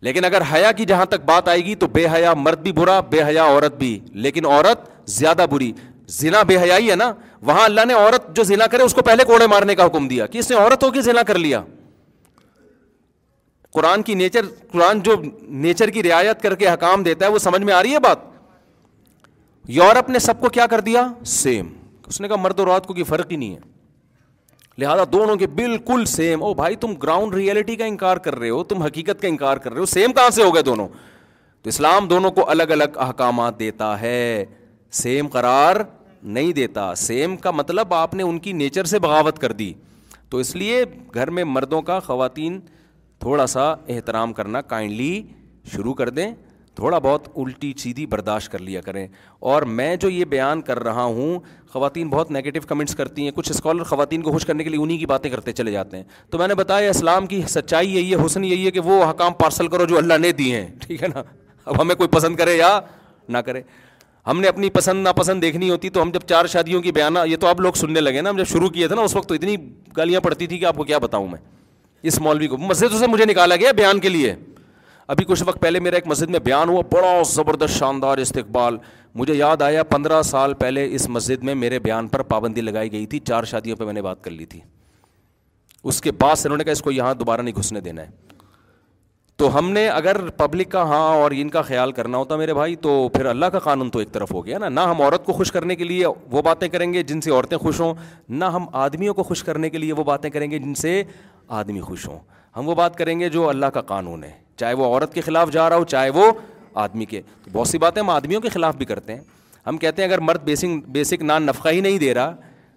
[0.05, 2.99] لیکن اگر حیا کی جہاں تک بات آئے گی تو بے حیا مرد بھی برا
[3.09, 4.79] بے حیا عورت بھی لیکن عورت
[5.09, 5.71] زیادہ بری
[6.17, 7.11] ضلع بے حیائی ہے نا
[7.45, 10.25] وہاں اللہ نے عورت جو ضلع کرے اس کو پہلے کوڑے مارنے کا حکم دیا
[10.27, 11.61] کہ اس نے عورت ہو کے ضلع کر لیا
[13.73, 15.15] قرآن کی نیچر قرآن جو
[15.65, 18.19] نیچر کی رعایت کر کے حکام دیتا ہے وہ سمجھ میں آ رہی ہے بات
[19.79, 21.73] یورپ نے سب کو کیا کر دیا سیم
[22.07, 23.75] اس نے کہا مرد اور عورت کو کوئی فرق ہی نہیں ہے
[24.79, 28.63] لہٰذا دونوں کے بالکل سیم او بھائی تم گراؤنڈ ریئلٹی کا انکار کر رہے ہو
[28.71, 30.87] تم حقیقت کا انکار کر رہے ہو سیم کہاں سے ہو گئے دونوں
[31.63, 34.45] تو اسلام دونوں کو الگ الگ احکامات دیتا ہے
[35.03, 35.75] سیم قرار
[36.35, 39.73] نہیں دیتا سیم کا مطلب آپ نے ان کی نیچر سے بغاوت کر دی
[40.29, 40.83] تو اس لیے
[41.13, 42.59] گھر میں مردوں کا خواتین
[43.19, 45.21] تھوڑا سا احترام کرنا کائنڈلی
[45.73, 46.31] شروع کر دیں
[46.77, 49.07] تھوڑا بہت الٹی سیدھی برداشت کر لیا کریں
[49.51, 51.39] اور میں جو یہ بیان کر رہا ہوں
[51.73, 54.97] خواتین بہت نگیٹو کمنٹس کرتی ہیں کچھ اسکالر خواتین کو خوش کرنے کے لیے انہیں
[54.99, 58.25] کی باتیں کرتے چلے جاتے ہیں تو میں نے بتایا اسلام کی سچائی یہی ہے
[58.25, 61.07] حسن یہی ہے کہ وہ حکام پارسل کرو جو اللہ نے دی ہیں ٹھیک ہے
[61.15, 61.23] نا
[61.65, 62.79] اب ہمیں کوئی پسند کرے یا
[63.29, 63.61] نہ کرے
[64.27, 67.37] ہم نے اپنی پسند ناپسند دیکھنی ہوتی تو ہم جب چار شادیوں کی بیانہ یہ
[67.41, 69.35] تو آپ لوگ سننے لگے نا ہم جب شروع کیے تھے نا اس وقت تو
[69.35, 69.55] اتنی
[69.97, 71.39] گالیاں پڑتی تھی کہ آپ کو کیا بتاؤں میں
[72.11, 74.33] اس مولوی کو مسجد سے مجھے نکالا گیا بیان کے لیے
[75.09, 78.77] ابھی کچھ وقت پہلے میرا ایک مسجد میں بیان ہوا بڑا زبردست شاندار استقبال
[79.15, 83.05] مجھے یاد آیا پندرہ سال پہلے اس مسجد میں میرے بیان پر پابندی لگائی گئی
[83.13, 84.59] تھی چار شادیوں پہ میں نے بات کر لی تھی
[85.91, 88.25] اس کے بعد سے انہوں نے کہا اس کو یہاں دوبارہ نہیں گھسنے دینا ہے
[89.37, 92.75] تو ہم نے اگر پبلک کا ہاں اور ان کا خیال کرنا ہوتا میرے بھائی
[92.87, 95.33] تو پھر اللہ کا قانون تو ایک طرف ہو گیا نا نہ ہم عورت کو
[95.33, 97.93] خوش کرنے کے لیے وہ باتیں کریں گے جن سے عورتیں خوش ہوں
[98.29, 101.01] نہ ہم آدمیوں کو خوش کرنے کے لیے وہ باتیں کریں گے جن سے
[101.61, 102.19] آدمی خوش ہوں
[102.57, 105.51] ہم وہ بات کریں گے جو اللہ کا قانون ہے چاہے وہ عورت کے خلاف
[105.51, 106.31] جا رہا ہو چاہے وہ
[106.83, 107.21] آدمی کے
[107.51, 109.21] بہت سی باتیں ہم آدمیوں کے خلاف بھی کرتے ہیں
[109.67, 112.35] ہم کہتے ہیں اگر مرد بیسنگ بیسک نان نفقہ ہی نہیں دے رہا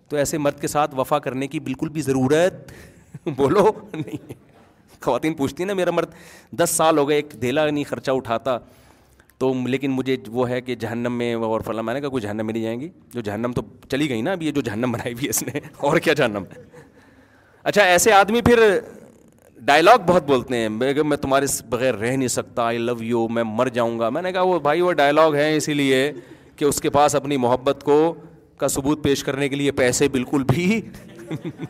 [0.08, 2.72] تو ایسے مرد کے ساتھ وفا کرنے کی بالکل بھی ضرورت
[3.36, 4.32] بولو نہیں
[5.02, 6.14] خواتین پوچھتی ہیں نا میرا مرد
[6.60, 8.58] دس سال ہو گئے ایک دھیلا نہیں خرچہ اٹھاتا
[9.38, 12.46] تو لیکن مجھے وہ ہے کہ جہنم میں اور فلاں میں نے کہا کوئی جہنم
[12.46, 15.12] میں نہیں جائیں گی جو جہنم تو چلی گئی نا اب یہ جو جہنم بنائی
[15.12, 16.42] ہوئی ہے اس نے اور کیا جہنم
[17.62, 18.58] اچھا ایسے آدمی پھر
[19.64, 23.68] ڈائلاگ بہت بولتے ہیں میں تمہارے بغیر رہ نہیں سکتا آئی لو یو میں مر
[23.72, 26.10] جاؤں گا میں نے کہا وہ بھائی وہ ڈائلاگ ہیں اسی لیے
[26.56, 27.98] کہ اس کے پاس اپنی محبت کو
[28.58, 30.80] کا ثبوت پیش کرنے کے لیے پیسے بالکل بھی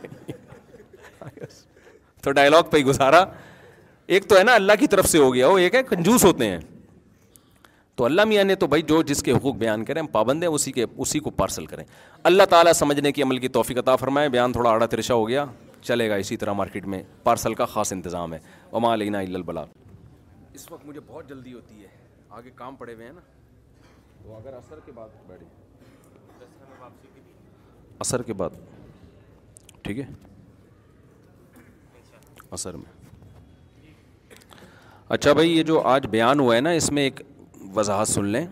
[2.23, 3.23] تو ڈائلگ پہ ہی گزارا
[4.15, 6.47] ایک تو ہے نا اللہ کی طرف سے ہو گیا وہ ایک ہے کنجوس ہوتے
[6.49, 6.59] ہیں
[7.95, 10.71] تو اللہ میاں نے تو بھائی جو جس کے حقوق بیان کریں پابند ہیں اسی
[10.71, 11.83] کے اسی کو پارسل کریں
[12.31, 15.45] اللہ تعالیٰ سمجھنے کی عمل کی توفیق عطا فرمائے بیان تھوڑا آڑا ترشا ہو گیا
[15.85, 18.39] چلے گا اسی طرح مارکیٹ میں پارسل کا خاص انتظام ہے
[18.71, 19.63] وما علینہ البلا
[20.55, 21.87] اس وقت مجھے بہت جلدی ہوتی ہے
[22.39, 23.21] آگے کام پڑے ہوئے ہیں نا
[24.23, 25.31] تو اگر اثر کے بعد
[28.03, 28.49] اثر کے بعد
[29.83, 30.05] ٹھیک ہے
[32.57, 32.99] اثر میں
[35.15, 37.21] اچھا بھائی یہ جو آج بیان ہوا ہے نا اس میں ایک
[37.75, 38.45] وضاحت سن لیں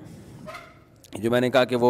[1.22, 1.89] جو میں نے کہا کہ وہ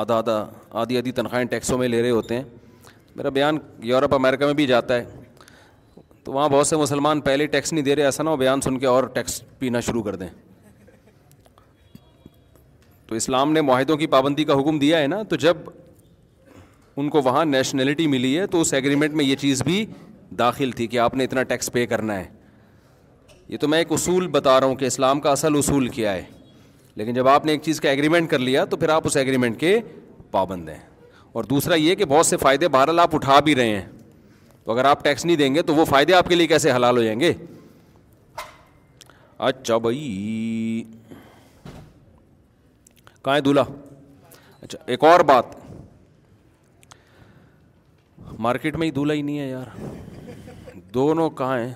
[0.00, 0.44] آدھا آدھا
[0.80, 2.44] آدھی آدھی تنخواہیں ٹیکسوں میں لے رہے ہوتے ہیں
[3.16, 5.04] میرا بیان یورپ امریکہ میں بھی جاتا ہے
[6.24, 8.78] تو وہاں بہت سے مسلمان پہلے ٹیکس نہیں دے رہے ایسا نہ ہو بیان سن
[8.78, 10.28] کے اور ٹیکس پینا شروع کر دیں
[13.06, 15.56] تو اسلام نے معاہدوں کی پابندی کا حکم دیا ہے نا تو جب
[17.00, 19.84] ان کو وہاں نیشنلٹی ملی ہے تو اس ایگریمنٹ میں یہ چیز بھی
[20.38, 22.24] داخل تھی کہ آپ نے اتنا ٹیکس پے کرنا ہے
[23.48, 26.22] یہ تو میں ایک اصول بتا رہا ہوں کہ اسلام کا اصل اصول کیا ہے
[26.96, 29.60] لیکن جب آپ نے ایک چیز کا ایگریمنٹ کر لیا تو پھر آپ اس ایگریمنٹ
[29.60, 29.78] کے
[30.30, 30.78] پابند ہیں
[31.36, 33.84] اور دوسرا یہ کہ بہت سے فائدے بہرحال آپ اٹھا بھی رہے ہیں
[34.64, 36.96] تو اگر آپ ٹیکس نہیں دیں گے تو وہ فائدے آپ کے لیے کیسے حلال
[36.96, 37.32] ہو جائیں گے
[39.48, 40.82] اچھا بھائی
[43.24, 43.64] کہاں دلہا
[44.62, 45.54] اچھا ایک اور بات
[48.48, 51.72] مارکیٹ میں ہی دلہا ہی نہیں ہے یار دونوں کہاں ہیں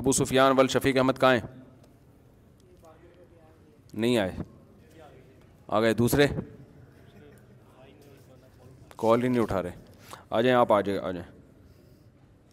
[0.00, 1.62] ابو سفیان ول شفیق احمد کہاں ہیں
[3.96, 4.30] نہیں آئے
[5.76, 6.26] آ گئے دوسرے
[8.98, 9.82] کال ہی نہیں اٹھا رہے
[10.36, 11.30] آ جائیں آپ آ جائیں آ جائیں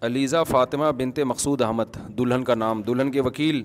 [0.05, 3.61] علیزہ فاطمہ بنت مقصود احمد دلہن کا نام دلہن کے وکیل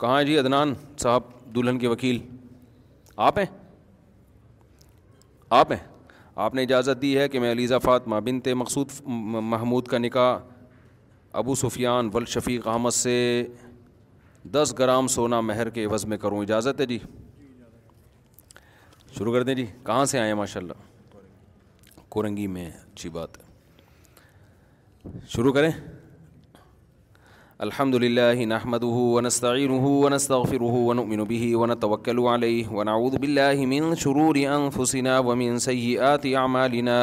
[0.00, 0.72] کہاں ہے جی عدنان
[1.02, 1.22] صاحب
[1.54, 2.18] دلہن کے وکیل
[3.28, 3.44] آپ ہیں
[5.60, 5.78] آپ ہیں
[6.44, 8.90] آپ نے اجازت دی ہے کہ میں علیزہ فاطمہ بنت مقصود
[9.50, 10.38] محمود کا نکاح
[11.34, 13.10] ابو سفیان ول شفیق احمد سے
[14.52, 16.98] دس گرام سونا مہر کے عوض میں کروں اجازت ہے جی
[19.18, 25.52] شروع کر دیں جی کہاں سے آئے ماشاء اللہ کورنگی میں اچھی بات ہے شروع
[25.52, 25.70] کریں
[27.62, 28.54] الحمد للہ
[36.36, 37.00] اعمالنا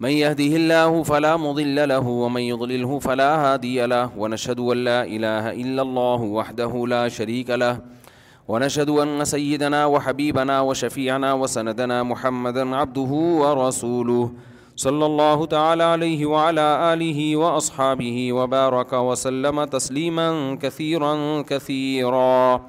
[0.00, 5.50] من يهده الله فلا مضل له ومن يضلله فلا هادي له ونشهد أن لا إله
[5.52, 7.80] إلا الله وحده لا شريك له
[8.48, 13.10] ونشهد أن سيدنا وحبيبنا وشفيعنا وسندنا محمدا عبده
[13.40, 14.32] ورسوله
[14.76, 22.64] صلى الله تعالى عليه وعلى آله وأصحابه وبارك وسلم تسليما كثيرا كثيرا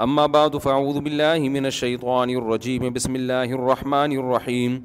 [0.00, 4.84] أما بعد فأعوذ بالله من الشيطان الرجيم بسم الله الرحمن الرحيم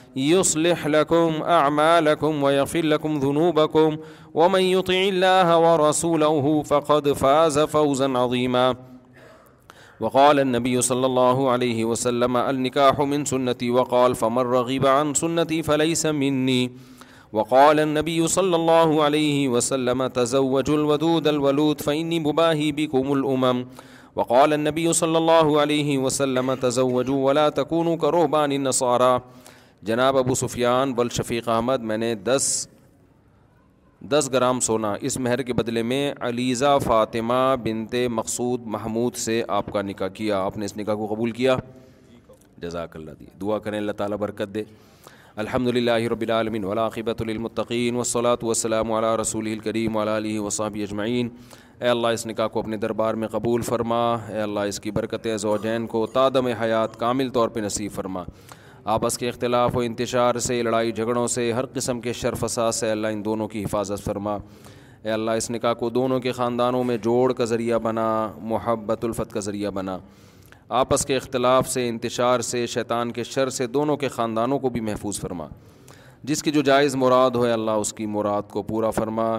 [0.15, 3.97] يصلح لكم أعمالكم ويغفر لكم ذنوبكم
[4.33, 8.75] ومن يطع الله ورسوله فقد فاز فوزا عظيما
[9.99, 16.05] وقال النبي صلى الله عليه وسلم النكاح من سنتي وقال فمن رغب عن سنتي فليس
[16.05, 16.71] مني
[17.33, 23.65] وقال النبي صلى الله عليه وسلم تزوج الودود الولود فإني مباهي بكم الأمم
[24.15, 29.21] وقال النبي صلى الله عليه وسلم تزوجوا ولا تكونوا كرهبان النصارى
[29.89, 32.47] جناب ابو سفیان بل شفیق احمد میں نے دس
[34.09, 37.33] دس گرام سونا اس مہر کے بدلے میں علیزہ فاطمہ
[37.63, 41.55] بنت مقصود محمود سے آپ کا نکاح کیا آپ نے اس نکاح کو قبول کیا
[42.61, 44.63] جزاک اللہ دی دعا کریں اللہ تعالیٰ برکت دے
[45.43, 51.29] الحمد للہ رب العالمین ولاقبۃ المطقین وصلاۃ وسلم علیہ رسول الکریم ولا علیہ وسف اجمعین
[51.81, 55.27] اے اللہ اس نکاح کو اپنے دربار میں قبول فرما اے اللہ اس کی برکت
[55.39, 58.23] زوجین کو تادم حیات کامل طور پہ نصیب فرما
[58.83, 63.07] آپس کے اختلاف و انتشار سے لڑائی جھگڑوں سے ہر قسم کے اساس سے اللہ
[63.13, 64.35] ان دونوں کی حفاظت فرما
[65.03, 68.07] اے اللہ اس نکاح کو دونوں کے خاندانوں میں جوڑ کا ذریعہ بنا
[68.51, 69.97] محبت الفت کا ذریعہ بنا
[70.79, 74.81] آپس کے اختلاف سے انتشار سے شیطان کے شر سے دونوں کے خاندانوں کو بھی
[74.89, 75.47] محفوظ فرما
[76.31, 79.29] جس کی جو جائز مراد ہو اللہ اس کی مراد کو پورا فرما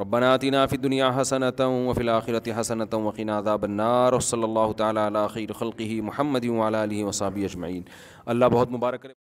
[0.00, 2.94] ربنا آتنا فی دنیا حسنت و فی الآخرتِ حسنت
[3.38, 7.82] عذاب النار صلی اللہ تعالیٰ علیہ خیر خلقہ محمد عالیہ علی وصابی اجمعین
[8.34, 9.17] اللہ بہت مبارک کرے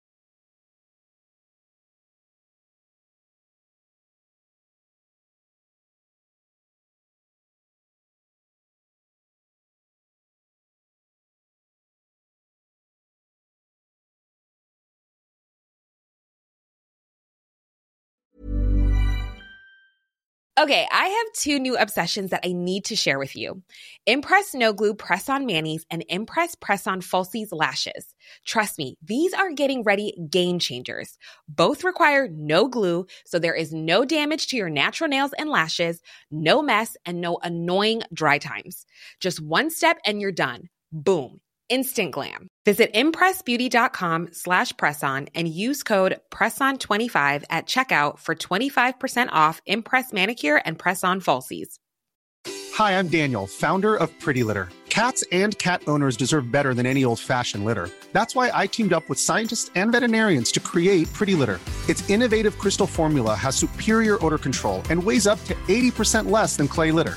[20.59, 23.61] Okay, I have two new obsessions that I need to share with you.
[24.07, 28.15] Impress No Glue Press On Manis and Impress Press On Falsies Lashes.
[28.47, 31.19] Trust me, these are getting ready game changers.
[31.49, 36.01] Both require no glue, so there is no damage to your natural nails and lashes,
[36.31, 38.87] no mess, and no annoying dry times.
[39.19, 40.69] Just one step and you're done.
[40.93, 41.33] Boom.
[41.69, 42.47] instant glam.
[42.65, 50.61] Visit impressbeauty.com slash presson and use code presson25 at checkout for 25% off impress manicure
[50.65, 51.75] and press on falsies.
[52.75, 54.69] Hi, I'm Daniel, founder of Pretty Litter.
[54.89, 57.89] Cats and cat owners deserve better than any old-fashioned litter.
[58.13, 61.59] That's why I teamed up with scientists and veterinarians to create Pretty Litter.
[61.89, 66.69] Its innovative crystal formula has superior odor control and weighs up to 80% less than
[66.69, 67.17] clay litter.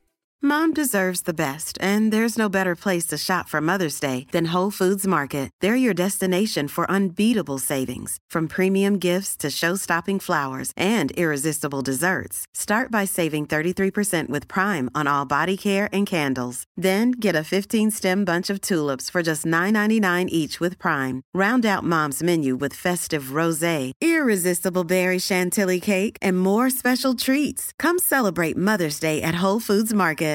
[0.75, 4.49] Deserves best and there is no better place to shop from Mother's Day then then
[4.77, 5.93] foods market there your
[6.75, 6.85] for
[8.31, 8.45] for
[13.05, 14.87] saving prime
[15.29, 15.59] buy three
[16.13, 19.77] get a bunch of just nine
[20.31, 23.91] each round moms menu festive roses
[26.41, 27.97] more special traits کم
[28.65, 29.35] مدرس Day at
[29.67, 30.29] foods market